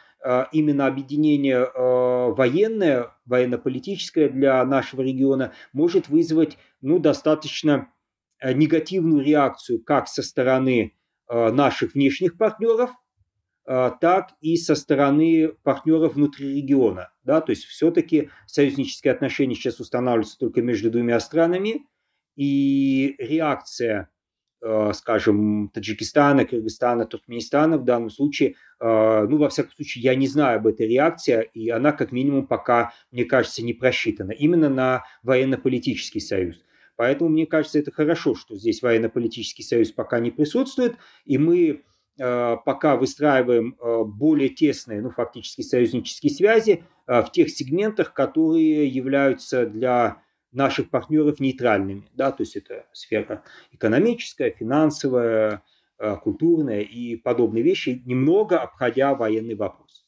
именно 0.51 0.88
объединение 0.88 1.59
э, 1.59 2.34
военное, 2.34 3.11
военно-политическое 3.26 4.30
для 4.30 4.63
нашего 4.65 5.01
региона 5.01 5.53
может 5.73 6.09
вызвать 6.09 6.57
ну, 6.82 6.99
достаточно 6.99 7.89
э, 8.39 8.53
негативную 8.53 9.23
реакцию 9.23 9.84
как 9.84 10.07
со 10.07 10.23
стороны 10.23 10.93
наших 11.28 11.95
внешних 11.95 12.38
партнеров, 12.38 12.91
так 13.65 14.34
и 14.41 14.57
со 14.57 14.76
стороны 14.76 15.53
партнеров 15.63 16.13
внутри 16.13 16.57
региона. 16.57 17.09
Да? 17.23 17.41
То 17.41 17.49
есть 17.49 17.63
все-таки 17.63 18.30
союзнические 18.45 19.11
отношения 19.11 19.55
сейчас 19.55 19.80
устанавливаются 19.80 20.38
только 20.38 20.61
между 20.61 20.91
двумя 20.91 21.19
странами, 21.19 21.88
и 22.36 23.15
реакция 23.17 24.11
скажем, 24.93 25.69
Таджикистана, 25.73 26.45
Кыргызстана, 26.45 27.05
Туркменистана 27.05 27.77
в 27.77 27.83
данном 27.83 28.09
случае, 28.09 28.55
э, 28.79 29.27
ну, 29.29 29.37
во 29.37 29.49
всяком 29.49 29.71
случае, 29.73 30.03
я 30.03 30.15
не 30.15 30.27
знаю 30.27 30.59
об 30.59 30.67
этой 30.67 30.87
реакции, 30.87 31.49
и 31.53 31.69
она, 31.69 31.91
как 31.91 32.11
минимум, 32.11 32.47
пока, 32.47 32.93
мне 33.11 33.25
кажется, 33.25 33.63
не 33.63 33.73
просчитана, 33.73 34.31
именно 34.31 34.69
на 34.69 35.03
военно-политический 35.23 36.19
союз. 36.19 36.63
Поэтому, 36.95 37.29
мне 37.29 37.45
кажется, 37.45 37.77
это 37.77 37.91
хорошо, 37.91 38.35
что 38.35 38.55
здесь 38.55 38.81
военно-политический 38.81 39.63
союз 39.63 39.91
пока 39.91 40.19
не 40.19 40.31
присутствует, 40.31 40.95
и 41.25 41.37
мы 41.37 41.83
э, 42.17 42.57
пока 42.65 42.95
выстраиваем 42.95 43.77
более 44.05 44.49
тесные, 44.49 45.01
ну, 45.01 45.11
фактически 45.11 45.61
союзнические 45.61 46.31
связи 46.31 46.83
в 47.05 47.29
тех 47.31 47.51
сегментах, 47.51 48.13
которые 48.13 48.87
являются 48.87 49.67
для 49.67 50.23
наших 50.55 50.89
партнеров 50.89 51.39
нейтральными. 51.39 52.03
Да, 52.13 52.31
то 52.31 52.43
есть 52.43 52.55
это 52.55 52.85
сфера 52.93 53.43
экономическая, 53.71 54.51
финансовая, 54.51 55.63
э, 55.99 56.15
культурная 56.17 56.81
и 56.81 57.15
подобные 57.15 57.63
вещи, 57.63 58.01
немного 58.05 58.59
обходя 58.59 59.13
военный 59.15 59.55
вопрос. 59.55 60.05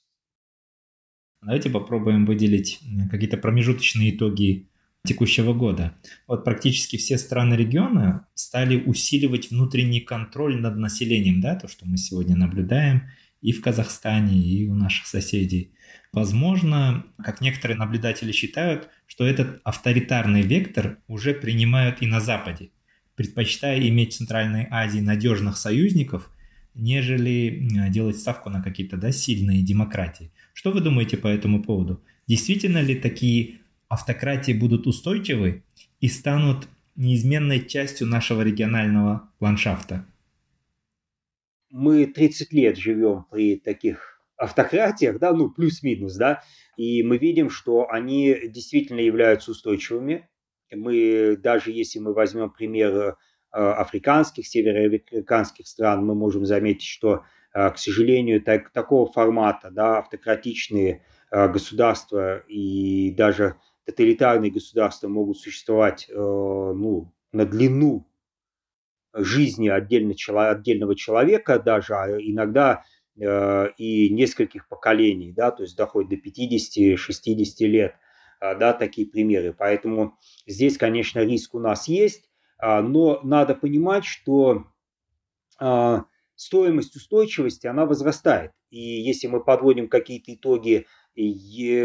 Давайте 1.42 1.70
попробуем 1.70 2.26
выделить 2.26 2.80
какие-то 3.12 3.38
промежуточные 3.38 4.16
итоги 4.16 4.68
текущего 5.06 5.54
года. 5.54 5.96
Вот 6.28 6.44
практически 6.44 6.98
все 6.98 7.18
страны 7.18 7.54
региона 7.54 8.28
стали 8.34 8.84
усиливать 8.84 9.52
внутренний 9.52 10.02
контроль 10.02 10.60
над 10.60 10.78
населением, 10.78 11.40
да, 11.42 11.56
то, 11.56 11.68
что 11.68 11.88
мы 11.88 11.98
сегодня 11.98 12.36
наблюдаем 12.36 13.04
и 13.42 13.52
в 13.52 13.62
Казахстане, 13.62 14.38
и 14.38 14.68
у 14.68 14.74
наших 14.76 15.08
соседей. 15.08 15.72
Возможно, 16.14 17.06
как 17.24 17.42
некоторые 17.42 17.78
наблюдатели 17.78 18.32
считают, 18.32 18.90
что 19.06 19.26
этот 19.26 19.62
авторитарный 19.64 20.42
вектор 20.42 21.00
уже 21.08 21.34
принимают 21.34 22.02
и 22.02 22.08
на 22.08 22.20
Западе, 22.20 22.72
предпочитая 23.16 23.80
иметь 23.88 24.14
в 24.14 24.18
Центральной 24.18 24.68
Азии 24.70 25.00
надежных 25.00 25.58
союзников, 25.58 26.32
нежели 26.74 27.68
делать 27.90 28.18
ставку 28.18 28.50
на 28.50 28.62
какие-то 28.62 28.98
да, 28.98 29.12
сильные 29.12 29.62
демократии. 29.62 30.32
Что 30.54 30.72
вы 30.72 30.82
думаете 30.82 31.18
по 31.18 31.28
этому 31.28 31.62
поводу? 31.64 32.04
Действительно 32.28 32.82
ли 32.82 32.96
такие 32.96 33.60
автократии 33.90 34.52
будут 34.52 34.86
устойчивы 34.88 35.64
и 36.02 36.08
станут 36.08 36.68
неизменной 36.96 37.66
частью 37.68 38.08
нашего 38.08 38.42
регионального 38.42 39.30
ландшафта? 39.40 40.06
Мы 41.70 42.06
30 42.06 42.54
лет 42.54 42.78
живем 42.78 43.26
при 43.30 43.58
таких 43.58 44.22
автократиях, 44.38 45.20
да, 45.20 45.34
ну, 45.34 45.50
плюс-минус, 45.50 46.16
да, 46.16 46.44
и 46.78 47.04
мы 47.04 47.18
видим, 47.18 47.50
что 47.50 47.90
они 47.90 48.38
действительно 48.50 49.00
являются 49.00 49.52
устойчивыми. 49.52 50.30
Мы, 50.72 51.36
даже 51.38 51.72
если 51.72 52.00
мы 52.00 52.14
возьмем 52.14 52.52
пример 52.52 53.18
африканских, 53.52 54.48
североамериканских 54.48 55.68
стран, 55.68 56.06
мы 56.06 56.14
можем 56.14 56.46
заметить, 56.46 56.88
что, 56.88 57.24
к 57.54 57.78
сожалению, 57.78 58.44
так, 58.44 58.72
такого 58.72 59.12
формата, 59.12 59.72
да, 59.72 60.00
автократичные 60.00 61.04
государства 61.32 62.40
и 62.48 63.12
даже 63.12 63.56
тоталитарные 63.86 64.52
государства 64.52 65.08
могут 65.08 65.40
существовать 65.40 66.08
ну, 66.14 67.12
на 67.32 67.46
длину 67.46 68.08
жизни 69.18 69.70
отдельно, 69.70 70.14
отдельного 70.50 70.96
человека 70.96 71.60
даже, 71.60 71.96
а 71.96 72.08
иногда 72.20 72.84
э, 73.20 73.70
и 73.78 74.10
нескольких 74.10 74.68
поколений, 74.68 75.32
да, 75.32 75.52
то 75.52 75.64
есть 75.64 75.76
доходит 75.76 76.10
до 76.10 76.16
50-60 76.16 77.66
лет, 77.66 77.96
э, 78.42 78.56
да, 78.58 78.74
такие 78.74 79.08
примеры. 79.08 79.54
Поэтому 79.58 80.18
здесь, 80.46 80.78
конечно, 80.78 81.20
риск 81.20 81.56
у 81.56 81.60
нас 81.60 81.88
есть, 81.88 82.30
э, 82.62 82.82
но 82.82 83.20
надо 83.24 83.56
понимать, 83.56 84.06
что 84.06 84.66
э, 85.60 85.98
стоимость 86.36 86.96
устойчивости, 86.96 87.68
она 87.68 87.86
возрастает. 87.86 88.52
И 88.70 88.80
если 88.80 89.28
мы 89.28 89.44
подводим 89.44 89.88
какие-то 89.88 90.34
итоги 90.34 90.86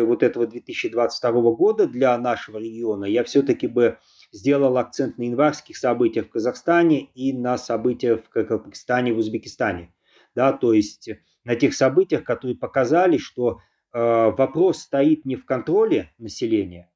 вот 0.03 0.23
этого 0.23 0.47
2022 0.47 1.33
года 1.53 1.87
для 1.87 2.19
нашего 2.19 2.59
региона, 2.59 3.07
я 3.07 3.25
все-таки 3.25 3.67
бы 3.67 3.99
сделал 4.33 4.79
акцент 4.79 5.19
на 5.19 5.25
январских 5.25 5.77
событиях 5.77 6.27
в 6.27 6.31
Казахстане 6.31 7.05
и 7.15 7.33
на 7.33 7.59
событиях 7.59 8.25
в 8.25 8.29
Кыргызстане, 8.31 9.13
в 9.13 9.19
Узбекистане. 9.19 9.95
Да, 10.35 10.53
то 10.53 10.73
есть 10.73 11.11
на 11.45 11.57
тех 11.57 11.75
событиях, 11.75 12.25
которые 12.25 12.57
показали, 12.57 13.19
что 13.19 13.61
э, 13.93 13.99
вопрос 13.99 14.79
стоит 14.79 15.27
не 15.27 15.37
в 15.37 15.45
контроле 15.45 16.11
населения, 16.19 16.91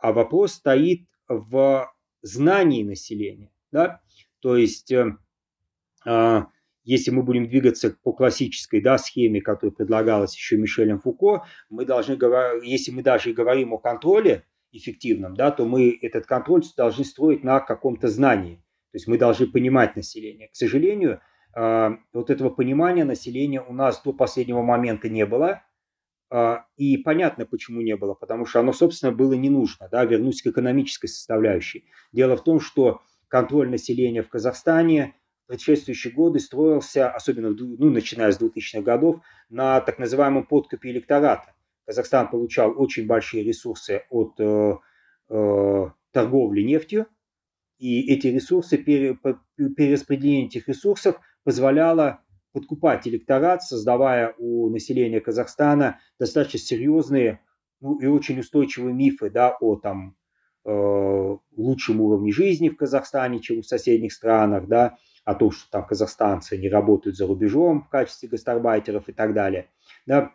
а 0.00 0.12
вопрос 0.12 0.54
стоит 0.54 1.06
в 1.28 1.92
знании 2.22 2.82
населения. 2.82 3.52
Да? 3.70 4.00
То 4.40 4.56
есть 4.56 4.90
э, 4.92 5.16
э, 6.06 6.42
если 6.84 7.10
мы 7.10 7.22
будем 7.22 7.48
двигаться 7.48 7.94
по 8.02 8.12
классической 8.12 8.80
да, 8.80 8.96
схеме, 8.96 9.42
которая 9.42 9.74
предлагалась 9.74 10.34
еще 10.34 10.56
Мишелем 10.56 11.00
Фуко, 11.00 11.44
мы 11.68 11.84
должны 11.84 12.18
если 12.64 12.90
мы 12.90 13.02
даже 13.02 13.32
говорим 13.32 13.74
о 13.74 13.78
контроле, 13.78 14.44
эффективным, 14.72 15.34
да, 15.34 15.50
то 15.50 15.64
мы 15.64 15.98
этот 16.00 16.26
контроль 16.26 16.62
должны 16.76 17.04
строить 17.04 17.44
на 17.44 17.60
каком-то 17.60 18.08
знании. 18.08 18.56
То 18.92 18.96
есть 18.96 19.06
мы 19.06 19.18
должны 19.18 19.46
понимать 19.46 19.96
население. 19.96 20.48
К 20.48 20.56
сожалению, 20.56 21.20
а, 21.54 21.98
вот 22.12 22.30
этого 22.30 22.50
понимания 22.50 23.04
населения 23.04 23.60
у 23.60 23.72
нас 23.72 24.02
до 24.02 24.12
последнего 24.12 24.62
момента 24.62 25.08
не 25.08 25.26
было. 25.26 25.62
А, 26.30 26.64
и 26.76 26.96
понятно, 26.96 27.46
почему 27.46 27.80
не 27.80 27.96
было, 27.96 28.14
потому 28.14 28.46
что 28.46 28.60
оно, 28.60 28.72
собственно, 28.72 29.12
было 29.12 29.32
не 29.32 29.50
нужно. 29.50 29.88
Да, 29.90 30.04
вернусь 30.04 30.42
к 30.42 30.46
экономической 30.46 31.08
составляющей. 31.08 31.84
Дело 32.12 32.36
в 32.36 32.44
том, 32.44 32.60
что 32.60 33.02
контроль 33.28 33.70
населения 33.70 34.22
в 34.22 34.28
Казахстане 34.28 35.14
в 35.44 35.48
предшествующие 35.48 36.12
годы 36.12 36.38
строился, 36.38 37.10
особенно 37.10 37.50
ну, 37.50 37.90
начиная 37.90 38.30
с 38.30 38.40
2000-х 38.40 38.82
годов, 38.82 39.20
на 39.48 39.80
так 39.80 39.98
называемом 39.98 40.46
подкупе 40.46 40.90
электората. 40.90 41.54
Казахстан 41.90 42.30
получал 42.30 42.72
очень 42.80 43.08
большие 43.08 43.42
ресурсы 43.42 44.04
от 44.10 44.38
э, 44.38 44.74
э, 45.28 45.86
торговли 46.12 46.62
нефтью, 46.62 47.08
и 47.78 48.14
эти 48.14 48.28
ресурсы, 48.28 48.78
пере, 48.78 49.18
перераспределение 49.56 50.46
этих 50.46 50.68
ресурсов 50.68 51.20
позволяло 51.42 52.20
подкупать 52.52 53.08
электорат, 53.08 53.64
создавая 53.64 54.36
у 54.38 54.70
населения 54.70 55.20
Казахстана 55.20 55.98
достаточно 56.16 56.60
серьезные 56.60 57.40
ну, 57.80 57.98
и 57.98 58.06
очень 58.06 58.38
устойчивые 58.38 58.94
мифы 58.94 59.28
да, 59.28 59.56
о 59.58 59.74
там, 59.74 60.14
э, 60.64 61.36
лучшем 61.56 62.00
уровне 62.00 62.30
жизни 62.30 62.68
в 62.68 62.76
Казахстане, 62.76 63.40
чем 63.40 63.62
в 63.62 63.66
соседних 63.66 64.12
странах, 64.12 64.68
да, 64.68 64.96
о 65.24 65.34
том, 65.34 65.50
что 65.50 65.68
там 65.72 65.84
казахстанцы 65.88 66.56
не 66.56 66.68
работают 66.68 67.16
за 67.16 67.26
рубежом 67.26 67.82
в 67.82 67.88
качестве 67.88 68.28
гастарбайтеров 68.28 69.08
и 69.08 69.12
так 69.12 69.34
далее. 69.34 69.70
Да. 70.06 70.30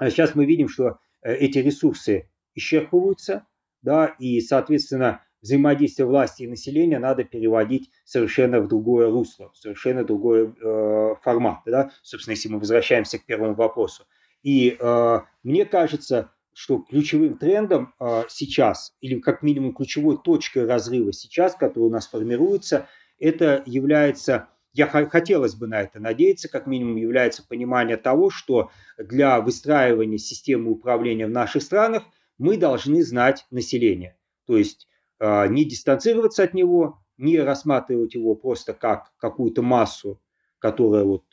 А 0.00 0.08
сейчас 0.08 0.34
мы 0.34 0.46
видим, 0.46 0.68
что 0.68 0.98
э, 1.22 1.34
эти 1.34 1.58
ресурсы 1.58 2.30
исчерпываются, 2.54 3.46
да, 3.82 4.06
и, 4.18 4.40
соответственно, 4.40 5.22
взаимодействие 5.42 6.06
власти 6.06 6.44
и 6.44 6.48
населения 6.48 6.98
надо 6.98 7.22
переводить 7.22 7.90
совершенно 8.04 8.60
в 8.60 8.68
другое 8.68 9.10
русло, 9.10 9.50
в 9.52 9.58
совершенно 9.58 10.02
другой 10.02 10.54
э, 10.58 11.14
формат. 11.22 11.58
Да? 11.66 11.90
Собственно, 12.02 12.32
если 12.32 12.48
мы 12.48 12.58
возвращаемся 12.58 13.18
к 13.18 13.26
первому 13.26 13.54
вопросу. 13.54 14.04
И 14.42 14.76
э, 14.80 15.20
мне 15.42 15.66
кажется, 15.66 16.32
что 16.54 16.78
ключевым 16.78 17.36
трендом 17.36 17.92
э, 18.00 18.22
сейчас, 18.28 18.94
или 19.02 19.20
как 19.20 19.42
минимум 19.42 19.74
ключевой 19.74 20.16
точкой 20.16 20.64
разрыва 20.64 21.12
сейчас, 21.12 21.54
которая 21.54 21.90
у 21.90 21.92
нас 21.92 22.08
формируется, 22.08 22.88
это 23.18 23.62
является 23.66 24.48
я 24.72 24.86
хотелось 24.86 25.54
бы 25.54 25.66
на 25.66 25.80
это 25.80 26.00
надеяться, 26.00 26.48
как 26.48 26.66
минимум 26.66 26.96
является 26.96 27.46
понимание 27.46 27.96
того, 27.96 28.30
что 28.30 28.70
для 28.98 29.40
выстраивания 29.40 30.18
системы 30.18 30.70
управления 30.70 31.26
в 31.26 31.30
наших 31.30 31.62
странах 31.62 32.04
мы 32.38 32.56
должны 32.56 33.02
знать 33.02 33.46
население. 33.50 34.16
То 34.46 34.56
есть 34.56 34.88
э, 35.18 35.48
не 35.48 35.64
дистанцироваться 35.64 36.44
от 36.44 36.54
него, 36.54 37.02
не 37.18 37.38
рассматривать 37.38 38.14
его 38.14 38.34
просто 38.34 38.72
как 38.72 39.12
какую-то 39.18 39.62
массу, 39.62 40.22
которую 40.58 41.06
вот 41.06 41.24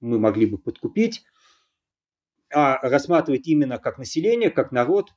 мы 0.00 0.18
могли 0.18 0.46
бы 0.46 0.58
подкупить, 0.58 1.24
а 2.52 2.78
рассматривать 2.82 3.46
именно 3.46 3.78
как 3.78 3.98
население, 3.98 4.50
как 4.50 4.72
народ, 4.72 5.14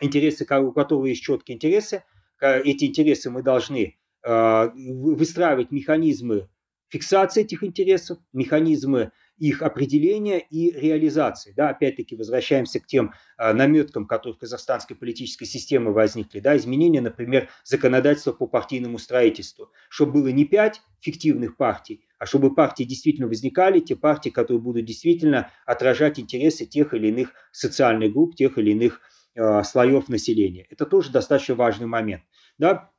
интересы 0.00 0.46
у 0.60 0.72
которого 0.72 1.06
есть 1.06 1.22
четкие 1.22 1.56
интересы. 1.56 2.04
Эти 2.40 2.84
интересы 2.84 3.30
мы 3.30 3.42
должны 3.42 3.98
э, 4.22 4.70
выстраивать 4.74 5.72
механизмы 5.72 6.48
фиксации 6.94 7.42
этих 7.42 7.64
интересов, 7.64 8.18
механизмы 8.32 9.10
их 9.36 9.62
определения 9.62 10.38
и 10.38 10.70
реализации. 10.70 11.52
Да, 11.56 11.70
опять-таки 11.70 12.14
возвращаемся 12.14 12.78
к 12.78 12.86
тем 12.86 13.12
э, 13.36 13.52
наметкам, 13.52 14.06
которые 14.06 14.36
в 14.36 14.38
казахстанской 14.38 14.94
политической 14.94 15.44
системе 15.44 15.90
возникли. 15.90 16.38
Да, 16.38 16.56
изменения, 16.56 17.00
например, 17.00 17.48
законодательства 17.64 18.30
по 18.30 18.46
партийному 18.46 18.98
строительству, 18.98 19.72
чтобы 19.88 20.12
было 20.12 20.28
не 20.28 20.44
пять 20.44 20.82
фиктивных 21.00 21.56
партий, 21.56 22.06
а 22.18 22.26
чтобы 22.26 22.54
партии 22.54 22.84
действительно 22.84 23.26
возникали, 23.26 23.80
те 23.80 23.96
партии, 23.96 24.30
которые 24.30 24.60
будут 24.60 24.84
действительно 24.84 25.50
отражать 25.66 26.20
интересы 26.20 26.64
тех 26.64 26.94
или 26.94 27.08
иных 27.08 27.32
социальных 27.50 28.12
групп, 28.12 28.36
тех 28.36 28.56
или 28.56 28.70
иных 28.70 29.00
э, 29.34 29.64
слоев 29.64 30.08
населения. 30.08 30.64
Это 30.70 30.86
тоже 30.86 31.10
достаточно 31.10 31.56
важный 31.56 31.86
момент. 31.86 32.22
Да? 32.56 32.92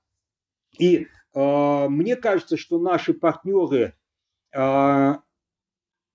И 0.77 1.07
мне 1.35 2.15
кажется, 2.15 2.55
что 2.55 2.79
наши 2.79 3.13
партнеры 3.13 3.93
а, 4.53 5.21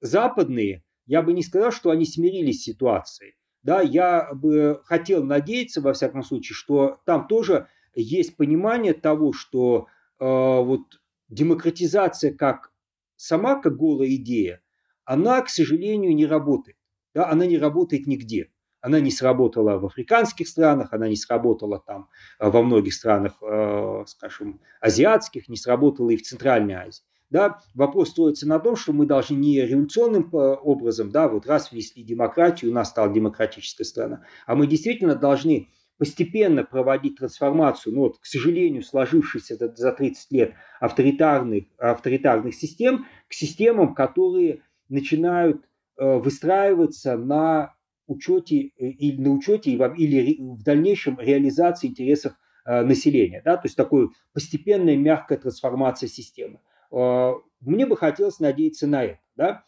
западные, 0.01 0.83
я 1.07 1.23
бы 1.23 1.33
не 1.33 1.43
сказал, 1.43 1.73
что 1.73 1.91
они 1.91 2.07
смирились 2.07 2.63
с 2.63 2.65
ситуацией. 2.65 3.35
Да, 3.63 3.83
я 3.83 4.33
бы 4.33 4.81
хотел 4.85 5.23
надеяться, 5.23 5.83
во 5.83 5.93
всяком 5.93 6.23
случае, 6.23 6.55
что 6.55 7.01
там 7.05 7.27
тоже 7.27 7.69
есть 7.95 8.37
понимание 8.37 8.95
того, 8.95 9.33
что 9.33 9.89
э, 10.19 10.25
вот 10.25 11.01
демократизация 11.29 12.33
как 12.33 12.73
сама, 13.17 13.61
как 13.61 13.77
голая 13.77 14.09
идея, 14.15 14.63
она, 15.05 15.43
к 15.43 15.51
сожалению, 15.51 16.15
не 16.15 16.25
работает. 16.25 16.79
Да, 17.13 17.29
она 17.29 17.45
не 17.45 17.59
работает 17.59 18.07
нигде. 18.07 18.51
Она 18.81 19.01
не 19.01 19.11
сработала 19.11 19.79
в 19.79 19.87
африканских 19.87 20.49
странах, 20.49 20.93
она 20.93 21.09
не 21.09 21.17
сработала 21.17 21.83
там 21.87 22.09
э, 22.39 22.49
во 22.49 22.63
многих 22.63 22.95
странах, 22.95 23.35
э, 23.43 24.05
скажем, 24.07 24.61
азиатских, 24.81 25.49
не 25.49 25.57
сработала 25.57 26.11
и 26.11 26.17
в 26.17 26.23
Центральной 26.23 26.75
Азии. 26.75 27.03
Да, 27.29 27.61
вопрос 27.75 28.11
строится 28.11 28.49
на 28.49 28.59
том, 28.59 28.75
что 28.77 28.93
мы 28.93 29.07
должны 29.07 29.35
не 29.35 29.61
революционным 29.61 30.29
э, 30.33 30.37
образом, 30.37 31.11
да, 31.11 31.29
вот 31.29 31.47
раз 31.47 31.73
ввести 31.73 32.03
демократию, 32.03 32.71
у 32.71 32.75
нас 32.75 32.89
стала 32.89 33.13
демократическая 33.13 33.85
страна, 33.85 34.25
а 34.47 34.55
мы 34.55 34.67
действительно 34.67 35.15
должны 35.15 35.69
постепенно 35.99 36.65
проводить 36.65 37.19
трансформацию, 37.19 37.95
ну 37.95 38.01
вот, 38.01 38.19
к 38.19 38.25
сожалению, 38.25 38.83
сложившейся 38.83 39.57
за 39.77 39.93
30 39.93 40.33
лет 40.33 40.55
авторитарных, 40.81 41.65
авторитарных 41.77 42.55
систем 42.55 43.07
к 43.29 43.35
системам, 43.35 43.95
которые 43.95 44.63
начинают 44.89 45.63
выстраиваться 45.99 47.19
на 47.19 47.75
учете 48.11 48.73
э, 48.77 48.87
или 48.87 49.21
на 49.21 49.31
учете 49.31 49.71
или 49.71 50.37
в 50.41 50.63
дальнейшем 50.63 51.19
реализации 51.19 51.89
интересов 51.89 52.33
э, 52.67 52.83
населения. 52.83 53.41
Да? 53.45 53.57
То 53.57 53.67
есть 53.67 53.77
такой 53.77 54.11
постепенная 54.33 54.97
мягкая 54.97 55.39
трансформация 55.39 56.09
системы. 56.09 56.61
Э, 56.93 57.33
мне 57.61 57.87
бы 57.87 57.97
хотелось 57.97 58.41
надеяться 58.41 58.87
на 58.87 59.05
это. 59.05 59.21
Да? 59.37 59.65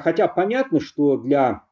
Хотя 0.00 0.28
понятно, 0.28 0.80
что 0.80 1.16
для 1.18 1.64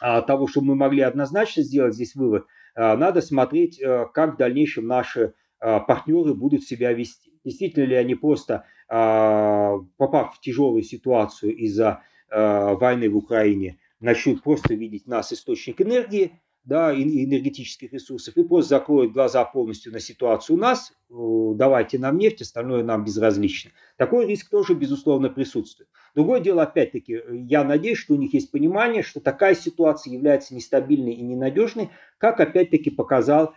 а, 0.00 0.22
того, 0.22 0.48
чтобы 0.48 0.68
мы 0.68 0.74
могли 0.74 1.02
однозначно 1.02 1.62
сделать 1.62 1.94
здесь 1.94 2.16
вывод, 2.16 2.46
надо 2.74 3.20
смотреть, 3.20 3.80
как 4.12 4.34
в 4.34 4.36
дальнейшем 4.36 4.88
наши 4.88 5.34
партнеры 5.60 6.34
будут 6.34 6.64
себя 6.64 6.92
вести. 6.92 7.38
Действительно 7.44 7.84
ли 7.84 7.94
они 7.94 8.16
просто, 8.16 8.64
попав 8.88 10.34
в 10.34 10.40
тяжелую 10.40 10.82
ситуацию 10.82 11.54
из-за 11.56 12.02
войны 12.28 13.08
в 13.08 13.16
Украине, 13.16 13.78
начнут 14.04 14.42
просто 14.42 14.74
видеть 14.74 15.06
нас 15.06 15.32
источник 15.32 15.80
энергии, 15.80 16.40
да, 16.64 16.94
энергетических 16.94 17.92
ресурсов 17.92 18.36
и 18.36 18.42
просто 18.42 18.70
закроют 18.70 19.12
глаза 19.12 19.44
полностью 19.44 19.92
на 19.92 20.00
ситуацию 20.00 20.56
у 20.56 20.58
нас, 20.58 20.94
давайте 21.10 21.98
нам 21.98 22.16
нефть, 22.16 22.40
остальное 22.40 22.82
нам 22.82 23.04
безразлично. 23.04 23.72
Такой 23.98 24.26
риск 24.26 24.48
тоже, 24.48 24.72
безусловно, 24.74 25.28
присутствует. 25.28 25.90
Другое 26.14 26.40
дело, 26.40 26.62
опять-таки, 26.62 27.20
я 27.48 27.64
надеюсь, 27.64 27.98
что 27.98 28.14
у 28.14 28.16
них 28.16 28.32
есть 28.32 28.50
понимание, 28.50 29.02
что 29.02 29.20
такая 29.20 29.54
ситуация 29.54 30.14
является 30.14 30.54
нестабильной 30.54 31.12
и 31.12 31.22
ненадежной, 31.22 31.90
как, 32.16 32.40
опять-таки, 32.40 32.88
показал, 32.88 33.54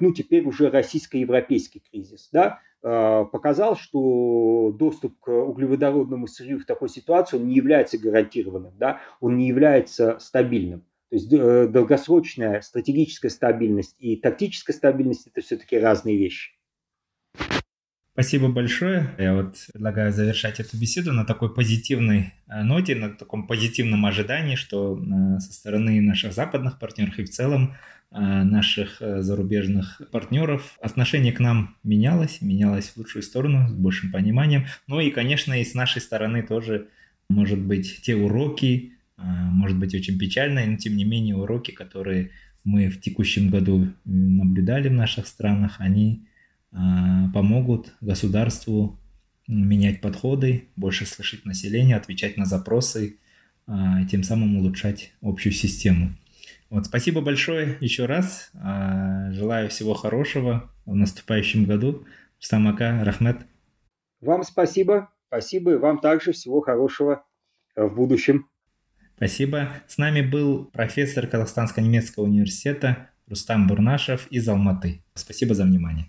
ну, 0.00 0.12
теперь 0.12 0.44
уже 0.44 0.70
российско-европейский 0.70 1.82
кризис, 1.90 2.28
да, 2.32 2.60
э, 2.82 3.24
показал, 3.30 3.76
что 3.76 4.72
доступ 4.72 5.18
к 5.20 5.28
углеводородному 5.30 6.26
сырью 6.26 6.60
в 6.60 6.64
такой 6.64 6.88
ситуации 6.88 7.36
он 7.36 7.46
не 7.46 7.54
является 7.54 7.98
гарантированным, 7.98 8.74
да, 8.78 9.00
он 9.20 9.36
не 9.36 9.48
является 9.48 10.18
стабильным. 10.18 10.80
То 11.10 11.16
есть 11.16 11.32
э, 11.32 11.68
долгосрочная 11.68 12.60
стратегическая 12.60 13.30
стабильность 13.30 13.96
и 13.98 14.16
тактическая 14.16 14.74
стабильность– 14.74 15.26
это 15.28 15.40
все-таки 15.40 15.78
разные 15.78 16.16
вещи. 16.18 16.57
Спасибо 18.18 18.48
большое. 18.48 19.10
Я 19.16 19.32
вот 19.32 19.58
предлагаю 19.72 20.12
завершать 20.12 20.58
эту 20.58 20.76
беседу 20.76 21.12
на 21.12 21.24
такой 21.24 21.54
позитивной 21.54 22.32
э, 22.48 22.64
ноте, 22.64 22.96
на 22.96 23.10
таком 23.10 23.46
позитивном 23.46 24.04
ожидании, 24.06 24.56
что 24.56 24.98
э, 24.98 25.38
со 25.38 25.52
стороны 25.52 26.00
наших 26.00 26.32
западных 26.32 26.80
партнеров 26.80 27.16
и 27.20 27.24
в 27.24 27.30
целом 27.30 27.76
наших 28.10 29.00
зарубежных 29.00 30.00
партнеров 30.10 30.78
отношение 30.80 31.32
к 31.32 31.38
нам 31.38 31.76
менялось, 31.84 32.40
менялось 32.40 32.88
в 32.88 32.96
лучшую 32.96 33.22
сторону, 33.22 33.68
с 33.68 33.72
большим 33.72 34.10
пониманием. 34.10 34.66
Ну 34.88 34.98
и, 34.98 35.10
конечно, 35.10 35.52
и 35.60 35.64
с 35.64 35.74
нашей 35.74 36.00
стороны 36.00 36.42
тоже, 36.42 36.88
может 37.28 37.60
быть, 37.60 38.00
те 38.02 38.16
уроки, 38.16 38.94
может 39.18 39.78
быть 39.78 39.94
очень 39.94 40.18
печальной, 40.18 40.66
но 40.66 40.76
тем 40.78 40.96
не 40.96 41.04
менее 41.04 41.36
уроки, 41.36 41.70
которые 41.70 42.30
мы 42.64 42.88
в 42.88 42.98
текущем 42.98 43.50
году 43.50 43.88
наблюдали 44.06 44.88
в 44.88 44.94
наших 44.94 45.26
странах, 45.26 45.76
они 45.78 46.26
помогут 46.70 47.94
государству 48.00 48.98
менять 49.48 50.00
подходы, 50.00 50.68
больше 50.76 51.06
слышать 51.06 51.44
население, 51.44 51.96
отвечать 51.96 52.36
на 52.36 52.44
запросы, 52.44 53.18
а, 53.66 54.04
тем 54.04 54.22
самым 54.22 54.56
улучшать 54.56 55.12
общую 55.20 55.52
систему. 55.52 56.14
Вот, 56.70 56.86
спасибо 56.86 57.22
большое 57.22 57.78
еще 57.80 58.04
раз. 58.04 58.50
Желаю 58.52 59.70
всего 59.70 59.94
хорошего 59.94 60.70
в 60.84 60.94
наступающем 60.94 61.64
году. 61.64 62.06
Стамака, 62.38 63.02
Рахмет. 63.04 63.46
Вам 64.20 64.42
спасибо. 64.42 65.10
Спасибо 65.28 65.72
и 65.72 65.76
вам 65.76 65.98
также 65.98 66.32
всего 66.32 66.60
хорошего 66.60 67.24
в 67.74 67.88
будущем. 67.94 68.48
Спасибо. 69.16 69.70
С 69.86 69.98
нами 69.98 70.20
был 70.20 70.66
профессор 70.66 71.26
Казахстанско-немецкого 71.26 72.24
университета 72.24 73.10
Рустам 73.26 73.66
Бурнашев 73.66 74.26
из 74.28 74.48
Алматы. 74.48 75.02
Спасибо 75.14 75.54
за 75.54 75.64
внимание. 75.64 76.08